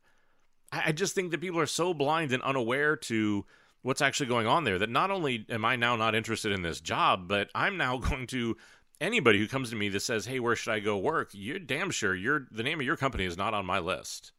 I, 0.72 0.84
I 0.88 0.92
just 0.94 1.14
think 1.14 1.32
that 1.32 1.42
people 1.42 1.60
are 1.60 1.66
so 1.66 1.94
blind 1.94 2.32
and 2.32 2.42
unaware 2.44 2.96
to 2.96 3.46
what's 3.82 4.02
actually 4.02 4.28
going 4.28 4.48
on 4.48 4.64
there 4.64 4.80
that 4.80 4.92
not 4.92 5.10
only 5.10 5.44
am 5.50 5.66
i 5.66 5.76
now 5.76 5.96
not 5.96 6.14
interested 6.14 6.52
in 6.52 6.62
this 6.62 6.80
job 6.80 7.28
but 7.28 7.50
i'm 7.56 7.78
now 7.78 7.98
going 8.10 8.28
to 8.28 8.56
anybody 9.00 9.40
who 9.40 9.48
comes 9.48 9.72
to 9.72 9.76
me 9.76 9.90
that 9.90 10.02
says 10.02 10.28
hey 10.28 10.40
where 10.40 10.56
should 10.56 10.72
i 10.72 10.80
go 10.80 10.96
work? 11.00 11.32
You're 11.34 11.58
damn 11.58 11.90
sure 11.90 12.14
you're 12.14 12.46
the 12.52 12.62
name 12.62 12.80
of 12.80 12.86
your 12.86 12.96
company 12.96 13.26
is 13.26 13.38
not 13.38 13.56
on 13.56 13.66
my 13.66 13.80
list 13.80 14.34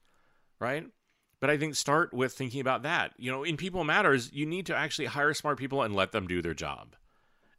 right 0.61 0.87
but 1.42 1.50
I 1.50 1.59
think 1.59 1.74
start 1.74 2.14
with 2.14 2.35
thinking 2.35 2.61
about 2.61 2.85
that. 2.85 3.14
You 3.18 3.33
know, 3.33 3.42
in 3.42 3.57
People 3.57 3.83
Matters, 3.83 4.33
you 4.33 4.46
need 4.46 4.66
to 4.66 4.76
actually 4.76 5.07
hire 5.07 5.35
smart 5.35 5.59
people 5.59 5.83
and 5.83 5.92
let 5.92 6.12
them 6.12 6.28
do 6.28 6.40
their 6.40 6.55
job. 6.55 6.94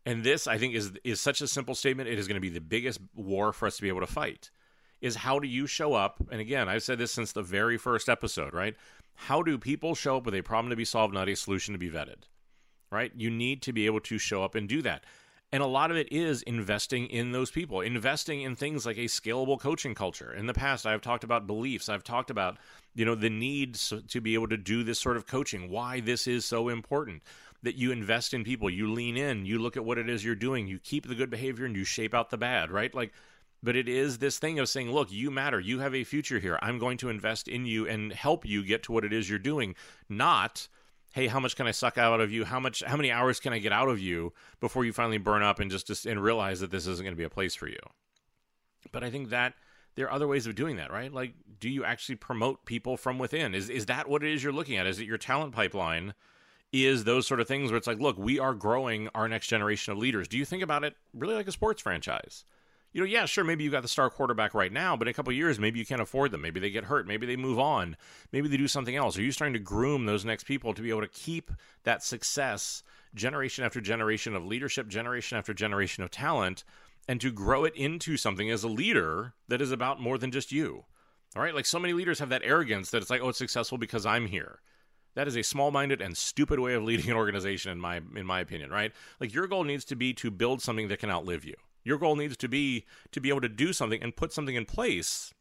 And 0.05 0.23
this, 0.23 0.47
I 0.47 0.57
think, 0.57 0.73
is 0.73 0.93
is 1.03 1.19
such 1.19 1.41
a 1.41 1.47
simple 1.49 1.75
statement. 1.75 2.07
It 2.07 2.17
is 2.17 2.25
going 2.25 2.37
to 2.37 2.41
be 2.41 2.47
the 2.47 2.61
biggest 2.61 3.01
war 3.13 3.51
for 3.51 3.67
us 3.67 3.75
to 3.75 3.81
be 3.81 3.89
able 3.89 3.99
to 3.99 4.07
fight. 4.07 4.51
Is 5.01 5.17
how 5.17 5.37
do 5.37 5.49
you 5.49 5.67
show 5.67 5.95
up? 5.95 6.23
And 6.31 6.39
again, 6.39 6.69
I've 6.69 6.81
said 6.81 6.97
this 6.97 7.11
since 7.11 7.33
the 7.33 7.43
very 7.43 7.77
first 7.77 8.07
episode, 8.07 8.53
right? 8.53 8.73
How 9.15 9.41
do 9.41 9.57
people 9.57 9.95
show 9.95 10.15
up 10.15 10.25
with 10.25 10.35
a 10.35 10.43
problem 10.43 10.69
to 10.69 10.77
be 10.77 10.85
solved, 10.85 11.13
not 11.13 11.27
a 11.27 11.35
solution 11.35 11.73
to 11.73 11.77
be 11.77 11.89
vetted? 11.89 12.23
Right? 12.89 13.11
You 13.17 13.29
need 13.29 13.61
to 13.63 13.73
be 13.73 13.85
able 13.85 13.99
to 13.99 14.17
show 14.17 14.45
up 14.45 14.55
and 14.55 14.69
do 14.69 14.81
that. 14.83 15.03
And 15.53 15.61
a 15.61 15.67
lot 15.67 15.91
of 15.91 15.97
it 15.97 16.11
is 16.11 16.41
investing 16.41 17.05
in 17.05 17.31
those 17.31 17.51
people, 17.51 17.81
investing 17.81 18.41
in 18.41 18.55
things 18.55 18.87
like 18.87 18.97
a 18.97 19.05
scalable 19.05 19.59
coaching 19.59 19.93
culture. 19.93 20.33
In 20.33 20.47
the 20.47 20.53
past, 20.53 20.87
I've 20.87 21.01
talked 21.01 21.23
about 21.23 21.45
beliefs. 21.45 21.89
I've 21.89 22.03
talked 22.03 22.31
about, 22.31 22.57
you 22.95 23.05
know, 23.05 23.13
the 23.13 23.29
need 23.29 23.75
to 23.75 24.19
be 24.19 24.33
able 24.33 24.47
to 24.47 24.57
do 24.57 24.83
this 24.83 24.99
sort 24.99 25.15
of 25.15 25.27
coaching, 25.27 25.69
why 25.69 25.99
this 25.99 26.25
is 26.25 26.43
so 26.43 26.69
important 26.69 27.21
that 27.61 27.75
you 27.75 27.91
invest 27.91 28.33
in 28.33 28.43
people, 28.43 28.67
you 28.67 28.91
lean 28.91 29.15
in, 29.15 29.45
you 29.45 29.59
look 29.59 29.77
at 29.77 29.85
what 29.85 29.99
it 29.99 30.09
is 30.09 30.25
you're 30.25 30.33
doing, 30.33 30.65
you 30.65 30.79
keep 30.79 31.07
the 31.07 31.13
good 31.13 31.29
behavior 31.29 31.65
and 31.65 31.75
you 31.75 31.83
shape 31.83 32.15
out 32.15 32.31
the 32.31 32.37
bad, 32.37 32.71
right? 32.71 32.93
Like, 32.95 33.13
but 33.61 33.75
it 33.75 33.87
is 33.87 34.17
this 34.17 34.39
thing 34.39 34.57
of 34.57 34.67
saying, 34.67 34.91
look, 34.91 35.11
you 35.11 35.29
matter. 35.29 35.59
You 35.59 35.77
have 35.79 35.93
a 35.93 36.03
future 36.03 36.39
here. 36.39 36.57
I'm 36.63 36.79
going 36.79 36.97
to 36.97 37.09
invest 37.09 37.47
in 37.47 37.67
you 37.67 37.87
and 37.87 38.11
help 38.11 38.43
you 38.43 38.65
get 38.65 38.81
to 38.83 38.91
what 38.91 39.05
it 39.05 39.13
is 39.13 39.29
you're 39.29 39.37
doing, 39.37 39.75
not 40.09 40.67
hey, 41.13 41.27
how 41.27 41.39
much 41.39 41.55
can 41.55 41.67
I 41.67 41.71
suck 41.71 41.97
out 41.97 42.19
of 42.19 42.31
you? 42.31 42.43
How 42.43 42.59
much, 42.59 42.83
how 42.85 42.97
many 42.97 43.11
hours 43.11 43.39
can 43.39 43.53
I 43.53 43.59
get 43.59 43.71
out 43.71 43.87
of 43.87 43.99
you 43.99 44.33
before 44.59 44.83
you 44.83 44.91
finally 44.91 45.19
burn 45.19 45.43
up 45.43 45.59
and 45.59 45.69
just, 45.69 45.87
just 45.87 46.07
and 46.07 46.21
realize 46.21 46.59
that 46.59 46.71
this 46.71 46.87
isn't 46.87 47.03
going 47.03 47.13
to 47.13 47.17
be 47.17 47.23
a 47.23 47.29
place 47.29 47.53
for 47.53 47.67
you? 47.67 47.79
But 48.91 49.03
I 49.03 49.11
think 49.11 49.29
that 49.29 49.53
there 49.95 50.07
are 50.07 50.11
other 50.11 50.27
ways 50.27 50.47
of 50.47 50.55
doing 50.55 50.77
that, 50.77 50.91
right? 50.91 51.13
Like, 51.13 51.35
do 51.59 51.69
you 51.69 51.85
actually 51.85 52.15
promote 52.15 52.65
people 52.65 52.97
from 52.97 53.19
within? 53.19 53.53
Is 53.53 53.69
is 53.69 53.85
that 53.85 54.09
what 54.09 54.23
it 54.23 54.33
is 54.33 54.43
you're 54.43 54.51
looking 54.51 54.75
at? 54.75 54.87
Is 54.87 54.99
it 54.99 55.05
your 55.05 55.19
talent 55.19 55.53
pipeline? 55.53 56.15
Is 56.71 57.03
those 57.03 57.27
sort 57.27 57.39
of 57.39 57.47
things 57.47 57.69
where 57.69 57.77
it's 57.77 57.85
like, 57.85 57.99
look, 57.99 58.17
we 58.17 58.39
are 58.39 58.55
growing 58.55 59.07
our 59.13 59.27
next 59.27 59.47
generation 59.47 59.93
of 59.93 59.99
leaders. 59.99 60.27
Do 60.27 60.39
you 60.39 60.45
think 60.45 60.63
about 60.63 60.83
it 60.83 60.95
really 61.13 61.35
like 61.35 61.47
a 61.47 61.51
sports 61.51 61.83
franchise? 61.83 62.43
You 62.93 63.01
know, 63.01 63.07
yeah, 63.07 63.25
sure, 63.25 63.43
maybe 63.43 63.63
you 63.63 63.71
got 63.71 63.81
the 63.81 63.87
star 63.87 64.09
quarterback 64.09 64.53
right 64.53 64.71
now, 64.71 64.95
but 64.95 65.07
in 65.07 65.11
a 65.11 65.13
couple 65.13 65.33
years, 65.33 65.59
maybe 65.59 65.79
you 65.79 65.85
can't 65.85 66.01
afford 66.01 66.31
them. 66.31 66.41
Maybe 66.41 66.59
they 66.59 66.69
get 66.69 66.85
hurt. 66.85 67.07
Maybe 67.07 67.25
they 67.25 67.35
move 67.35 67.59
on. 67.59 67.97
Maybe 68.31 68.47
they 68.47 68.57
do 68.57 68.67
something 68.67 68.95
else. 68.95 69.17
Are 69.17 69.23
you 69.23 69.31
starting 69.31 69.53
to 69.53 69.59
groom 69.59 70.05
those 70.05 70.23
next 70.23 70.45
people 70.45 70.73
to 70.73 70.81
be 70.81 70.91
able 70.91 71.01
to 71.01 71.07
keep 71.07 71.51
that 71.83 72.03
success 72.03 72.83
generation 73.15 73.65
after 73.65 73.81
generation 73.81 74.35
of 74.35 74.45
leadership, 74.45 74.87
generation 74.87 75.37
after 75.37 75.53
generation 75.53 76.03
of 76.03 76.11
talent, 76.11 76.63
and 77.07 77.19
to 77.19 77.31
grow 77.31 77.65
it 77.65 77.75
into 77.75 78.15
something 78.15 78.49
as 78.49 78.63
a 78.63 78.69
leader 78.69 79.33
that 79.47 79.61
is 79.61 79.71
about 79.71 79.99
more 79.99 80.17
than 80.17 80.31
just 80.31 80.51
you? 80.51 80.85
All 81.35 81.41
right, 81.41 81.55
like 81.55 81.65
so 81.65 81.79
many 81.79 81.93
leaders 81.93 82.19
have 82.19 82.29
that 82.29 82.43
arrogance 82.45 82.91
that 82.91 83.01
it's 83.01 83.09
like, 83.09 83.21
oh, 83.21 83.29
it's 83.29 83.39
successful 83.39 83.79
because 83.79 84.05
I'm 84.05 84.27
here. 84.27 84.59
That 85.15 85.27
is 85.27 85.35
a 85.35 85.43
small-minded 85.43 85.99
and 85.99 86.15
stupid 86.15 86.59
way 86.59 86.75
of 86.75 86.83
leading 86.83 87.09
an 87.09 87.17
organization, 87.17 87.71
in 87.71 87.79
my 87.79 88.01
in 88.15 88.25
my 88.25 88.39
opinion. 88.39 88.69
Right? 88.69 88.91
Like 89.19 89.33
your 89.33 89.47
goal 89.47 89.63
needs 89.63 89.85
to 89.85 89.95
be 89.95 90.13
to 90.13 90.29
build 90.29 90.61
something 90.61 90.89
that 90.89 90.99
can 90.99 91.09
outlive 91.09 91.43
you. 91.43 91.55
Your 91.83 91.97
goal 91.97 92.15
needs 92.15 92.37
to 92.37 92.47
be 92.47 92.85
to 93.11 93.19
be 93.19 93.29
able 93.29 93.41
to 93.41 93.49
do 93.49 93.73
something 93.73 94.01
and 94.01 94.15
put 94.15 94.33
something 94.33 94.55
in 94.55 94.65
place 94.65 95.33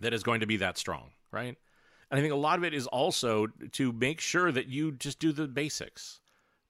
that 0.00 0.14
is 0.14 0.22
going 0.22 0.40
to 0.40 0.46
be 0.46 0.56
that 0.58 0.78
strong, 0.78 1.10
right? 1.30 1.56
And 2.10 2.18
I 2.18 2.20
think 2.20 2.32
a 2.32 2.36
lot 2.36 2.58
of 2.58 2.64
it 2.64 2.74
is 2.74 2.86
also 2.86 3.46
to 3.72 3.92
make 3.92 4.20
sure 4.20 4.52
that 4.52 4.68
you 4.68 4.92
just 4.92 5.18
do 5.18 5.32
the 5.32 5.48
basics. 5.48 6.20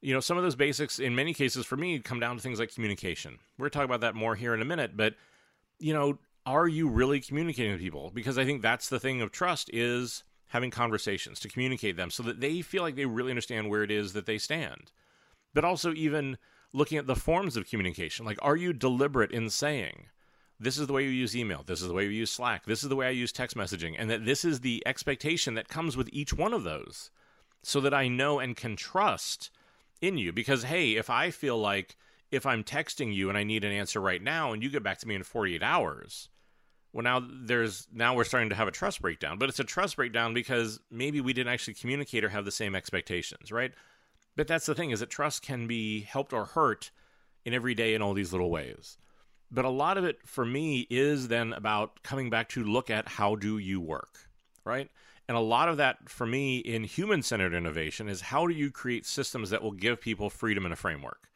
You 0.01 0.15
know, 0.15 0.21
some 0.21 0.37
of 0.37 0.43
those 0.43 0.57
basics, 0.57 0.99
in 0.99 1.15
many 1.15 1.35
cases, 1.35 1.67
for 1.67 1.77
me, 1.77 1.99
come 1.99 2.21
down 2.21 2.37
to 2.37 2.43
things 2.43 2.59
like 2.59 2.73
communication. 2.73 3.39
We're 3.59 3.69
talking 3.69 3.87
about 3.87 4.01
that 4.03 4.15
more 4.15 4.35
here 4.35 4.55
in 4.55 4.63
a 4.63 4.67
minute, 4.67 4.97
but 4.97 5.15
you 5.79 5.93
know, 5.93 6.19
are 6.45 6.69
you 6.69 6.89
really 6.89 7.21
communicating 7.21 7.73
with 7.73 7.81
people? 7.81 8.11
Because 8.15 8.39
I 8.39 8.45
think 8.45 8.63
that's 8.63 8.89
the 8.89 9.01
thing 9.01 9.21
of 9.21 9.33
trust 9.33 9.69
is 9.73 10.23
having 10.49 10.71
conversations 10.71 11.41
to 11.41 11.49
communicate 11.49 11.97
them 11.97 12.11
so 12.11 12.23
that 12.23 12.41
they 12.41 12.63
feel 12.63 12.83
like 12.83 12.95
they 12.95 13.05
really 13.05 13.33
understand 13.33 13.69
where 13.69 13.83
it 13.83 13.91
is 13.91 14.13
that 14.13 14.27
they 14.27 14.39
stand. 14.39 14.93
But 15.53 15.65
also 15.65 15.93
even 15.93 16.39
looking 16.77 16.99
at 16.99 17.07
the 17.07 17.17
forms 17.17 17.57
of 17.57 17.69
communication. 17.69 18.27
Like, 18.27 18.39
are 18.43 18.57
you 18.57 18.73
deliberate 18.73 19.33
in 19.33 19.49
saying, 19.51 20.07
this 20.59 20.79
is 20.79 20.87
the 20.87 20.93
way 20.93 21.07
we 21.07 21.15
use 21.15 21.37
email. 21.37 21.63
This 21.67 21.83
is 21.83 21.89
the 21.89 21.95
way 21.95 22.09
we 22.09 22.15
use 22.15 22.31
Slack. 22.31 22.65
This 22.65 22.83
is 22.83 22.89
the 22.89 22.97
way 22.97 23.07
I 23.07 23.11
use 23.11 23.33
text 23.33 23.57
messaging. 23.57 23.95
And 23.99 24.11
that 24.11 24.25
this 24.25 24.45
is 24.45 24.61
the 24.61 24.83
expectation 24.87 25.55
that 25.55 25.69
comes 25.69 25.97
with 25.97 26.09
each 26.13 26.33
one 26.33 26.55
of 26.55 26.65
those 26.65 27.11
so 27.63 27.81
that 27.81 27.93
I 27.93 28.09
know 28.09 28.39
and 28.39 28.57
can 28.57 28.77
trust 28.77 29.51
in 30.01 30.17
you. 30.17 30.33
Because, 30.33 30.65
hey, 30.65 30.93
if 30.93 31.11
I 31.11 31.31
feel 31.31 31.59
like 31.59 31.97
if 32.31 32.47
I'm 32.47 32.65
texting 32.65 33.15
you 33.15 33.29
and 33.29 33.37
I 33.37 33.45
need 33.45 33.65
an 33.65 33.73
answer 33.73 34.01
right 34.01 34.23
now 34.23 34.53
and 34.53 34.63
you 34.63 34.71
get 34.71 34.83
back 34.83 34.99
to 34.99 35.09
me 35.09 35.15
in 35.15 35.23
48 35.25 35.63
hours, 35.63 36.31
well, 36.93 37.05
now 37.05 37.23
there's 37.29 37.87
now 37.93 38.15
we're 38.15 38.25
starting 38.25 38.49
to 38.49 38.55
have 38.55 38.69
a 38.69 38.73
trust 38.73 39.03
breakdown. 39.03 39.39
But 39.39 39.51
it's 39.51 39.61
a 39.61 39.65
trust 39.65 39.97
breakdown 39.97 40.33
because 40.33 40.81
maybe 40.91 41.21
we 41.21 41.35
didn't 41.35 41.53
actually 41.53 41.75
communicate 41.75 42.25
or 42.25 42.31
have 42.31 42.47
the 42.47 42.51
same 42.51 42.75
expectations, 42.75 43.53
right? 43.53 43.73
But 44.37 44.47
that's 44.47 44.67
the 44.67 44.75
thing 44.75 44.91
is 44.91 45.01
that 45.01 45.11
trust 45.11 45.43
can 45.43 45.67
be 45.67 46.03
helped 46.03 46.33
or 46.33 46.45
hurt 46.45 46.91
in 47.45 47.55
every 47.55 47.75
day 47.75 47.95
in 47.95 48.03
all 48.03 48.13
these 48.15 48.33
little 48.33 48.51
ways. 48.51 48.99
But 49.51 49.65
a 49.65 49.71
lot 49.71 49.97
of 49.97 50.05
it 50.05 50.19
for 50.27 50.45
me 50.45 50.87
is 50.91 51.29
then 51.29 51.53
about 51.53 52.03
coming 52.03 52.31
back 52.31 52.49
to 52.51 52.65
look 52.65 52.91
at 52.91 53.09
how 53.09 53.37
do 53.37 53.59
you 53.59 53.81
work, 53.81 54.29
right? 54.65 54.91
And 55.29 55.37
a 55.37 55.41
lot 55.41 55.69
of 55.69 55.79
that 55.79 56.09
for 56.09 56.27
me 56.27 56.59
in 56.59 56.85
human 56.85 57.23
centered 57.23 57.55
innovation 57.55 58.09
is 58.09 58.21
how 58.21 58.47
do 58.47 58.55
you 58.55 58.71
create 58.71 59.07
systems 59.07 59.51
that 59.51 59.63
will 59.63 59.73
give 59.73 60.01
people 60.01 60.31
freedom 60.31 60.65
and 60.65 60.73
a 60.73 60.77
framework? 60.77 61.29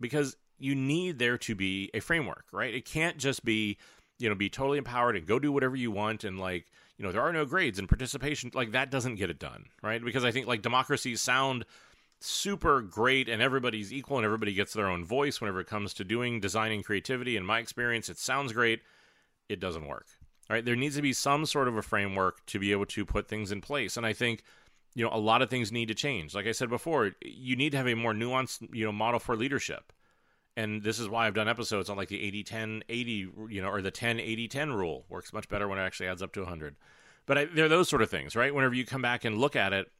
Because 0.00 0.36
you 0.58 0.74
need 0.74 1.18
there 1.18 1.38
to 1.38 1.54
be 1.54 1.90
a 1.94 2.00
framework, 2.00 2.46
right? 2.52 2.74
It 2.74 2.84
can't 2.84 3.16
just 3.16 3.44
be, 3.44 3.78
you 4.18 4.28
know, 4.28 4.34
be 4.34 4.50
totally 4.50 4.78
empowered 4.78 5.16
and 5.16 5.26
go 5.26 5.38
do 5.38 5.52
whatever 5.52 5.76
you 5.76 5.90
want 5.90 6.24
and 6.24 6.38
like, 6.38 6.66
you 6.96 7.04
know, 7.04 7.12
there 7.12 7.22
are 7.22 7.32
no 7.32 7.44
grades 7.44 7.78
and 7.78 7.88
participation. 7.88 8.50
Like 8.52 8.72
that 8.72 8.90
doesn't 8.90 9.14
get 9.14 9.30
it 9.30 9.38
done, 9.38 9.66
right? 9.82 10.04
Because 10.04 10.24
I 10.24 10.30
think 10.30 10.46
like 10.46 10.62
democracies 10.62 11.22
sound 11.22 11.64
super 12.20 12.80
great 12.80 13.28
and 13.28 13.40
everybody's 13.40 13.92
equal 13.92 14.16
and 14.16 14.24
everybody 14.24 14.52
gets 14.52 14.72
their 14.72 14.88
own 14.88 15.04
voice 15.04 15.40
whenever 15.40 15.60
it 15.60 15.66
comes 15.66 15.94
to 15.94 16.04
doing 16.04 16.40
designing 16.40 16.82
creativity. 16.82 17.36
In 17.36 17.44
my 17.44 17.58
experience 17.58 18.08
it 18.08 18.18
sounds 18.18 18.52
great 18.52 18.82
it 19.48 19.60
doesn't 19.60 19.86
work 19.86 20.06
right? 20.48 20.64
There 20.64 20.76
needs 20.76 20.96
to 20.96 21.02
be 21.02 21.12
some 21.12 21.46
sort 21.46 21.68
of 21.68 21.76
a 21.76 21.82
framework 21.82 22.44
to 22.46 22.58
be 22.58 22.72
able 22.72 22.86
to 22.86 23.04
put 23.04 23.28
things 23.28 23.52
in 23.52 23.60
place. 23.60 23.96
And 23.96 24.06
i 24.06 24.12
think 24.12 24.42
you 24.94 25.04
know 25.04 25.10
a 25.12 25.18
lot 25.18 25.42
of 25.42 25.50
things 25.50 25.70
need 25.70 25.88
to 25.88 25.94
change. 25.94 26.34
Like 26.34 26.46
i 26.46 26.52
said 26.52 26.68
before 26.68 27.12
you 27.22 27.56
need 27.56 27.70
to 27.70 27.76
have 27.76 27.88
a 27.88 27.94
more 27.94 28.12
nuanced 28.12 28.66
you 28.74 28.84
know 28.84 28.92
model 28.92 29.20
for 29.20 29.36
leadership. 29.36 29.92
And 30.56 30.82
this 30.82 30.98
is 30.98 31.08
why 31.08 31.26
i've 31.26 31.34
done 31.34 31.48
episodes 31.48 31.88
on 31.88 31.96
like 31.96 32.08
the 32.08 32.22
80 32.22 32.42
10 32.44 32.84
80 32.88 33.12
you 33.48 33.62
know 33.62 33.68
or 33.68 33.82
the 33.82 33.90
10 33.90 34.18
80 34.18 34.48
10 34.48 34.72
rule 34.72 35.04
works 35.08 35.32
much 35.32 35.48
better 35.48 35.68
when 35.68 35.78
it 35.78 35.82
actually 35.82 36.08
adds 36.08 36.22
up 36.22 36.32
to 36.32 36.40
100 36.40 36.76
but 37.26 37.38
I, 37.38 37.44
they're 37.44 37.68
those 37.68 37.88
sort 37.88 38.02
of 38.02 38.10
things 38.10 38.34
right? 38.34 38.54
Whenever 38.54 38.74
you 38.74 38.84
come 38.84 39.02
back 39.02 39.24
and 39.24 39.38
look 39.38 39.54
at 39.54 39.72
it 39.72 39.90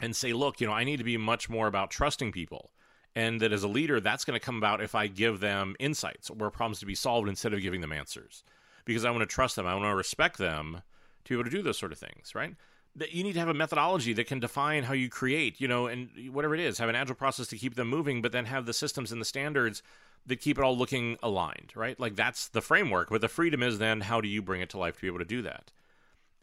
and 0.00 0.14
say, 0.14 0.32
look, 0.32 0.60
you 0.60 0.66
know, 0.66 0.72
I 0.72 0.84
need 0.84 0.98
to 0.98 1.04
be 1.04 1.16
much 1.16 1.48
more 1.48 1.66
about 1.66 1.90
trusting 1.90 2.32
people. 2.32 2.70
And 3.14 3.40
that 3.40 3.52
as 3.52 3.62
a 3.62 3.68
leader, 3.68 3.98
that's 3.98 4.26
going 4.26 4.38
to 4.38 4.44
come 4.44 4.58
about 4.58 4.82
if 4.82 4.94
I 4.94 5.06
give 5.06 5.40
them 5.40 5.74
insights 5.78 6.28
or 6.28 6.50
problems 6.50 6.80
to 6.80 6.86
be 6.86 6.94
solved 6.94 7.28
instead 7.28 7.54
of 7.54 7.62
giving 7.62 7.80
them 7.80 7.92
answers. 7.92 8.44
Because 8.84 9.06
I 9.06 9.10
want 9.10 9.22
to 9.22 9.34
trust 9.34 9.56
them, 9.56 9.66
I 9.66 9.74
want 9.74 9.86
to 9.86 9.94
respect 9.94 10.36
them 10.36 10.82
to 11.24 11.28
be 11.28 11.34
able 11.34 11.44
to 11.44 11.56
do 11.56 11.62
those 11.62 11.78
sort 11.78 11.92
of 11.92 11.98
things, 11.98 12.34
right? 12.34 12.54
That 12.94 13.12
you 13.12 13.24
need 13.24 13.32
to 13.32 13.38
have 13.38 13.48
a 13.48 13.54
methodology 13.54 14.12
that 14.12 14.26
can 14.26 14.38
define 14.38 14.82
how 14.82 14.92
you 14.92 15.08
create, 15.08 15.60
you 15.60 15.66
know, 15.66 15.86
and 15.86 16.10
whatever 16.30 16.54
it 16.54 16.60
is, 16.60 16.78
have 16.78 16.90
an 16.90 16.94
agile 16.94 17.14
process 17.14 17.46
to 17.48 17.56
keep 17.56 17.74
them 17.74 17.88
moving, 17.88 18.20
but 18.20 18.32
then 18.32 18.44
have 18.44 18.66
the 18.66 18.74
systems 18.74 19.12
and 19.12 19.20
the 19.20 19.24
standards 19.24 19.82
that 20.26 20.40
keep 20.40 20.58
it 20.58 20.64
all 20.64 20.76
looking 20.76 21.16
aligned, 21.22 21.72
right? 21.74 21.98
Like 21.98 22.16
that's 22.16 22.48
the 22.48 22.60
framework, 22.60 23.08
but 23.10 23.20
the 23.20 23.28
freedom 23.28 23.62
is 23.62 23.78
then 23.78 24.02
how 24.02 24.20
do 24.20 24.28
you 24.28 24.42
bring 24.42 24.60
it 24.60 24.70
to 24.70 24.78
life 24.78 24.96
to 24.96 25.00
be 25.00 25.06
able 25.06 25.18
to 25.18 25.24
do 25.24 25.42
that? 25.42 25.72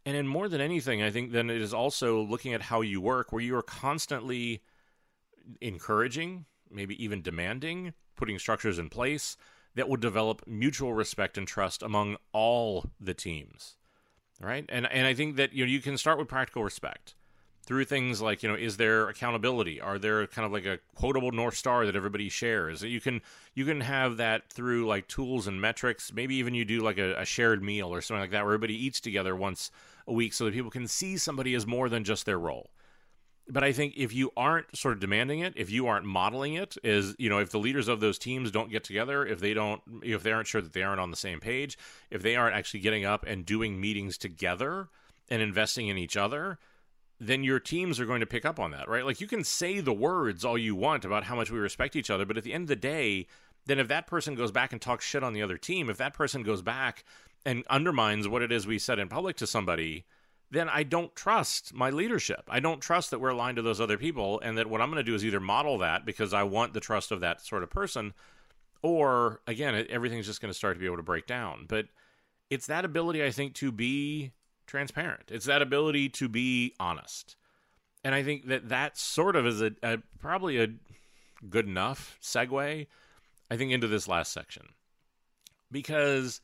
And 0.05 0.17
in 0.17 0.27
more 0.27 0.49
than 0.49 0.59
anything, 0.59 1.01
I 1.01 1.11
think 1.11 1.31
then 1.31 1.49
it 1.49 1.61
is 1.61 1.73
also 1.73 2.21
looking 2.21 2.53
at 2.53 2.61
how 2.61 2.81
you 2.81 2.99
work, 2.99 3.31
where 3.31 3.41
you 3.41 3.55
are 3.55 3.61
constantly 3.61 4.61
encouraging, 5.61 6.45
maybe 6.69 7.01
even 7.03 7.21
demanding, 7.21 7.93
putting 8.15 8.37
structures 8.37 8.79
in 8.79 8.89
place 8.89 9.37
that 9.75 9.87
will 9.87 9.97
develop 9.97 10.43
mutual 10.45 10.93
respect 10.93 11.37
and 11.37 11.47
trust 11.47 11.81
among 11.81 12.17
all 12.31 12.85
the 12.99 13.13
teams. 13.13 13.77
Right? 14.41 14.65
And 14.67 14.85
and 14.91 15.07
I 15.07 15.13
think 15.13 15.37
that 15.37 15.53
you 15.53 15.65
know 15.65 15.71
you 15.71 15.79
can 15.79 15.97
start 15.97 16.17
with 16.17 16.27
practical 16.27 16.63
respect 16.63 17.15
through 17.65 17.85
things 17.85 18.21
like 18.21 18.43
you 18.43 18.49
know 18.49 18.55
is 18.55 18.77
there 18.77 19.07
accountability 19.07 19.79
are 19.79 19.97
there 19.97 20.27
kind 20.27 20.45
of 20.45 20.51
like 20.51 20.65
a 20.65 20.79
quotable 20.95 21.31
north 21.31 21.55
star 21.55 21.85
that 21.85 21.95
everybody 21.95 22.27
shares 22.27 22.83
you 22.83 22.99
can 22.99 23.21
you 23.53 23.63
can 23.63 23.79
have 23.79 24.17
that 24.17 24.49
through 24.49 24.85
like 24.85 25.07
tools 25.07 25.47
and 25.47 25.61
metrics 25.61 26.11
maybe 26.13 26.35
even 26.35 26.53
you 26.53 26.65
do 26.65 26.81
like 26.81 26.97
a, 26.97 27.15
a 27.15 27.25
shared 27.25 27.63
meal 27.63 27.93
or 27.93 28.01
something 28.01 28.21
like 28.21 28.31
that 28.31 28.43
where 28.43 28.53
everybody 28.53 28.75
eats 28.75 28.99
together 28.99 29.35
once 29.35 29.71
a 30.07 30.13
week 30.13 30.33
so 30.33 30.45
that 30.45 30.53
people 30.53 30.71
can 30.71 30.87
see 30.87 31.17
somebody 31.17 31.55
as 31.55 31.65
more 31.65 31.89
than 31.89 32.03
just 32.03 32.25
their 32.25 32.39
role. 32.39 32.71
But 33.49 33.63
I 33.63 33.73
think 33.73 33.95
if 33.97 34.13
you 34.13 34.31
aren't 34.37 34.75
sort 34.75 34.93
of 34.93 35.01
demanding 35.01 35.39
it, 35.39 35.53
if 35.57 35.69
you 35.69 35.87
aren't 35.87 36.05
modeling 36.05 36.53
it, 36.53 36.77
is 36.81 37.13
you 37.19 37.29
know, 37.29 37.39
if 37.39 37.49
the 37.51 37.59
leaders 37.59 37.89
of 37.89 37.99
those 37.99 38.17
teams 38.17 38.51
don't 38.51 38.71
get 38.71 38.85
together, 38.85 39.25
if 39.25 39.39
they 39.39 39.53
don't, 39.53 39.81
if 40.01 40.23
they 40.23 40.31
aren't 40.31 40.47
sure 40.47 40.61
that 40.61 40.71
they 40.71 40.83
aren't 40.83 41.01
on 41.01 41.11
the 41.11 41.17
same 41.17 41.41
page, 41.41 41.77
if 42.09 42.21
they 42.21 42.37
aren't 42.37 42.55
actually 42.55 42.79
getting 42.79 43.03
up 43.03 43.25
and 43.27 43.45
doing 43.45 43.81
meetings 43.81 44.17
together 44.17 44.87
and 45.29 45.41
investing 45.41 45.87
in 45.87 45.97
each 45.97 46.15
other, 46.15 46.57
then 47.19 47.43
your 47.43 47.59
teams 47.59 47.99
are 47.99 48.05
going 48.05 48.21
to 48.21 48.25
pick 48.25 48.45
up 48.45 48.59
on 48.59 48.71
that, 48.71 48.87
right? 48.87 49.05
Like 49.05 49.19
you 49.19 49.27
can 49.27 49.43
say 49.43 49.81
the 49.81 49.93
words 49.93 50.45
all 50.45 50.57
you 50.57 50.75
want 50.75 51.03
about 51.03 51.25
how 51.25 51.35
much 51.35 51.51
we 51.51 51.59
respect 51.59 51.97
each 51.97 52.09
other, 52.09 52.25
but 52.25 52.37
at 52.37 52.43
the 52.43 52.53
end 52.53 52.63
of 52.63 52.67
the 52.69 52.75
day, 52.77 53.27
then 53.65 53.79
if 53.79 53.87
that 53.89 54.07
person 54.07 54.35
goes 54.35 54.51
back 54.51 54.71
and 54.71 54.81
talks 54.81 55.05
shit 55.05 55.23
on 55.23 55.33
the 55.33 55.41
other 55.41 55.57
team, 55.57 55.89
if 55.89 55.97
that 55.97 56.13
person 56.13 56.43
goes 56.43 56.61
back 56.61 57.03
and 57.45 57.63
undermines 57.69 58.27
what 58.27 58.41
it 58.41 58.51
is 58.51 58.65
we 58.65 58.79
said 58.79 58.99
in 58.99 59.09
public 59.09 59.35
to 59.37 59.47
somebody, 59.47 60.05
then 60.51 60.69
I 60.69 60.83
don't 60.83 61.15
trust 61.15 61.73
my 61.73 61.89
leadership. 61.89 62.43
I 62.47 62.59
don't 62.59 62.79
trust 62.79 63.11
that 63.11 63.19
we're 63.19 63.29
aligned 63.29 63.57
to 63.57 63.61
those 63.61 63.81
other 63.81 63.97
people 63.97 64.39
and 64.41 64.57
that 64.57 64.69
what 64.69 64.81
I'm 64.81 64.89
going 64.89 65.03
to 65.03 65.11
do 65.11 65.15
is 65.15 65.25
either 65.25 65.39
model 65.39 65.79
that 65.79 66.05
because 66.05 66.33
I 66.33 66.43
want 66.43 66.73
the 66.73 66.79
trust 66.79 67.11
of 67.11 67.21
that 67.21 67.41
sort 67.41 67.63
of 67.63 67.69
person 67.69 68.13
or 68.83 69.41
again, 69.47 69.87
everything's 69.89 70.27
just 70.27 70.41
going 70.41 70.51
to 70.51 70.57
start 70.57 70.75
to 70.75 70.79
be 70.79 70.85
able 70.85 70.97
to 70.97 71.03
break 71.03 71.25
down. 71.25 71.65
But 71.67 71.87
it's 72.49 72.67
that 72.67 72.85
ability 72.85 73.23
I 73.23 73.31
think 73.31 73.55
to 73.55 73.71
be 73.71 74.31
transparent. 74.67 75.23
It's 75.29 75.45
that 75.45 75.61
ability 75.61 76.09
to 76.09 76.29
be 76.29 76.75
honest. 76.79 77.35
And 78.03 78.13
I 78.13 78.21
think 78.21 78.47
that 78.47 78.69
that 78.69 78.97
sort 78.97 79.35
of 79.35 79.47
is 79.47 79.61
a, 79.61 79.71
a 79.81 79.97
probably 80.19 80.61
a 80.61 80.67
good 81.49 81.67
enough 81.67 82.19
segue 82.21 82.87
I 83.49 83.57
think 83.57 83.71
into 83.71 83.87
this 83.87 84.07
last 84.07 84.31
section. 84.31 84.67
Because 85.71 86.41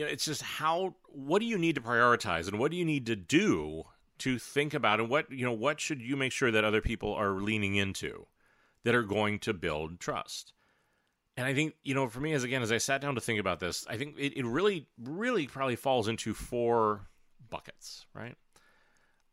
you 0.00 0.06
know, 0.06 0.12
it's 0.12 0.24
just 0.24 0.40
how 0.40 0.94
what 1.08 1.40
do 1.40 1.44
you 1.44 1.58
need 1.58 1.74
to 1.74 1.80
prioritize 1.82 2.48
and 2.48 2.58
what 2.58 2.70
do 2.70 2.78
you 2.78 2.86
need 2.86 3.04
to 3.04 3.14
do 3.14 3.82
to 4.16 4.38
think 4.38 4.72
about 4.72 4.98
and 4.98 5.10
what 5.10 5.30
you 5.30 5.44
know 5.44 5.52
what 5.52 5.78
should 5.78 6.00
you 6.00 6.16
make 6.16 6.32
sure 6.32 6.50
that 6.50 6.64
other 6.64 6.80
people 6.80 7.12
are 7.12 7.34
leaning 7.34 7.76
into 7.76 8.26
that 8.82 8.94
are 8.94 9.02
going 9.02 9.38
to 9.40 9.52
build 9.52 10.00
trust? 10.00 10.54
And 11.36 11.46
i 11.46 11.52
think 11.52 11.74
you 11.82 11.94
know 11.94 12.08
for 12.08 12.20
me 12.20 12.32
as 12.32 12.44
again 12.44 12.62
as 12.62 12.72
i 12.72 12.78
sat 12.78 13.02
down 13.02 13.14
to 13.14 13.20
think 13.20 13.40
about 13.40 13.60
this 13.60 13.86
i 13.90 13.98
think 13.98 14.16
it, 14.18 14.38
it 14.38 14.46
really 14.46 14.86
really 14.98 15.46
probably 15.46 15.76
falls 15.76 16.08
into 16.08 16.32
four 16.32 17.08
buckets 17.50 18.06
right? 18.14 18.36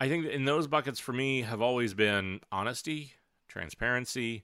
I 0.01 0.09
think 0.09 0.26
in 0.26 0.43
those 0.43 0.68
buckets 0.68 0.99
for 0.99 1.13
me 1.13 1.43
have 1.43 1.61
always 1.61 1.93
been 1.93 2.41
honesty 2.51 3.13
transparency. 3.47 4.43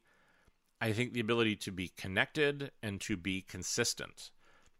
I 0.80 0.94
think 0.94 1.12
the 1.12 1.20
ability 1.20 1.58
to 1.58 1.72
be 1.72 1.92
connected 1.98 2.72
and 2.82 3.02
to 3.02 3.18
be 3.18 3.42
consistent 3.42 4.32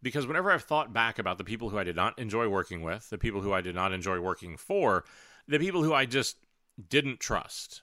because 0.04 0.28
whenever 0.28 0.51
I've 0.51 0.64
thought 0.64 0.93
back 0.93 1.18
about 1.18 1.38
the 1.38 1.43
people 1.43 1.70
who 1.70 1.80
I 1.80 1.84
did 1.84 1.95
not 1.95 2.20
enjoy 2.20 2.47
working 2.47 2.84
with, 2.84 3.10
the 3.10 3.18
people 3.18 3.41
who 3.41 3.54
I 3.54 3.62
did 3.62 3.74
not 3.74 3.93
enjoy 3.93 4.20
working 4.20 4.58
for, 4.58 5.06
the 5.47 5.60
people 5.60 5.82
who 5.82 5.93
I 5.93 6.06
just 6.06 6.38
didn't 6.89 7.20
trust, 7.20 7.82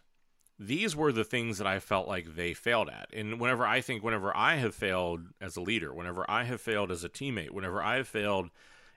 these 0.58 0.94
were 0.94 1.10
the 1.10 1.24
things 1.24 1.56
that 1.58 1.66
I 1.66 1.78
felt 1.78 2.06
like 2.06 2.36
they 2.36 2.52
failed 2.52 2.90
at. 2.90 3.08
And 3.14 3.40
whenever 3.40 3.66
I 3.66 3.80
think, 3.80 4.04
whenever 4.04 4.36
I 4.36 4.56
have 4.56 4.74
failed 4.74 5.22
as 5.40 5.56
a 5.56 5.62
leader, 5.62 5.94
whenever 5.94 6.30
I 6.30 6.44
have 6.44 6.60
failed 6.60 6.90
as 6.90 7.02
a 7.02 7.08
teammate, 7.08 7.50
whenever 7.50 7.82
I 7.82 7.96
have 7.96 8.08
failed 8.08 8.50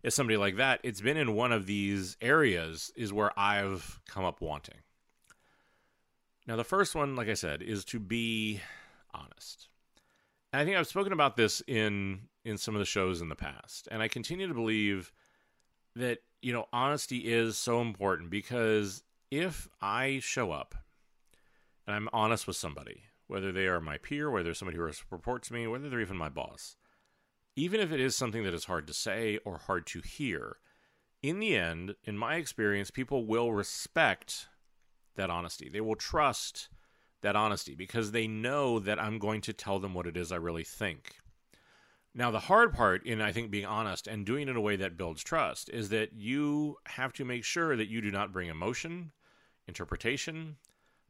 as 0.03 0.13
somebody 0.13 0.35
like 0.35 0.57
that, 0.57 0.81
it's 0.83 0.99
been 0.99 1.15
in 1.15 1.33
one 1.33 1.53
of 1.53 1.65
these 1.65 2.17
areas 2.21 2.91
is 2.97 3.13
where 3.13 3.31
I've 3.39 4.01
come 4.05 4.25
up 4.25 4.41
wanting. 4.41 4.75
Now, 6.45 6.57
the 6.57 6.65
first 6.65 6.93
one, 6.93 7.15
like 7.15 7.29
I 7.29 7.35
said, 7.35 7.61
is 7.61 7.85
to 7.85 7.99
be 7.99 8.59
honest. 9.13 9.69
And 10.51 10.61
I 10.61 10.65
think 10.65 10.75
I've 10.75 10.87
spoken 10.87 11.13
about 11.13 11.37
this 11.37 11.63
in 11.65 12.27
in 12.45 12.57
some 12.57 12.75
of 12.75 12.79
the 12.79 12.85
shows 12.85 13.21
in 13.21 13.29
the 13.29 13.35
past. 13.35 13.87
And 13.91 14.01
I 14.01 14.07
continue 14.07 14.47
to 14.47 14.53
believe 14.53 15.11
that, 15.95 16.19
you 16.41 16.53
know, 16.53 16.65
honesty 16.73 17.19
is 17.19 17.57
so 17.57 17.81
important 17.81 18.29
because 18.29 19.03
if 19.31 19.67
I 19.81 20.19
show 20.21 20.51
up 20.51 20.75
and 21.87 21.95
I'm 21.95 22.09
honest 22.11 22.47
with 22.47 22.55
somebody, 22.55 23.03
whether 23.27 23.51
they 23.51 23.67
are 23.67 23.79
my 23.79 23.97
peer, 23.97 24.29
whether 24.29 24.53
somebody 24.53 24.77
who 24.77 24.89
reports 25.09 25.47
to 25.47 25.53
me, 25.53 25.67
whether 25.67 25.89
they're 25.89 26.01
even 26.01 26.17
my 26.17 26.29
boss, 26.29 26.75
even 27.55 27.79
if 27.79 27.91
it 27.91 27.99
is 27.99 28.15
something 28.15 28.43
that 28.43 28.53
is 28.53 28.65
hard 28.65 28.87
to 28.87 28.93
say 28.93 29.39
or 29.45 29.57
hard 29.57 29.85
to 29.87 30.01
hear, 30.01 30.57
in 31.21 31.39
the 31.39 31.55
end, 31.55 31.95
in 32.03 32.17
my 32.17 32.35
experience, 32.35 32.91
people 32.91 33.25
will 33.25 33.53
respect 33.53 34.47
that 35.15 35.29
honesty. 35.29 35.69
They 35.69 35.81
will 35.81 35.95
trust 35.95 36.69
that 37.21 37.35
honesty 37.35 37.75
because 37.75 38.11
they 38.11 38.27
know 38.27 38.79
that 38.79 39.01
I'm 39.01 39.17
going 39.17 39.41
to 39.41 39.53
tell 39.53 39.79
them 39.79 39.93
what 39.93 40.07
it 40.07 40.17
is 40.17 40.31
I 40.31 40.35
really 40.35 40.63
think. 40.63 41.15
Now, 42.15 42.29
the 42.29 42.39
hard 42.39 42.73
part 42.73 43.05
in, 43.05 43.21
I 43.21 43.31
think, 43.31 43.49
being 43.49 43.65
honest 43.65 44.07
and 44.07 44.25
doing 44.25 44.47
it 44.47 44.51
in 44.51 44.55
a 44.55 44.61
way 44.61 44.75
that 44.75 44.97
builds 44.97 45.23
trust 45.23 45.69
is 45.69 45.89
that 45.89 46.13
you 46.13 46.77
have 46.85 47.11
to 47.13 47.25
make 47.25 47.43
sure 47.43 47.75
that 47.75 47.89
you 47.89 48.01
do 48.01 48.11
not 48.11 48.31
bring 48.31 48.49
emotion, 48.49 49.11
interpretation, 49.67 50.57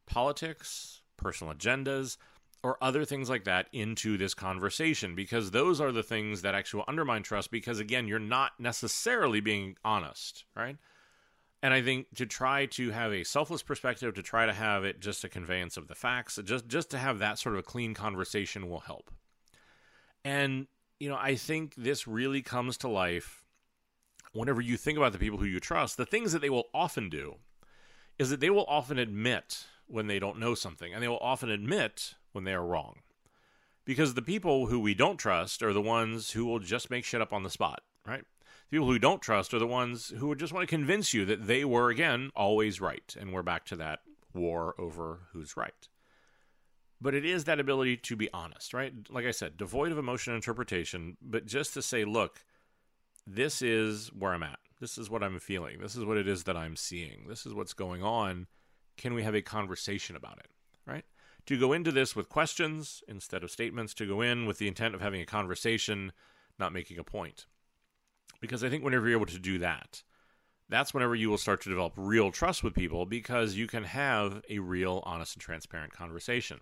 politics, 0.06 1.02
personal 1.16 1.52
agendas, 1.52 2.16
or 2.64 2.78
other 2.80 3.04
things 3.04 3.28
like 3.28 3.44
that 3.44 3.68
into 3.72 4.16
this 4.16 4.32
conversation 4.32 5.14
because 5.14 5.50
those 5.50 5.80
are 5.82 5.92
the 5.92 6.02
things 6.02 6.40
that 6.40 6.54
actually 6.54 6.82
undermine 6.88 7.22
trust 7.22 7.50
because 7.50 7.78
again 7.78 8.08
you're 8.08 8.18
not 8.18 8.52
necessarily 8.58 9.40
being 9.40 9.76
honest 9.84 10.44
right? 10.56 10.78
And 11.62 11.74
i 11.74 11.82
think 11.82 12.06
to 12.16 12.24
try 12.24 12.66
to 12.66 12.90
have 12.90 13.12
a 13.12 13.22
selfless 13.22 13.62
perspective 13.62 14.14
to 14.14 14.22
try 14.22 14.46
to 14.46 14.52
have 14.54 14.82
it 14.84 15.00
just 15.00 15.24
a 15.24 15.28
conveyance 15.28 15.76
of 15.76 15.88
the 15.88 15.94
facts 15.94 16.38
just 16.42 16.66
just 16.66 16.90
to 16.90 16.98
have 16.98 17.18
that 17.18 17.38
sort 17.38 17.54
of 17.54 17.58
a 17.58 17.62
clean 17.62 17.92
conversation 17.92 18.70
will 18.70 18.80
help. 18.80 19.10
And 20.24 20.66
you 21.04 21.10
know 21.10 21.18
i 21.20 21.34
think 21.34 21.74
this 21.76 22.08
really 22.08 22.42
comes 22.42 22.76
to 22.76 22.88
life 22.88 23.44
whenever 24.32 24.60
you 24.60 24.76
think 24.76 24.98
about 24.98 25.12
the 25.12 25.18
people 25.18 25.38
who 25.38 25.44
you 25.44 25.60
trust 25.60 25.96
the 25.96 26.06
things 26.06 26.32
that 26.32 26.40
they 26.42 26.50
will 26.50 26.68
often 26.74 27.08
do 27.08 27.36
is 28.18 28.30
that 28.30 28.40
they 28.40 28.50
will 28.50 28.64
often 28.68 28.98
admit 28.98 29.66
when 29.86 30.06
they 30.06 30.18
don't 30.18 30.38
know 30.38 30.54
something 30.54 30.92
and 30.92 31.02
they 31.02 31.08
will 31.08 31.18
often 31.18 31.50
admit 31.50 32.14
when 32.32 32.44
they 32.44 32.54
are 32.54 32.64
wrong. 32.64 33.00
Because 33.84 34.14
the 34.14 34.22
people 34.22 34.66
who 34.66 34.80
we 34.80 34.94
don't 34.94 35.18
trust 35.18 35.62
are 35.62 35.72
the 35.72 35.82
ones 35.82 36.30
who 36.30 36.46
will 36.46 36.58
just 36.58 36.90
make 36.90 37.04
shit 37.04 37.20
up 37.20 37.32
on 37.32 37.42
the 37.42 37.50
spot, 37.50 37.82
right? 38.06 38.24
The 38.70 38.76
People 38.76 38.86
who 38.86 38.98
don't 38.98 39.20
trust 39.20 39.52
are 39.52 39.58
the 39.58 39.66
ones 39.66 40.12
who 40.18 40.28
would 40.28 40.38
just 40.38 40.52
want 40.52 40.66
to 40.66 40.74
convince 40.74 41.12
you 41.12 41.26
that 41.26 41.46
they 41.46 41.64
were, 41.64 41.90
again, 41.90 42.30
always 42.34 42.80
right. 42.80 43.14
And 43.18 43.32
we're 43.32 43.42
back 43.42 43.66
to 43.66 43.76
that 43.76 44.00
war 44.32 44.74
over 44.78 45.20
who's 45.32 45.56
right. 45.56 45.88
But 47.00 47.14
it 47.14 47.24
is 47.24 47.44
that 47.44 47.60
ability 47.60 47.98
to 47.98 48.16
be 48.16 48.28
honest, 48.32 48.72
right? 48.72 48.92
Like 49.10 49.26
I 49.26 49.30
said, 49.30 49.56
devoid 49.56 49.92
of 49.92 49.98
emotion 49.98 50.32
and 50.32 50.38
interpretation, 50.38 51.16
but 51.20 51.46
just 51.46 51.74
to 51.74 51.82
say, 51.82 52.04
look, 52.04 52.44
this 53.26 53.60
is 53.62 54.08
where 54.08 54.32
I'm 54.32 54.42
at. 54.42 54.58
This 54.80 54.96
is 54.98 55.10
what 55.10 55.22
I'm 55.22 55.38
feeling. 55.38 55.80
This 55.80 55.96
is 55.96 56.04
what 56.04 56.16
it 56.16 56.28
is 56.28 56.44
that 56.44 56.56
I'm 56.56 56.76
seeing. 56.76 57.26
This 57.28 57.46
is 57.46 57.54
what's 57.54 57.72
going 57.72 58.02
on. 58.02 58.46
Can 58.96 59.14
we 59.14 59.22
have 59.22 59.34
a 59.34 59.42
conversation 59.42 60.16
about 60.16 60.38
it, 60.38 60.50
right? 60.86 61.04
to 61.46 61.58
go 61.58 61.72
into 61.72 61.92
this 61.92 62.16
with 62.16 62.28
questions 62.28 63.02
instead 63.06 63.44
of 63.44 63.50
statements, 63.50 63.94
to 63.94 64.06
go 64.06 64.20
in 64.20 64.46
with 64.46 64.58
the 64.58 64.68
intent 64.68 64.94
of 64.94 65.00
having 65.00 65.20
a 65.20 65.26
conversation, 65.26 66.12
not 66.58 66.72
making 66.72 66.98
a 66.98 67.04
point. 67.04 67.46
Because 68.40 68.64
I 68.64 68.68
think 68.68 68.82
whenever 68.82 69.06
you're 69.06 69.18
able 69.18 69.26
to 69.26 69.38
do 69.38 69.58
that, 69.58 70.02
that's 70.68 70.94
whenever 70.94 71.14
you 71.14 71.28
will 71.28 71.38
start 71.38 71.60
to 71.62 71.68
develop 71.68 71.92
real 71.96 72.30
trust 72.30 72.64
with 72.64 72.74
people 72.74 73.04
because 73.04 73.54
you 73.54 73.66
can 73.66 73.84
have 73.84 74.42
a 74.48 74.58
real, 74.58 75.02
honest, 75.04 75.34
and 75.34 75.42
transparent 75.42 75.92
conversation. 75.92 76.60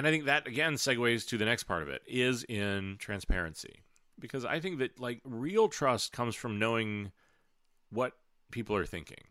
And 0.00 0.06
I 0.06 0.10
think 0.10 0.24
that 0.24 0.46
again 0.46 0.74
segues 0.74 1.28
to 1.28 1.36
the 1.36 1.44
next 1.44 1.64
part 1.64 1.82
of 1.82 1.90
it 1.90 2.00
is 2.06 2.42
in 2.44 2.96
transparency. 2.98 3.82
Because 4.18 4.46
I 4.46 4.58
think 4.58 4.78
that 4.78 4.98
like 4.98 5.20
real 5.24 5.68
trust 5.68 6.12
comes 6.12 6.34
from 6.34 6.58
knowing 6.58 7.12
what 7.90 8.14
people 8.50 8.74
are 8.76 8.86
thinking 8.86 9.24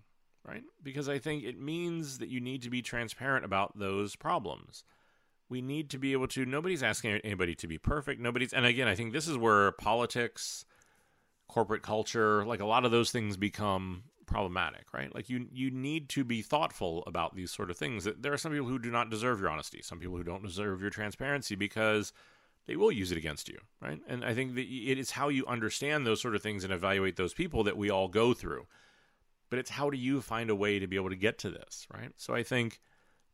right? 0.50 0.64
Because 0.82 1.08
I 1.08 1.20
think 1.20 1.44
it 1.44 1.60
means 1.60 2.18
that 2.18 2.30
you 2.30 2.40
need 2.40 2.64
to 2.64 2.70
be 2.70 2.82
transparent 2.82 3.46
about 3.46 3.78
those 3.78 4.16
problems. 4.16 4.84
We 5.50 5.62
need 5.62 5.90
to 5.92 5.98
be 5.98 6.14
able 6.14 6.28
to, 6.30 6.46
nobody's 6.46 6.84
asking 6.84 7.22
anybody 7.24 7.56
to 7.56 7.68
be 7.68 7.78
perfect. 7.78 8.22
Nobody's, 8.22 8.54
and 8.54 8.66
again, 8.66 8.88
I 8.88 8.96
think 8.96 9.14
this 9.14 9.28
is 9.28 9.38
where 9.38 9.72
politics, 9.74 10.66
corporate 11.48 11.82
culture, 11.82 12.46
like 12.46 12.60
a 12.60 12.66
lot 12.66 12.86
of 12.86 12.92
those 12.92 13.12
things 13.12 13.38
become 13.38 14.04
problematic, 14.30 14.94
right? 14.94 15.14
Like 15.14 15.30
you 15.30 15.48
you 15.52 15.72
need 15.72 16.10
to 16.10 16.24
be 16.24 16.42
thoughtful 16.42 17.04
about 17.08 17.36
these 17.36 17.52
sort 17.52 17.70
of 17.70 17.78
things. 17.78 18.08
There 18.18 18.34
are 18.34 18.38
some 18.38 18.52
people 18.52 18.68
who 18.68 18.80
do 18.80 18.92
not 18.92 19.10
deserve 19.10 19.40
your 19.40 19.50
honesty, 19.50 19.82
some 19.82 20.00
people 20.00 20.18
who 20.18 20.24
don't 20.24 20.44
deserve 20.44 20.82
your 20.82 20.90
transparency 20.90 21.56
because 21.56 22.14
they 22.68 22.76
will 22.76 22.92
use 22.92 23.12
it 23.12 23.18
against 23.18 23.50
you, 23.50 23.58
right? 23.82 24.00
And 24.08 24.24
I 24.24 24.34
think 24.34 24.56
that 24.56 24.62
it 24.62 25.00
is 25.00 25.12
how 25.12 25.30
you 25.30 25.46
understand 25.48 26.06
those 26.06 26.22
sort 26.22 26.36
of 26.36 26.42
things 26.42 26.64
and 26.64 26.72
evaluate 26.72 27.16
those 27.16 27.34
people 27.34 27.64
that 27.64 27.78
we 27.78 27.90
all 27.90 28.08
go 28.08 28.34
through 28.34 28.68
but 29.50 29.60
it's 29.60 29.70
how 29.70 29.90
do 29.90 29.98
you 29.98 30.22
find 30.22 30.50
a 30.50 30.56
way 30.56 30.80
to 30.80 30.88
be 30.88 30.96
able 30.96 31.10
to 31.10 31.16
get 31.16 31.40
to 31.40 31.50
this, 31.50 31.88
right? 31.94 32.12
So 32.16 32.34
I 32.34 32.44
think, 32.44 32.80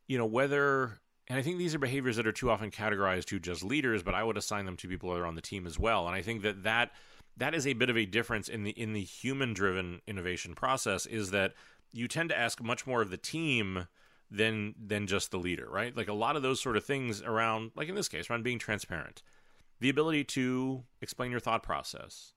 you 0.06 0.18
know, 0.18 0.26
whether 0.26 0.98
and 1.28 1.38
I 1.38 1.42
think 1.42 1.58
these 1.58 1.74
are 1.74 1.78
behaviors 1.80 2.16
that 2.16 2.26
are 2.26 2.32
too 2.32 2.50
often 2.50 2.70
categorized 2.70 3.24
to 3.26 3.40
just 3.40 3.64
leaders, 3.64 4.02
but 4.02 4.14
I 4.14 4.22
would 4.22 4.36
assign 4.36 4.64
them 4.64 4.76
to 4.76 4.88
people 4.88 5.12
that 5.12 5.18
are 5.18 5.26
on 5.26 5.34
the 5.34 5.40
team 5.40 5.66
as 5.66 5.78
well. 5.78 6.06
And 6.06 6.14
I 6.14 6.22
think 6.22 6.42
that 6.42 6.62
that 6.62 6.92
that 7.36 7.54
is 7.54 7.66
a 7.66 7.74
bit 7.74 7.90
of 7.90 7.96
a 7.96 8.06
difference 8.06 8.48
in 8.48 8.64
the 8.64 8.70
in 8.70 8.92
the 8.92 9.02
human 9.02 9.52
driven 9.52 10.00
innovation 10.06 10.54
process 10.54 11.06
is 11.06 11.30
that 11.30 11.54
you 11.92 12.08
tend 12.08 12.28
to 12.30 12.38
ask 12.38 12.62
much 12.62 12.86
more 12.86 13.02
of 13.02 13.10
the 13.10 13.16
team 13.16 13.86
than 14.30 14.74
than 14.78 15.06
just 15.06 15.30
the 15.30 15.38
leader, 15.38 15.68
right? 15.70 15.96
Like 15.96 16.08
a 16.08 16.14
lot 16.14 16.36
of 16.36 16.42
those 16.42 16.60
sort 16.60 16.76
of 16.76 16.84
things 16.84 17.22
around 17.22 17.72
like 17.74 17.88
in 17.88 17.94
this 17.94 18.08
case, 18.08 18.30
around 18.30 18.44
being 18.44 18.58
transparent. 18.58 19.22
The 19.78 19.90
ability 19.90 20.24
to 20.24 20.84
explain 21.02 21.30
your 21.30 21.40
thought 21.40 21.62
process, 21.62 22.32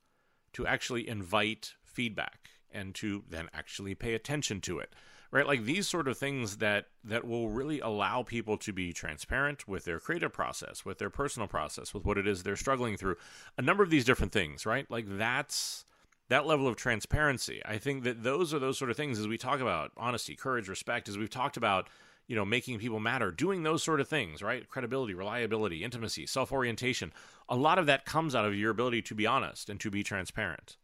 to 0.53 0.67
actually 0.67 1.07
invite 1.07 1.73
feedback, 1.83 2.49
and 2.69 2.93
to 2.95 3.23
then 3.29 3.47
actually 3.53 3.95
pay 3.95 4.13
attention 4.13 4.59
to 4.61 4.79
it 4.79 4.93
right? 5.31 5.45
Like 5.45 5.65
these 5.65 5.87
sort 5.87 6.07
of 6.07 6.17
things 6.17 6.57
that 6.57 6.85
that 7.03 7.25
will 7.25 7.49
really 7.49 7.79
allow 7.79 8.23
people 8.23 8.57
to 8.57 8.73
be 8.73 8.93
transparent 8.93 9.67
with 9.67 9.85
their 9.85 9.99
creative 9.99 10.33
process 10.33 10.85
with 10.85 10.97
their 10.97 11.09
personal 11.09 11.47
process 11.47 11.93
with 11.93 12.05
what 12.05 12.17
it 12.17 12.27
is 12.27 12.43
they're 12.43 12.55
struggling 12.55 12.97
through. 12.97 13.15
A 13.57 13.61
number 13.61 13.83
of 13.83 13.89
these 13.89 14.05
different 14.05 14.31
things 14.31 14.65
right? 14.65 14.89
Like 14.89 15.05
that's 15.07 15.85
that 16.29 16.45
level 16.45 16.67
of 16.67 16.75
transparency. 16.75 17.61
I 17.65 17.77
think 17.77 18.03
that 18.03 18.23
those 18.23 18.53
are 18.53 18.59
those 18.59 18.77
sort 18.77 18.91
of 18.91 18.97
things 18.97 19.19
as 19.19 19.27
we 19.27 19.37
talk 19.37 19.59
about 19.59 19.91
honesty 19.97 20.35
courage 20.35 20.67
respect 20.69 21.09
as 21.09 21.17
we've 21.17 21.29
talked 21.29 21.57
about 21.57 21.87
you 22.27 22.35
know 22.35 22.45
making 22.45 22.79
people 22.79 22.99
matter 22.99 23.31
doing 23.31 23.63
those 23.63 23.83
sort 23.83 23.99
of 23.99 24.07
things 24.07 24.41
right? 24.41 24.67
Credibility 24.67 25.13
reliability 25.13 25.83
intimacy 25.83 26.25
self-orientation. 26.25 27.13
A 27.47 27.55
lot 27.55 27.79
of 27.79 27.85
that 27.87 28.05
comes 28.05 28.35
out 28.35 28.45
of 28.45 28.55
your 28.55 28.71
ability 28.71 29.01
to 29.03 29.15
be 29.15 29.27
honest 29.27 29.69
and 29.69 29.79
to 29.79 29.89
be 29.89 30.03
transparent. 30.03 30.77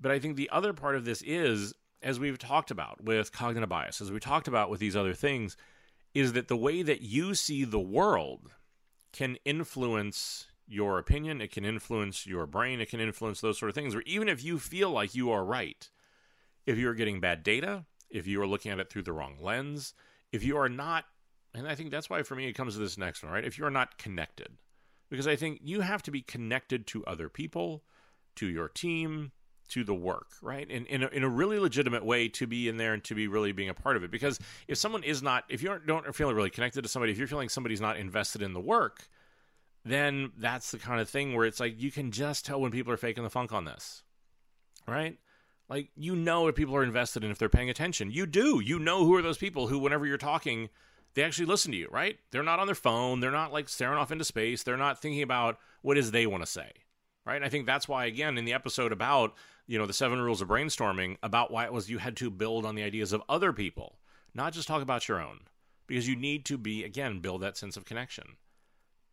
But 0.00 0.12
I 0.12 0.18
think 0.18 0.36
the 0.36 0.50
other 0.50 0.72
part 0.72 0.96
of 0.96 1.04
this 1.04 1.22
is, 1.22 1.74
as 2.06 2.20
we've 2.20 2.38
talked 2.38 2.70
about 2.70 3.02
with 3.02 3.32
cognitive 3.32 3.68
bias, 3.68 4.00
as 4.00 4.12
we 4.12 4.20
talked 4.20 4.46
about 4.46 4.70
with 4.70 4.78
these 4.78 4.94
other 4.94 5.12
things, 5.12 5.56
is 6.14 6.34
that 6.34 6.46
the 6.46 6.56
way 6.56 6.80
that 6.80 7.00
you 7.02 7.34
see 7.34 7.64
the 7.64 7.80
world 7.80 8.52
can 9.12 9.36
influence 9.44 10.46
your 10.68 11.00
opinion, 11.00 11.40
it 11.40 11.50
can 11.50 11.64
influence 11.64 12.24
your 12.24 12.46
brain, 12.46 12.80
it 12.80 12.88
can 12.88 13.00
influence 13.00 13.40
those 13.40 13.58
sort 13.58 13.70
of 13.70 13.74
things. 13.74 13.92
Where 13.92 14.04
even 14.06 14.28
if 14.28 14.44
you 14.44 14.60
feel 14.60 14.90
like 14.90 15.16
you 15.16 15.32
are 15.32 15.44
right, 15.44 15.90
if 16.64 16.78
you're 16.78 16.94
getting 16.94 17.20
bad 17.20 17.42
data, 17.42 17.86
if 18.08 18.28
you 18.28 18.40
are 18.40 18.46
looking 18.46 18.70
at 18.70 18.78
it 18.78 18.88
through 18.88 19.02
the 19.02 19.12
wrong 19.12 19.38
lens, 19.40 19.92
if 20.30 20.44
you 20.44 20.56
are 20.58 20.68
not, 20.68 21.06
and 21.54 21.66
I 21.66 21.74
think 21.74 21.90
that's 21.90 22.08
why 22.08 22.22
for 22.22 22.36
me 22.36 22.46
it 22.46 22.52
comes 22.52 22.74
to 22.74 22.80
this 22.80 22.96
next 22.96 23.24
one, 23.24 23.32
right? 23.32 23.44
If 23.44 23.58
you're 23.58 23.68
not 23.68 23.98
connected, 23.98 24.58
because 25.10 25.26
I 25.26 25.34
think 25.34 25.58
you 25.64 25.80
have 25.80 26.04
to 26.04 26.12
be 26.12 26.22
connected 26.22 26.86
to 26.88 27.04
other 27.04 27.28
people, 27.28 27.82
to 28.36 28.46
your 28.46 28.68
team, 28.68 29.32
to 29.68 29.84
the 29.84 29.94
work, 29.94 30.28
right? 30.42 30.68
In 30.70 30.86
in 30.86 31.02
a, 31.02 31.08
in 31.08 31.22
a 31.22 31.28
really 31.28 31.58
legitimate 31.58 32.04
way 32.04 32.28
to 32.28 32.46
be 32.46 32.68
in 32.68 32.76
there 32.76 32.94
and 32.94 33.02
to 33.04 33.14
be 33.14 33.28
really 33.28 33.52
being 33.52 33.68
a 33.68 33.74
part 33.74 33.96
of 33.96 34.04
it. 34.04 34.10
Because 34.10 34.38
if 34.68 34.78
someone 34.78 35.02
is 35.02 35.22
not, 35.22 35.44
if 35.48 35.62
you're 35.62 35.78
don't 35.78 36.06
are 36.06 36.12
feeling 36.12 36.36
really 36.36 36.50
connected 36.50 36.82
to 36.82 36.88
somebody, 36.88 37.12
if 37.12 37.18
you're 37.18 37.26
feeling 37.28 37.48
somebody's 37.48 37.80
not 37.80 37.96
invested 37.96 38.42
in 38.42 38.52
the 38.52 38.60
work, 38.60 39.08
then 39.84 40.32
that's 40.36 40.70
the 40.70 40.78
kind 40.78 41.00
of 41.00 41.08
thing 41.08 41.34
where 41.34 41.46
it's 41.46 41.60
like 41.60 41.80
you 41.80 41.90
can 41.90 42.10
just 42.10 42.44
tell 42.44 42.60
when 42.60 42.72
people 42.72 42.92
are 42.92 42.96
faking 42.96 43.24
the 43.24 43.30
funk 43.30 43.52
on 43.52 43.64
this, 43.64 44.02
right? 44.86 45.18
Like 45.68 45.90
you 45.96 46.14
know 46.14 46.46
if 46.46 46.54
people 46.54 46.76
are 46.76 46.84
invested 46.84 47.24
in 47.24 47.30
if 47.30 47.38
they're 47.38 47.48
paying 47.48 47.70
attention. 47.70 48.10
You 48.10 48.26
do. 48.26 48.60
You 48.60 48.78
know 48.78 49.04
who 49.04 49.14
are 49.14 49.22
those 49.22 49.38
people 49.38 49.66
who, 49.66 49.78
whenever 49.78 50.06
you're 50.06 50.18
talking, 50.18 50.68
they 51.14 51.22
actually 51.22 51.46
listen 51.46 51.72
to 51.72 51.78
you, 51.78 51.88
right? 51.90 52.18
They're 52.30 52.42
not 52.42 52.60
on 52.60 52.66
their 52.66 52.74
phone. 52.74 53.20
They're 53.20 53.30
not 53.30 53.52
like 53.52 53.68
staring 53.68 53.98
off 53.98 54.12
into 54.12 54.24
space. 54.24 54.62
They're 54.62 54.76
not 54.76 55.00
thinking 55.00 55.22
about 55.22 55.58
what 55.82 55.98
is 55.98 56.10
they 56.10 56.26
want 56.26 56.42
to 56.44 56.50
say, 56.50 56.70
right? 57.26 57.42
I 57.42 57.48
think 57.48 57.66
that's 57.66 57.88
why, 57.88 58.06
again, 58.06 58.38
in 58.38 58.44
the 58.44 58.54
episode 58.54 58.92
about 58.92 59.34
you 59.66 59.78
know, 59.78 59.86
the 59.86 59.92
seven 59.92 60.20
rules 60.20 60.40
of 60.40 60.48
brainstorming 60.48 61.16
about 61.22 61.50
why 61.50 61.64
it 61.64 61.72
was 61.72 61.90
you 61.90 61.98
had 61.98 62.16
to 62.16 62.30
build 62.30 62.64
on 62.64 62.74
the 62.74 62.82
ideas 62.82 63.12
of 63.12 63.22
other 63.28 63.52
people, 63.52 63.98
not 64.34 64.52
just 64.52 64.68
talk 64.68 64.82
about 64.82 65.08
your 65.08 65.20
own, 65.20 65.40
because 65.86 66.08
you 66.08 66.16
need 66.16 66.44
to 66.44 66.56
be, 66.56 66.84
again, 66.84 67.20
build 67.20 67.42
that 67.42 67.56
sense 67.56 67.76
of 67.76 67.84
connection. 67.84 68.36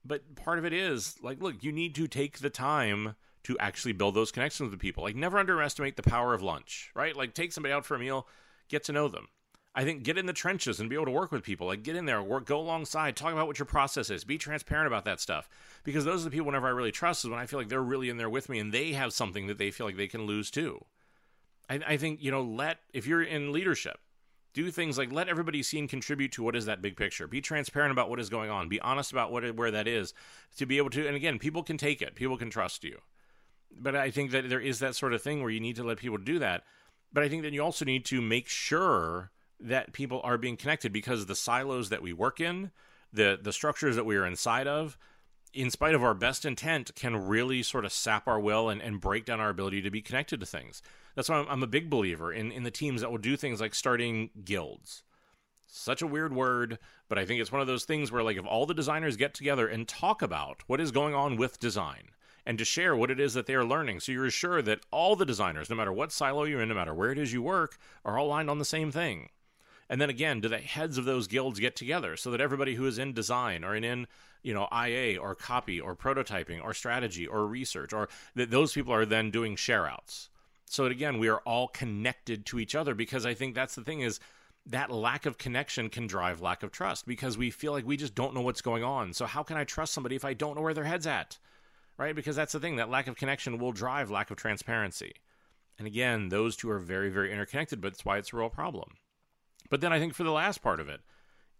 But 0.05 0.35
part 0.35 0.59
of 0.59 0.65
it 0.65 0.73
is 0.73 1.15
like, 1.23 1.41
look, 1.41 1.63
you 1.63 1.71
need 1.71 1.95
to 1.95 2.07
take 2.07 2.39
the 2.39 2.49
time 2.49 3.15
to 3.43 3.57
actually 3.57 3.93
build 3.93 4.15
those 4.15 4.31
connections 4.31 4.69
with 4.69 4.79
the 4.79 4.81
people. 4.81 5.03
Like, 5.03 5.15
never 5.15 5.39
underestimate 5.39 5.95
the 5.95 6.03
power 6.03 6.33
of 6.33 6.41
lunch, 6.41 6.91
right? 6.93 7.15
Like, 7.15 7.33
take 7.33 7.51
somebody 7.51 7.73
out 7.73 7.85
for 7.85 7.95
a 7.95 7.99
meal, 7.99 8.27
get 8.69 8.83
to 8.85 8.91
know 8.91 9.07
them. 9.07 9.27
I 9.75 9.83
think 9.83 10.03
get 10.03 10.17
in 10.17 10.27
the 10.27 10.33
trenches 10.33 10.79
and 10.79 10.89
be 10.89 10.95
able 10.95 11.05
to 11.05 11.11
work 11.11 11.31
with 11.31 11.43
people. 11.43 11.67
Like 11.67 11.83
get 11.83 11.95
in 11.95 12.05
there, 12.05 12.21
work, 12.21 12.45
go 12.45 12.59
alongside, 12.59 13.15
talk 13.15 13.33
about 13.33 13.47
what 13.47 13.57
your 13.57 13.65
process 13.65 14.09
is, 14.09 14.23
be 14.23 14.37
transparent 14.37 14.87
about 14.87 15.05
that 15.05 15.19
stuff. 15.19 15.49
Because 15.83 16.05
those 16.05 16.21
are 16.21 16.25
the 16.25 16.31
people 16.31 16.45
whenever 16.47 16.67
I 16.67 16.71
really 16.71 16.91
trust 16.91 17.23
is 17.23 17.29
when 17.29 17.39
I 17.39 17.47
feel 17.47 17.59
like 17.59 17.69
they're 17.69 17.81
really 17.81 18.09
in 18.09 18.17
there 18.17 18.29
with 18.29 18.49
me 18.49 18.59
and 18.59 18.71
they 18.71 18.93
have 18.93 19.13
something 19.13 19.47
that 19.47 19.57
they 19.57 19.71
feel 19.71 19.87
like 19.87 19.97
they 19.97 20.07
can 20.07 20.27
lose 20.27 20.51
too. 20.51 20.85
I, 21.69 21.79
I 21.87 21.97
think 21.97 22.21
you 22.21 22.29
know, 22.29 22.43
let 22.43 22.79
if 22.93 23.07
you're 23.07 23.23
in 23.23 23.51
leadership, 23.51 23.99
do 24.53 24.69
things 24.69 24.97
like 24.97 25.11
let 25.11 25.27
everybody 25.27 25.63
see 25.63 25.79
and 25.79 25.89
contribute 25.89 26.31
to 26.33 26.43
what 26.43 26.55
is 26.55 26.65
that 26.65 26.81
big 26.81 26.95
picture. 26.95 27.27
Be 27.27 27.41
transparent 27.41 27.91
about 27.91 28.09
what 28.09 28.19
is 28.19 28.29
going 28.29 28.51
on. 28.51 28.69
Be 28.69 28.79
honest 28.81 29.11
about 29.11 29.31
what 29.31 29.55
where 29.55 29.71
that 29.71 29.87
is 29.87 30.13
to 30.57 30.67
be 30.67 30.77
able 30.77 30.91
to. 30.91 31.07
And 31.07 31.15
again, 31.15 31.39
people 31.39 31.63
can 31.63 31.77
take 31.77 32.01
it. 32.01 32.13
People 32.13 32.37
can 32.37 32.51
trust 32.51 32.83
you. 32.83 32.99
But 33.75 33.95
I 33.95 34.11
think 34.11 34.29
that 34.31 34.49
there 34.49 34.59
is 34.59 34.77
that 34.79 34.95
sort 34.95 35.13
of 35.13 35.23
thing 35.23 35.41
where 35.41 35.49
you 35.49 35.59
need 35.59 35.77
to 35.77 35.83
let 35.83 35.97
people 35.97 36.19
do 36.19 36.37
that. 36.37 36.63
But 37.11 37.23
I 37.23 37.29
think 37.29 37.41
that 37.41 37.53
you 37.53 37.63
also 37.63 37.85
need 37.85 38.05
to 38.05 38.21
make 38.21 38.47
sure 38.47 39.31
that 39.59 39.93
people 39.93 40.21
are 40.23 40.37
being 40.37 40.57
connected 40.57 40.91
because 40.91 41.25
the 41.25 41.35
silos 41.35 41.89
that 41.89 42.01
we 42.01 42.13
work 42.13 42.39
in, 42.39 42.71
the 43.11 43.39
the 43.41 43.53
structures 43.53 43.95
that 43.95 44.05
we 44.05 44.15
are 44.15 44.25
inside 44.25 44.67
of, 44.67 44.97
in 45.53 45.69
spite 45.69 45.93
of 45.93 46.03
our 46.03 46.15
best 46.15 46.45
intent, 46.45 46.95
can 46.95 47.15
really 47.27 47.61
sort 47.61 47.85
of 47.85 47.93
sap 47.93 48.27
our 48.27 48.39
will 48.39 48.69
and, 48.69 48.81
and 48.81 48.99
break 48.99 49.25
down 49.25 49.39
our 49.39 49.49
ability 49.49 49.81
to 49.81 49.91
be 49.91 50.01
connected 50.01 50.39
to 50.39 50.45
things. 50.45 50.81
That's 51.15 51.29
why 51.29 51.37
I'm, 51.37 51.47
I'm 51.47 51.63
a 51.63 51.67
big 51.67 51.89
believer 51.89 52.33
in, 52.33 52.51
in 52.51 52.63
the 52.63 52.71
teams 52.71 53.01
that 53.01 53.11
will 53.11 53.19
do 53.19 53.37
things 53.37 53.61
like 53.61 53.75
starting 53.75 54.31
guilds, 54.43 55.03
Such 55.75 56.03
a 56.03 56.07
weird 56.07 56.35
word, 56.35 56.77
but 57.09 57.17
I 57.17 57.25
think 57.25 57.41
it's 57.41 57.51
one 57.51 57.61
of 57.61 57.65
those 57.65 57.83
things 57.83 58.11
where, 58.11 58.21
like, 58.21 58.37
if 58.37 58.45
all 58.45 58.67
the 58.67 58.75
designers 58.75 59.17
get 59.17 59.33
together 59.33 59.67
and 59.67 59.87
talk 59.87 60.21
about 60.21 60.61
what 60.67 60.79
is 60.79 60.91
going 60.91 61.15
on 61.15 61.35
with 61.35 61.59
design 61.59 62.09
and 62.45 62.59
to 62.59 62.65
share 62.65 62.95
what 62.95 63.09
it 63.09 63.19
is 63.19 63.33
that 63.33 63.47
they 63.47 63.55
are 63.55 63.65
learning, 63.65 63.99
so 63.99 64.11
you're 64.11 64.29
sure 64.29 64.61
that 64.61 64.81
all 64.91 65.15
the 65.15 65.25
designers, 65.25 65.71
no 65.71 65.75
matter 65.75 65.91
what 65.91 66.11
silo 66.11 66.43
you're 66.43 66.61
in, 66.61 66.69
no 66.69 66.75
matter 66.75 66.93
where 66.93 67.11
it 67.11 67.17
is 67.17 67.33
you 67.33 67.41
work, 67.41 67.79
are 68.05 68.19
all 68.19 68.27
aligned 68.27 68.51
on 68.51 68.59
the 68.59 68.65
same 68.65 68.91
thing. 68.91 69.29
And 69.89 69.99
then 69.99 70.09
again, 70.09 70.39
do 70.39 70.49
the 70.49 70.57
heads 70.57 70.97
of 70.97 71.05
those 71.05 71.27
guilds 71.27 71.59
get 71.59 71.75
together 71.75 72.15
so 72.17 72.31
that 72.31 72.41
everybody 72.41 72.75
who 72.75 72.85
is 72.85 72.97
in 72.97 73.13
design 73.13 73.63
or 73.63 73.75
in, 73.75 73.83
in 73.83 74.07
you 74.41 74.53
know, 74.53 74.67
IA 74.71 75.19
or 75.19 75.35
copy 75.35 75.79
or 75.79 75.95
prototyping 75.95 76.63
or 76.63 76.73
strategy 76.73 77.27
or 77.27 77.45
research 77.45 77.93
or 77.93 78.09
that 78.35 78.51
those 78.51 78.73
people 78.73 78.93
are 78.93 79.05
then 79.05 79.31
doing 79.31 79.55
share 79.55 79.87
outs. 79.87 80.29
So 80.65 80.85
again, 80.85 81.19
we 81.19 81.27
are 81.27 81.41
all 81.45 81.67
connected 81.67 82.45
to 82.47 82.59
each 82.59 82.75
other 82.75 82.95
because 82.95 83.25
I 83.25 83.33
think 83.33 83.55
that's 83.55 83.75
the 83.75 83.83
thing 83.83 84.01
is 84.01 84.19
that 84.65 84.89
lack 84.89 85.25
of 85.25 85.37
connection 85.37 85.89
can 85.89 86.07
drive 86.07 86.41
lack 86.41 86.63
of 86.63 86.71
trust 86.71 87.05
because 87.05 87.37
we 87.37 87.51
feel 87.51 87.73
like 87.73 87.85
we 87.85 87.97
just 87.97 88.15
don't 88.15 88.33
know 88.33 88.41
what's 88.41 88.61
going 88.61 88.83
on. 88.83 89.13
So 89.13 89.25
how 89.25 89.43
can 89.43 89.57
I 89.57 89.65
trust 89.65 89.93
somebody 89.93 90.15
if 90.15 90.25
I 90.25 90.33
don't 90.33 90.55
know 90.55 90.61
where 90.61 90.73
their 90.73 90.83
head's 90.83 91.07
at? 91.07 91.37
Right? 91.97 92.15
Because 92.15 92.35
that's 92.35 92.53
the 92.53 92.59
thing, 92.59 92.77
that 92.77 92.89
lack 92.89 93.07
of 93.07 93.15
connection 93.15 93.59
will 93.59 93.71
drive 93.71 94.09
lack 94.09 94.31
of 94.31 94.37
transparency. 94.37 95.13
And 95.77 95.85
again, 95.85 96.29
those 96.29 96.55
two 96.55 96.69
are 96.69 96.79
very, 96.79 97.09
very 97.09 97.31
interconnected, 97.31 97.81
but 97.81 97.93
that's 97.93 98.05
why 98.05 98.17
it's 98.17 98.33
a 98.33 98.37
real 98.37 98.49
problem. 98.49 98.93
But 99.69 99.81
then 99.81 99.93
I 99.93 99.99
think 99.99 100.13
for 100.13 100.23
the 100.23 100.31
last 100.31 100.61
part 100.61 100.79
of 100.79 100.89
it 100.89 101.01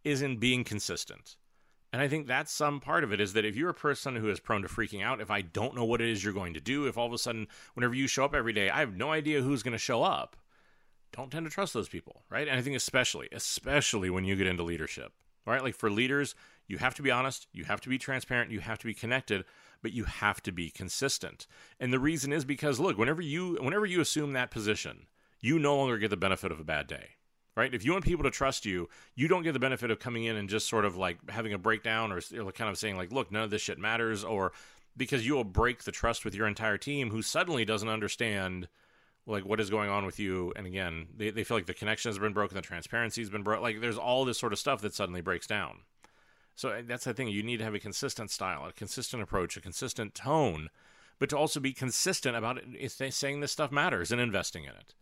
is 0.04 0.22
in 0.22 0.38
being 0.38 0.64
consistent. 0.64 1.36
And 1.94 2.02
I 2.02 2.08
think 2.08 2.26
that's 2.26 2.52
some 2.52 2.80
part 2.80 3.04
of 3.04 3.14
it 3.14 3.22
is 3.22 3.34
that 3.34 3.46
if 3.46 3.56
you're 3.56 3.70
a 3.70 3.76
person 3.76 4.16
who 4.16 4.30
is 4.30 4.40
prone 4.40 4.64
to 4.64 4.68
freaking 4.68 5.04
out, 5.04 5.22
if 5.22 5.30
I 5.30 5.42
don't 5.42 5.76
know 5.76 5.86
what 5.86 6.02
it 6.02 6.10
is 6.10 6.24
you're 6.24 6.34
going 6.34 6.56
to 6.56 6.60
do, 6.60 6.88
if 6.88 6.98
all 6.98 7.06
of 7.06 7.14
a 7.14 7.20
sudden, 7.20 7.48
whenever 7.76 7.94
you 7.94 8.08
show 8.08 8.26
up 8.26 8.34
every 8.34 8.52
day, 8.52 8.72
I 8.72 8.80
have 8.80 8.96
no 8.96 9.12
idea 9.12 9.44
who's 9.44 9.62
going 9.62 9.74
to 9.74 9.78
show 9.78 10.02
up, 10.02 10.36
don't 11.12 11.32
tend 11.32 11.46
to 11.46 11.52
trust 11.52 11.76
those 11.76 11.88
people, 11.88 12.24
right? 12.32 12.48
And 12.48 12.58
I 12.58 12.64
think 12.64 12.76
especially, 12.76 13.30
especially 13.32 14.10
when 14.10 14.26
you 14.26 14.36
get 14.36 14.48
into 14.48 14.64
leadership, 14.64 15.14
right? 15.46 15.62
Like 15.62 15.76
for 15.76 15.92
leaders, 15.92 16.34
you 16.68 16.80
have 16.80 16.96
to 16.96 17.04
be 17.04 17.12
honest, 17.12 17.48
you 17.54 17.66
have 17.66 17.82
to 17.82 17.90
be 17.90 18.00
transparent, 18.00 18.50
you 18.50 18.62
have 18.62 18.80
to 18.80 18.88
be 18.88 18.96
connected, 18.96 19.46
but 19.84 19.94
you 19.94 20.06
have 20.06 20.42
to 20.44 20.52
be 20.52 20.72
consistent. 20.72 21.46
And 21.80 21.94
the 21.94 22.00
reason 22.00 22.34
is 22.34 22.44
because 22.44 22.80
look, 22.80 22.98
whenever 22.98 23.22
you 23.22 23.60
whenever 23.62 23.86
you 23.86 24.02
assume 24.02 24.34
that 24.34 24.50
position, 24.50 25.06
you 25.42 25.60
no 25.60 25.78
longer 25.78 26.00
get 26.00 26.10
the 26.10 26.18
benefit 26.18 26.52
of 26.52 26.60
a 26.60 26.64
bad 26.64 26.88
day 26.88 27.10
right? 27.56 27.74
If 27.74 27.86
you 27.86 27.92
want 27.92 28.06
people 28.06 28.24
to 28.24 28.32
trust 28.32 28.66
you, 28.66 28.90
you 29.16 29.28
don't 29.28 29.44
get 29.44 29.54
the 29.54 29.60
benefit 29.60 29.92
of 29.92 30.00
coming 30.00 30.26
in 30.26 30.36
and 30.36 30.50
just 30.50 30.68
sort 30.68 30.86
of 30.86 30.98
like 30.98 31.18
having 31.30 31.54
a 31.54 31.58
breakdown 31.58 32.12
or 32.12 32.22
kind 32.52 32.70
of 32.70 32.78
saying 32.78 32.98
like, 32.98 33.12
look, 33.12 33.32
none 33.32 33.44
of 33.44 33.50
this 33.50 33.62
shit 33.62 33.78
matters, 33.78 34.24
or 34.24 34.54
because 34.96 35.26
you 35.26 35.36
will 35.36 35.44
break 35.44 35.84
the 35.84 35.92
trust 35.92 36.26
with 36.26 36.36
your 36.36 36.48
entire 36.48 36.78
team 36.78 37.10
who 37.10 37.22
suddenly 37.22 37.66
doesn't 37.66 37.90
understand 37.90 38.68
like 39.26 39.46
what 39.46 39.60
is 39.60 39.70
going 39.70 39.90
on 39.90 40.06
with 40.06 40.20
you. 40.20 40.54
And 40.56 40.68
again 40.68 41.08
they, 41.16 41.30
they 41.30 41.44
feel 41.44 41.58
like 41.58 41.66
the 41.66 41.74
connection 41.74 42.10
has 42.10 42.20
been 42.20 42.34
broken 42.34 42.56
the 42.56 42.62
transparency 42.62 43.22
has 43.22 43.30
been 43.30 43.44
broken 43.44 43.64
like 43.64 43.82
there's 43.82 43.98
all 43.98 44.26
this 44.26 44.40
sort 44.40 44.54
of 44.54 44.60
stuff 44.60 44.82
that 44.82 44.94
suddenly 44.94 45.22
breaks 45.22 45.48
down. 45.48 45.80
So 46.56 46.84
that's 46.86 47.06
the 47.06 47.16
thing 47.16 47.30
you 47.30 47.42
need 47.42 47.58
to 47.58 47.64
have 47.64 47.74
a 47.74 47.80
consistent 47.80 48.30
style 48.30 48.66
a 48.66 48.74
consistent 48.74 49.24
approach 49.24 49.58
a 49.58 49.62
consistent 49.62 50.14
tone 50.14 50.70
but 51.20 51.30
to 51.30 51.38
also 51.38 51.60
be 51.60 51.74
consistent 51.74 52.36
about 52.36 52.60
it 52.60 52.92
saying 53.14 53.40
this 53.40 53.52
stuff 53.52 53.72
matters 53.72 54.12
and 54.12 54.20
investing 54.20 54.64
in 54.64 54.72
it 54.72 54.94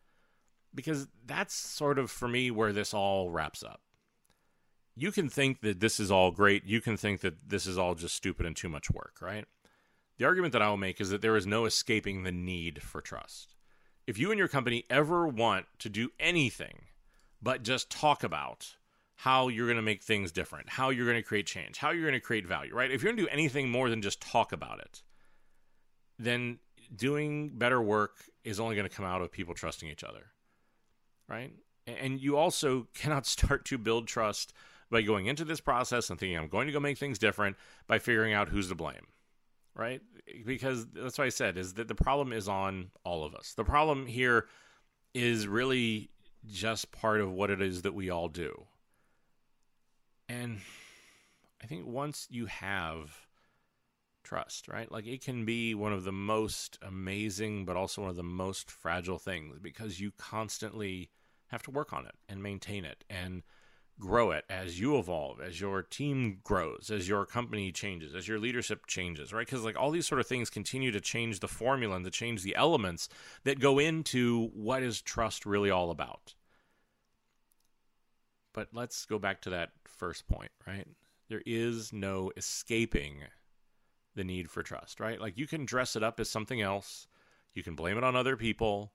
because 0.74 1.08
that's 1.26 1.54
sort 1.54 2.00
of 2.00 2.10
for 2.10 2.28
me 2.28 2.52
where 2.52 2.74
this 2.74 2.94
all 2.94 3.30
wraps 3.30 3.64
up. 3.64 3.82
You 4.96 5.12
can 5.12 5.30
think 5.30 5.62
that 5.62 5.80
this 5.80 6.00
is 6.00 6.12
all 6.12 6.32
great. 6.32 6.66
You 6.66 6.82
can 6.82 6.98
think 6.98 7.22
that 7.22 7.50
this 7.50 7.66
is 7.66 7.78
all 7.78 7.96
just 7.96 8.16
stupid 8.16 8.46
and 8.46 8.56
too 8.56 8.70
much 8.70 8.92
work, 8.92 9.20
right? 9.22 9.46
The 10.18 10.26
argument 10.26 10.54
that 10.54 10.62
I 10.62 10.70
will 10.70 10.78
make 10.78 11.02
is 11.02 11.10
that 11.10 11.22
there 11.22 11.38
is 11.38 11.48
no 11.48 11.66
escaping 11.66 12.24
the 12.24 12.32
need 12.32 12.82
for 12.82 13.02
trust. 13.02 13.56
If 14.06 14.18
you 14.18 14.32
and 14.32 14.38
your 14.38 14.48
company 14.48 14.84
ever 14.90 15.28
want 15.28 15.66
to 15.80 15.90
do 15.90 16.10
anything 16.20 16.86
but 17.42 17.64
just 17.64 17.90
talk 17.90 18.24
about 18.24 18.76
how 19.16 19.48
you're 19.48 19.68
going 19.68 19.78
to 19.78 19.82
make 19.82 20.04
things 20.04 20.32
different, 20.32 20.70
how 20.70 20.90
you're 20.90 21.06
going 21.06 21.18
to 21.18 21.28
create 21.28 21.48
change, 21.48 21.78
how 21.78 21.92
you're 21.92 22.08
going 22.08 22.14
to 22.14 22.20
create 22.20 22.46
value, 22.46 22.76
right? 22.76 22.92
If 22.92 23.02
you're 23.02 23.12
going 23.12 23.18
to 23.18 23.24
do 23.24 23.30
anything 23.30 23.70
more 23.70 23.90
than 23.90 24.02
just 24.02 24.22
talk 24.22 24.52
about 24.52 24.80
it, 24.80 25.04
then 26.20 26.60
doing 26.96 27.50
better 27.58 27.82
work 27.82 28.18
is 28.44 28.60
only 28.60 28.76
going 28.76 28.88
to 28.88 28.96
come 28.96 29.06
out 29.06 29.22
of 29.22 29.32
people 29.32 29.54
trusting 29.54 29.90
each 29.90 30.04
other 30.04 30.28
right? 31.32 31.54
And 31.88 32.20
you 32.20 32.38
also 32.38 32.88
cannot 32.94 33.26
start 33.26 33.66
to 33.66 33.78
build 33.78 34.08
trust 34.08 34.54
by 34.92 35.02
going 35.02 35.28
into 35.28 35.46
this 35.46 35.62
process 35.62 36.10
and 36.10 36.20
thinking, 36.20 36.38
I'm 36.38 36.50
going 36.50 36.68
to 36.68 36.74
go 36.74 36.80
make 36.80 36.98
things 36.98 37.18
different 37.18 37.56
by 37.88 37.98
figuring 37.98 38.34
out 38.34 38.50
who's 38.50 38.68
to 38.68 38.76
blame, 38.76 39.08
right? 39.74 40.02
Because 40.46 40.86
that's 40.88 41.18
what 41.18 41.26
I 41.26 41.30
said 41.30 41.58
is 41.58 41.76
that 41.76 41.88
the 41.88 41.96
problem 41.96 42.34
is 42.34 42.50
on 42.50 42.92
all 43.06 43.24
of 43.24 43.34
us. 43.34 43.54
The 43.56 43.64
problem 43.64 44.06
here 44.06 44.48
is 45.14 45.48
really 45.48 46.10
just 46.46 46.92
part 46.92 47.22
of 47.22 47.32
what 47.32 47.50
it 47.50 47.62
is 47.62 47.84
that 47.84 47.94
we 47.94 48.10
all 48.10 48.28
do. 48.28 48.66
And 50.28 50.60
I 51.64 51.68
think 51.68 51.86
once 51.86 52.28
you 52.30 52.48
have 52.48 53.28
trust, 54.24 54.68
right? 54.68 54.92
Like 54.92 55.08
it 55.08 55.24
can 55.24 55.46
be 55.46 55.76
one 55.76 55.94
of 55.94 56.04
the 56.04 56.12
most 56.12 56.78
amazing, 56.82 57.66
but 57.66 57.76
also 57.76 58.02
one 58.02 58.10
of 58.10 58.16
the 58.16 58.24
most 58.24 58.72
fragile 58.72 59.20
things 59.20 59.58
because 59.62 60.00
you 60.00 60.12
constantly 60.18 61.10
have 61.52 61.64
to 61.64 61.72
work 61.72 61.94
on 61.94 62.06
it 62.06 62.16
and 62.30 62.42
maintain 62.42 62.86
it 62.86 63.04
and 63.10 63.44
grow 64.00 64.32
it 64.32 64.46
as 64.50 64.80
you 64.80 64.98
evolve, 64.98 65.40
as 65.40 65.62
your 65.62 65.84
team 65.84 66.40
grows, 66.44 66.90
as 66.92 67.08
your 67.08 67.26
company 67.26 67.72
changes, 67.72 68.16
as 68.16 68.28
your 68.28 68.40
leadership 68.40 68.88
changes, 68.88 69.32
right? 69.32 69.46
Because 69.46 69.64
like 69.64 69.78
all 69.78 69.92
these 69.92 70.08
sort 70.08 70.20
of 70.20 70.28
things 70.28 70.50
continue 70.50 70.92
to 70.92 71.02
change 71.02 71.40
the 71.40 71.48
formula 71.48 71.96
and 71.96 72.06
to 72.06 72.12
change 72.12 72.42
the 72.42 72.56
elements 72.56 73.10
that 73.44 73.60
go 73.60 73.78
into 73.80 74.50
what 74.54 74.82
is 74.82 75.02
trust 75.02 75.46
really 75.46 75.70
all 75.70 75.92
about. 75.92 76.34
But 78.54 78.70
let's 78.74 79.06
go 79.06 79.20
back 79.20 79.42
to 79.42 79.52
that 79.52 79.70
first 79.86 80.28
point, 80.28 80.52
right? 80.66 80.88
There 81.30 81.44
is 81.46 81.94
no 81.94 82.32
escaping 82.36 83.20
the 84.16 84.24
need 84.24 84.50
for 84.50 84.64
trust, 84.64 85.00
right? 85.00 85.22
Like 85.22 85.38
you 85.38 85.48
can 85.48 85.66
dress 85.66 85.96
it 85.96 86.04
up 86.04 86.20
as 86.20 86.30
something 86.30 86.62
else, 86.62 87.08
you 87.54 87.62
can 87.62 87.76
blame 87.76 87.98
it 87.98 88.04
on 88.04 88.16
other 88.16 88.36
people, 88.36 88.94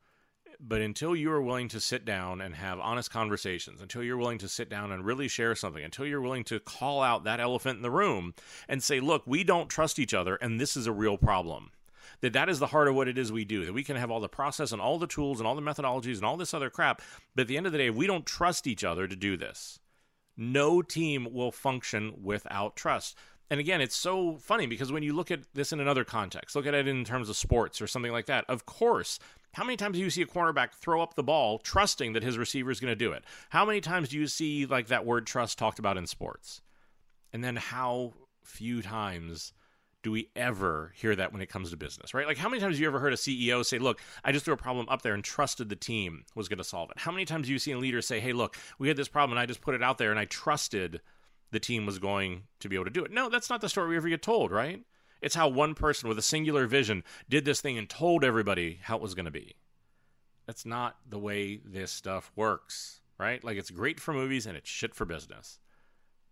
but 0.61 0.81
until 0.81 1.15
you 1.15 1.31
are 1.31 1.43
willing 1.43 1.69
to 1.69 1.81
sit 1.81 2.05
down 2.05 2.41
and 2.41 2.55
have 2.55 2.79
honest 2.81 3.11
conversations, 3.11 3.81
until 3.81 4.03
you're 4.03 4.17
willing 4.17 4.39
to 4.39 4.49
sit 4.49 4.69
down 4.69 4.93
and 4.93 5.05
really 5.05 5.29
share 5.29 5.55
something, 5.55 5.85
until 5.85 6.07
you're 6.07 6.21
willing 6.21 6.45
to 6.45 6.61
call 6.61 7.03
out 7.03 7.25
that 7.25 7.41
elephant 7.41 7.77
in 7.77 7.83
the 7.83 7.91
room 7.91 8.35
and 8.69 8.83
say, 8.83 9.01
look, 9.01 9.23
we 9.27 9.45
don't 9.45 9.69
trust 9.69 9.99
each 9.99 10.15
other 10.15 10.37
and 10.37 10.61
this 10.61 10.77
is 10.77 10.87
a 10.87 10.93
real 10.93 11.17
problem. 11.17 11.71
That 12.21 12.33
that 12.33 12.49
is 12.49 12.59
the 12.59 12.69
heart 12.69 12.89
of 12.89 12.95
what 12.95 13.09
it 13.09 13.19
is 13.19 13.31
we 13.31 13.45
do. 13.45 13.67
That 13.67 13.75
we 13.75 13.85
can 13.85 13.97
have 13.97 14.11
all 14.11 14.21
the 14.21 14.29
process 14.29 14.73
and 14.73 14.81
all 14.81 14.99
the 14.99 15.07
tools 15.07 15.39
and 15.39 15.47
all 15.47 15.55
the 15.55 15.61
methodologies 15.61 16.17
and 16.17 16.25
all 16.25 16.37
this 16.37 16.55
other 16.55 16.71
crap, 16.71 17.03
but 17.35 17.43
at 17.43 17.49
the 17.49 17.57
end 17.57 17.67
of 17.67 17.73
the 17.73 17.79
day, 17.79 17.91
we 17.91 18.07
don't 18.07 18.25
trust 18.25 18.67
each 18.67 18.85
other 18.85 19.07
to 19.07 19.17
do 19.17 19.37
this, 19.37 19.81
no 20.37 20.83
team 20.83 21.29
will 21.33 21.53
function 21.53 22.15
without 22.23 22.77
trust. 22.77 23.17
And 23.51 23.61
again, 23.61 23.81
it's 23.81 23.97
so 23.97 24.37
funny 24.39 24.67
because 24.67 24.91
when 24.91 25.03
you 25.03 25.13
look 25.13 25.31
at 25.31 25.41
this 25.55 25.73
in 25.73 25.81
another 25.81 26.05
context, 26.05 26.57
look 26.57 26.67
at 26.67 26.75
it 26.75 26.89
in 26.89 27.05
terms 27.05 27.29
of 27.29 27.37
sports 27.37 27.81
or 27.81 27.87
something 27.87 28.11
like 28.11 28.27
that. 28.27 28.45
Of 28.49 28.67
course, 28.67 29.21
how 29.57 29.65
many 29.65 29.79
times 29.79 29.97
do 29.97 30.03
you 30.03 30.11
see 30.11 30.21
a 30.21 30.27
cornerback 30.27 30.73
throw 30.73 31.01
up 31.01 31.15
the 31.15 31.23
ball 31.23 31.59
trusting 31.59 32.13
that 32.13 32.23
his 32.23 32.37
receiver 32.37 32.71
is 32.71 32.79
going 32.79 32.91
to 32.91 32.95
do 32.95 33.13
it? 33.13 33.25
How 33.49 33.65
many 33.65 33.81
times 33.81 34.11
do 34.11 34.19
you 34.19 34.27
see 34.27 34.67
like 34.67 34.89
that 34.89 35.07
word 35.07 35.27
trust 35.27 35.57
talked 35.57 35.79
about 35.79 35.97
in 35.97 36.07
sports? 36.07 36.61
And 37.33 37.43
then 37.43 37.57
how 37.57 38.13
few 38.45 38.83
times 38.83 39.55
do 40.03 40.11
we 40.11 40.29
ever 40.37 40.93
hear 40.95 41.17
that 41.17 41.33
when 41.33 41.41
it 41.41 41.49
comes 41.49 41.71
to 41.71 41.77
business, 41.79 42.13
right? 42.13 42.27
Like 42.27 42.37
how 42.37 42.51
many 42.51 42.61
times 42.61 42.75
have 42.75 42.83
you 42.83 42.87
ever 42.87 42.99
heard 42.99 43.15
a 43.15 43.17
CEO 43.17 43.65
say, 43.65 43.79
"Look, 43.79 44.03
I 44.23 44.31
just 44.31 44.45
threw 44.45 44.53
a 44.53 44.59
problem 44.59 44.91
up 44.91 45.01
there 45.01 45.15
and 45.15 45.25
trusted 45.25 45.71
the 45.71 45.75
team 45.75 46.27
was 46.35 46.49
going 46.49 46.59
to 46.59 46.63
solve 46.63 46.91
it." 46.91 46.99
How 46.99 47.11
many 47.11 47.25
times 47.25 47.47
have 47.47 47.51
you 47.51 47.59
seen 47.59 47.81
leader 47.81 48.03
say, 48.03 48.21
"Hey, 48.21 48.35
look, 48.35 48.59
we 48.79 48.89
had 48.89 48.99
this 48.99 49.09
problem 49.09 49.39
and 49.39 49.41
I 49.41 49.47
just 49.47 49.63
put 49.63 49.75
it 49.75 49.83
out 49.83 49.97
there 49.97 50.11
and 50.11 50.21
I 50.21 50.27
trusted 50.27 51.01
the 51.51 51.61
team 51.61 51.87
was 51.87 51.99
going 51.99 52.43
to 52.61 52.69
be 52.69 52.77
able 52.77 52.85
to 52.85 52.91
do 52.91 53.07
it." 53.07 53.11
No, 53.11 53.31
that's 53.31 53.49
not 53.49 53.63
the 53.63 53.71
story 53.71 53.89
we 53.89 53.97
ever 53.97 54.11
get 54.11 54.21
told, 54.21 54.51
right? 54.51 54.85
It's 55.27 55.35
how 55.35 55.49
one 55.49 55.75
person 55.75 56.09
with 56.09 56.21
a 56.21 56.23
singular 56.23 56.69
vision 56.69 57.03
did 57.29 57.45
this 57.45 57.61
thing 57.61 57.77
and 57.77 57.91
told 57.91 58.23
everybody 58.23 58.79
how 58.81 58.95
it 58.95 59.03
was 59.03 59.17
going 59.17 59.25
to 59.25 59.33
be. 59.33 59.57
That's 60.47 60.65
not 60.65 60.99
the 61.05 61.19
way 61.19 61.61
this 61.65 61.91
stuff 61.91 62.31
works, 62.37 63.01
right? 63.19 63.43
Like 63.43 63.57
it's 63.57 63.71
great 63.71 63.99
for 63.99 64.15
movies 64.15 64.47
and 64.47 64.57
it's 64.57 64.71
shit 64.71 64.95
for 64.95 65.05
business. 65.05 65.59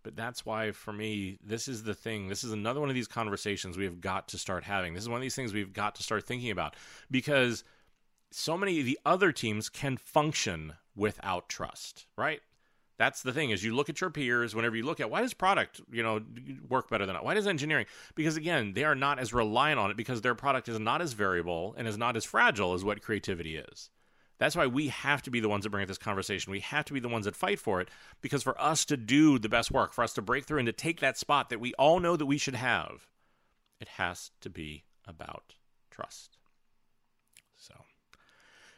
But 0.03 0.15
that's 0.15 0.45
why, 0.45 0.71
for 0.71 0.93
me, 0.93 1.39
this 1.43 1.67
is 1.67 1.83
the 1.83 1.93
thing. 1.93 2.29
This 2.29 2.45
is 2.45 2.53
another 2.53 2.79
one 2.79 2.87
of 2.87 2.95
these 2.95 3.09
conversations 3.09 3.77
we 3.77 3.83
have 3.83 3.99
got 3.99 4.29
to 4.29 4.37
start 4.37 4.63
having. 4.63 4.93
This 4.93 5.03
is 5.03 5.09
one 5.09 5.17
of 5.17 5.23
these 5.23 5.35
things 5.35 5.53
we've 5.53 5.73
got 5.73 5.95
to 5.95 6.03
start 6.03 6.25
thinking 6.25 6.51
about 6.51 6.77
because 7.11 7.65
so 8.31 8.57
many 8.57 8.79
of 8.79 8.85
the 8.85 8.97
other 9.05 9.33
teams 9.33 9.67
can 9.67 9.97
function 9.97 10.71
without 10.95 11.49
trust, 11.49 12.05
right? 12.17 12.39
That's 12.97 13.21
the 13.23 13.33
thing 13.33 13.49
is 13.49 13.63
you 13.63 13.75
look 13.75 13.89
at 13.89 13.99
your 13.99 14.09
peers 14.09 14.55
whenever 14.55 14.75
you 14.75 14.85
look 14.85 14.99
at 14.99 15.09
why 15.09 15.21
does 15.21 15.33
product, 15.33 15.81
you 15.91 16.01
know, 16.01 16.21
work 16.69 16.89
better 16.89 17.05
than 17.05 17.15
that? 17.15 17.25
why 17.25 17.33
does 17.33 17.47
engineering? 17.47 17.85
Because 18.15 18.37
again, 18.37 18.73
they 18.73 18.85
are 18.85 18.95
not 18.95 19.19
as 19.19 19.33
reliant 19.33 19.79
on 19.79 19.91
it 19.91 19.97
because 19.97 20.21
their 20.21 20.35
product 20.35 20.69
is 20.69 20.79
not 20.79 21.01
as 21.01 21.13
variable 21.13 21.75
and 21.77 21.87
is 21.87 21.97
not 21.97 22.15
as 22.15 22.23
fragile 22.23 22.73
as 22.73 22.83
what 22.83 23.01
creativity 23.01 23.57
is. 23.57 23.89
That's 24.37 24.55
why 24.55 24.67
we 24.67 24.89
have 24.89 25.21
to 25.23 25.31
be 25.31 25.39
the 25.39 25.49
ones 25.49 25.63
that 25.63 25.69
bring 25.69 25.83
up 25.83 25.87
this 25.87 25.97
conversation. 25.97 26.51
We 26.51 26.59
have 26.61 26.85
to 26.85 26.93
be 26.93 26.99
the 26.99 27.09
ones 27.09 27.25
that 27.25 27.35
fight 27.35 27.59
for 27.59 27.79
it 27.79 27.89
because 28.21 28.43
for 28.43 28.59
us 28.61 28.85
to 28.85 28.97
do 28.97 29.39
the 29.39 29.49
best 29.49 29.71
work, 29.71 29.93
for 29.93 30.03
us 30.03 30.13
to 30.13 30.21
break 30.21 30.45
through 30.45 30.59
and 30.59 30.65
to 30.65 30.73
take 30.73 30.99
that 30.99 31.17
spot 31.17 31.49
that 31.49 31.59
we 31.59 31.73
all 31.75 31.99
know 31.99 32.17
that 32.17 32.25
we 32.25 32.37
should 32.37 32.55
have, 32.55 33.07
it 33.79 33.87
has 33.89 34.31
to 34.41 34.49
be 34.49 34.83
about 35.07 35.55
trust. 35.89 36.37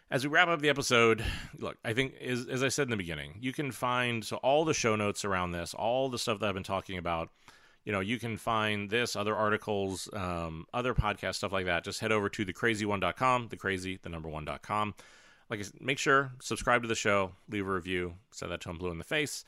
As 0.10 0.24
we 0.24 0.30
wrap 0.30 0.47
up 0.47 0.62
the 0.62 0.70
episode, 0.70 1.22
look, 1.60 1.78
I 1.84 1.91
think 1.91 2.14
as, 2.22 2.47
as 2.47 2.64
I 2.64 2.70
said 2.70 2.84
in 2.84 2.91
the 2.91 2.97
beginning, 2.97 3.39
you 3.41 3.51
can 3.51 3.74
find 3.74 4.24
so 4.24 4.38
all 4.38 4.64
the 4.64 4.74
show 4.74 4.95
notes 4.95 5.26
around 5.26 5.51
this, 5.51 5.74
all 5.74 6.08
the 6.08 6.18
stuff 6.18 6.39
that 6.39 6.47
I've 6.47 6.53
been 6.53 6.64
talking 6.64 6.97
about. 6.97 7.30
You 7.84 7.91
know, 7.91 7.99
you 7.99 8.18
can 8.18 8.38
find 8.38 8.89
this, 8.89 9.18
other 9.18 9.36
articles, 9.36 10.10
um, 10.14 10.66
other 10.74 10.93
podcast 10.93 11.36
stuff 11.36 11.51
like 11.51 11.66
that. 11.66 11.84
Just 11.84 11.99
head 11.99 12.14
over 12.14 12.30
to 12.30 12.45
thecrazyone.com, 12.45 13.47
the 13.49 13.58
crazy, 13.58 13.99
the 14.01 14.08
number 14.08 14.30
one.com. 14.30 14.95
Like, 15.49 15.66
make 15.82 15.97
sure 15.97 16.32
subscribe 16.41 16.84
to 16.84 16.88
the 16.88 16.95
show, 16.95 17.34
leave 17.49 17.68
a 17.68 17.72
review, 17.72 18.14
set 18.32 18.47
that 18.47 18.62
to 18.62 18.70
him 18.70 18.78
blue 18.78 18.91
in 18.91 18.97
the 18.97 19.03
face. 19.03 19.43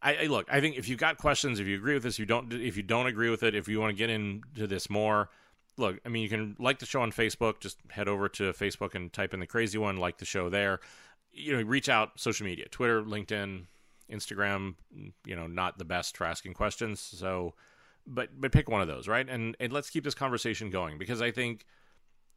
I, 0.00 0.16
I, 0.16 0.26
look. 0.26 0.46
I 0.50 0.60
think 0.60 0.76
if 0.76 0.88
you've 0.88 0.98
got 0.98 1.18
questions, 1.18 1.58
if 1.58 1.66
you 1.66 1.76
agree 1.76 1.94
with 1.94 2.02
this, 2.02 2.18
you 2.18 2.26
don't. 2.26 2.52
If 2.52 2.76
you 2.76 2.82
don't 2.82 3.06
agree 3.06 3.30
with 3.30 3.42
it, 3.42 3.54
if 3.54 3.68
you 3.68 3.80
want 3.80 3.90
to 3.90 3.96
get 3.96 4.10
into 4.10 4.66
this 4.66 4.90
more, 4.90 5.30
look, 5.76 5.98
I 6.04 6.08
mean, 6.08 6.22
you 6.22 6.28
can 6.28 6.56
like 6.58 6.78
the 6.78 6.86
show 6.86 7.00
on 7.00 7.12
Facebook. 7.12 7.60
Just 7.60 7.78
head 7.90 8.08
over 8.08 8.28
to 8.30 8.52
Facebook 8.52 8.94
and 8.94 9.12
type 9.12 9.34
in 9.34 9.40
the 9.40 9.46
crazy 9.46 9.78
one, 9.78 9.96
like 9.96 10.18
the 10.18 10.24
show 10.24 10.48
there. 10.48 10.80
You 11.32 11.56
know, 11.56 11.62
reach 11.62 11.88
out 11.88 12.12
social 12.18 12.46
media, 12.46 12.68
Twitter, 12.68 13.02
LinkedIn, 13.02 13.64
Instagram. 14.10 14.74
You 15.24 15.36
know, 15.36 15.46
not 15.46 15.78
the 15.78 15.84
best 15.84 16.16
for 16.16 16.24
asking 16.26 16.54
questions. 16.54 17.00
So, 17.00 17.54
but 18.06 18.40
but 18.40 18.52
pick 18.52 18.68
one 18.68 18.80
of 18.80 18.88
those, 18.88 19.08
right? 19.08 19.28
And 19.28 19.56
and 19.60 19.72
let's 19.72 19.90
keep 19.90 20.04
this 20.04 20.14
conversation 20.14 20.70
going 20.70 20.98
because 20.98 21.20
I 21.20 21.30
think 21.30 21.64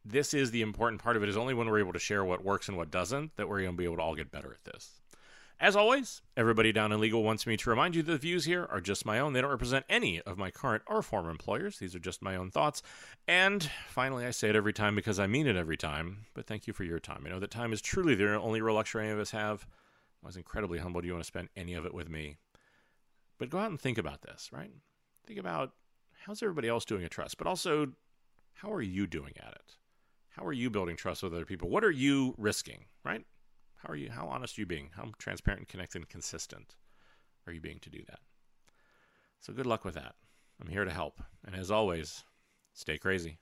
this 0.04 0.34
is 0.34 0.50
the 0.50 0.62
important 0.62 1.02
part 1.02 1.16
of 1.16 1.22
it. 1.22 1.28
Is 1.28 1.36
only 1.36 1.54
when 1.54 1.68
we're 1.68 1.80
able 1.80 1.92
to 1.92 1.98
share 1.98 2.24
what 2.24 2.44
works 2.44 2.68
and 2.68 2.76
what 2.76 2.90
doesn't 2.90 3.36
that 3.36 3.48
we're 3.48 3.62
going 3.62 3.72
to 3.72 3.76
be 3.76 3.84
able 3.84 3.96
to 3.96 4.02
all 4.02 4.14
get 4.14 4.30
better 4.30 4.52
at 4.52 4.72
this. 4.72 5.00
As 5.60 5.74
always, 5.74 6.22
everybody 6.36 6.70
down 6.70 6.92
in 6.92 7.00
legal 7.00 7.24
wants 7.24 7.44
me 7.44 7.56
to 7.56 7.70
remind 7.70 7.96
you 7.96 8.02
that 8.04 8.12
the 8.12 8.18
views 8.18 8.44
here 8.44 8.68
are 8.70 8.80
just 8.80 9.04
my 9.04 9.18
own. 9.18 9.32
They 9.32 9.40
don't 9.40 9.50
represent 9.50 9.84
any 9.88 10.20
of 10.20 10.38
my 10.38 10.52
current 10.52 10.84
or 10.86 11.02
former 11.02 11.30
employers. 11.30 11.80
These 11.80 11.96
are 11.96 12.00
just 12.00 12.22
my 12.22 12.36
own 12.36 12.52
thoughts. 12.52 12.80
And 13.26 13.68
finally, 13.88 14.24
I 14.24 14.30
say 14.30 14.50
it 14.50 14.56
every 14.56 14.72
time 14.72 14.94
because 14.94 15.18
I 15.18 15.26
mean 15.26 15.48
it 15.48 15.56
every 15.56 15.76
time, 15.76 16.26
but 16.32 16.46
thank 16.46 16.68
you 16.68 16.72
for 16.72 16.84
your 16.84 17.00
time. 17.00 17.24
I 17.26 17.30
know 17.30 17.40
that 17.40 17.50
time 17.50 17.72
is 17.72 17.80
truly 17.80 18.14
the 18.14 18.38
only 18.38 18.60
real 18.60 18.76
luxury 18.76 19.02
any 19.02 19.12
of 19.12 19.18
us 19.18 19.32
have. 19.32 19.66
I 20.22 20.28
was 20.28 20.36
incredibly 20.36 20.78
humbled 20.78 21.04
you 21.04 21.12
want 21.12 21.24
to 21.24 21.28
spend 21.28 21.48
any 21.56 21.74
of 21.74 21.84
it 21.84 21.94
with 21.94 22.08
me. 22.08 22.36
But 23.38 23.50
go 23.50 23.58
out 23.58 23.70
and 23.70 23.80
think 23.80 23.98
about 23.98 24.22
this, 24.22 24.50
right? 24.52 24.70
Think 25.26 25.40
about 25.40 25.72
how's 26.24 26.40
everybody 26.40 26.68
else 26.68 26.84
doing 26.84 27.02
at 27.02 27.10
trust, 27.10 27.36
but 27.36 27.48
also 27.48 27.88
how 28.54 28.72
are 28.72 28.82
you 28.82 29.08
doing 29.08 29.32
at 29.36 29.54
it? 29.54 29.76
How 30.30 30.44
are 30.46 30.52
you 30.52 30.70
building 30.70 30.94
trust 30.96 31.24
with 31.24 31.34
other 31.34 31.44
people? 31.44 31.68
What 31.68 31.82
are 31.82 31.90
you 31.90 32.36
risking, 32.38 32.84
right? 33.04 33.24
How 33.78 33.92
are 33.92 33.96
you? 33.96 34.10
How 34.10 34.26
honest 34.26 34.58
are 34.58 34.62
you 34.62 34.66
being? 34.66 34.90
How 34.96 35.10
transparent, 35.18 35.60
and 35.60 35.68
connected, 35.68 35.98
and 35.98 36.08
consistent 36.08 36.74
are 37.46 37.52
you 37.52 37.60
being 37.60 37.78
to 37.80 37.90
do 37.90 38.00
that? 38.08 38.20
So 39.40 39.52
good 39.52 39.66
luck 39.66 39.84
with 39.84 39.94
that. 39.94 40.14
I'm 40.60 40.68
here 40.68 40.84
to 40.84 40.90
help. 40.90 41.22
And 41.46 41.54
as 41.54 41.70
always, 41.70 42.24
stay 42.74 42.98
crazy. 42.98 43.38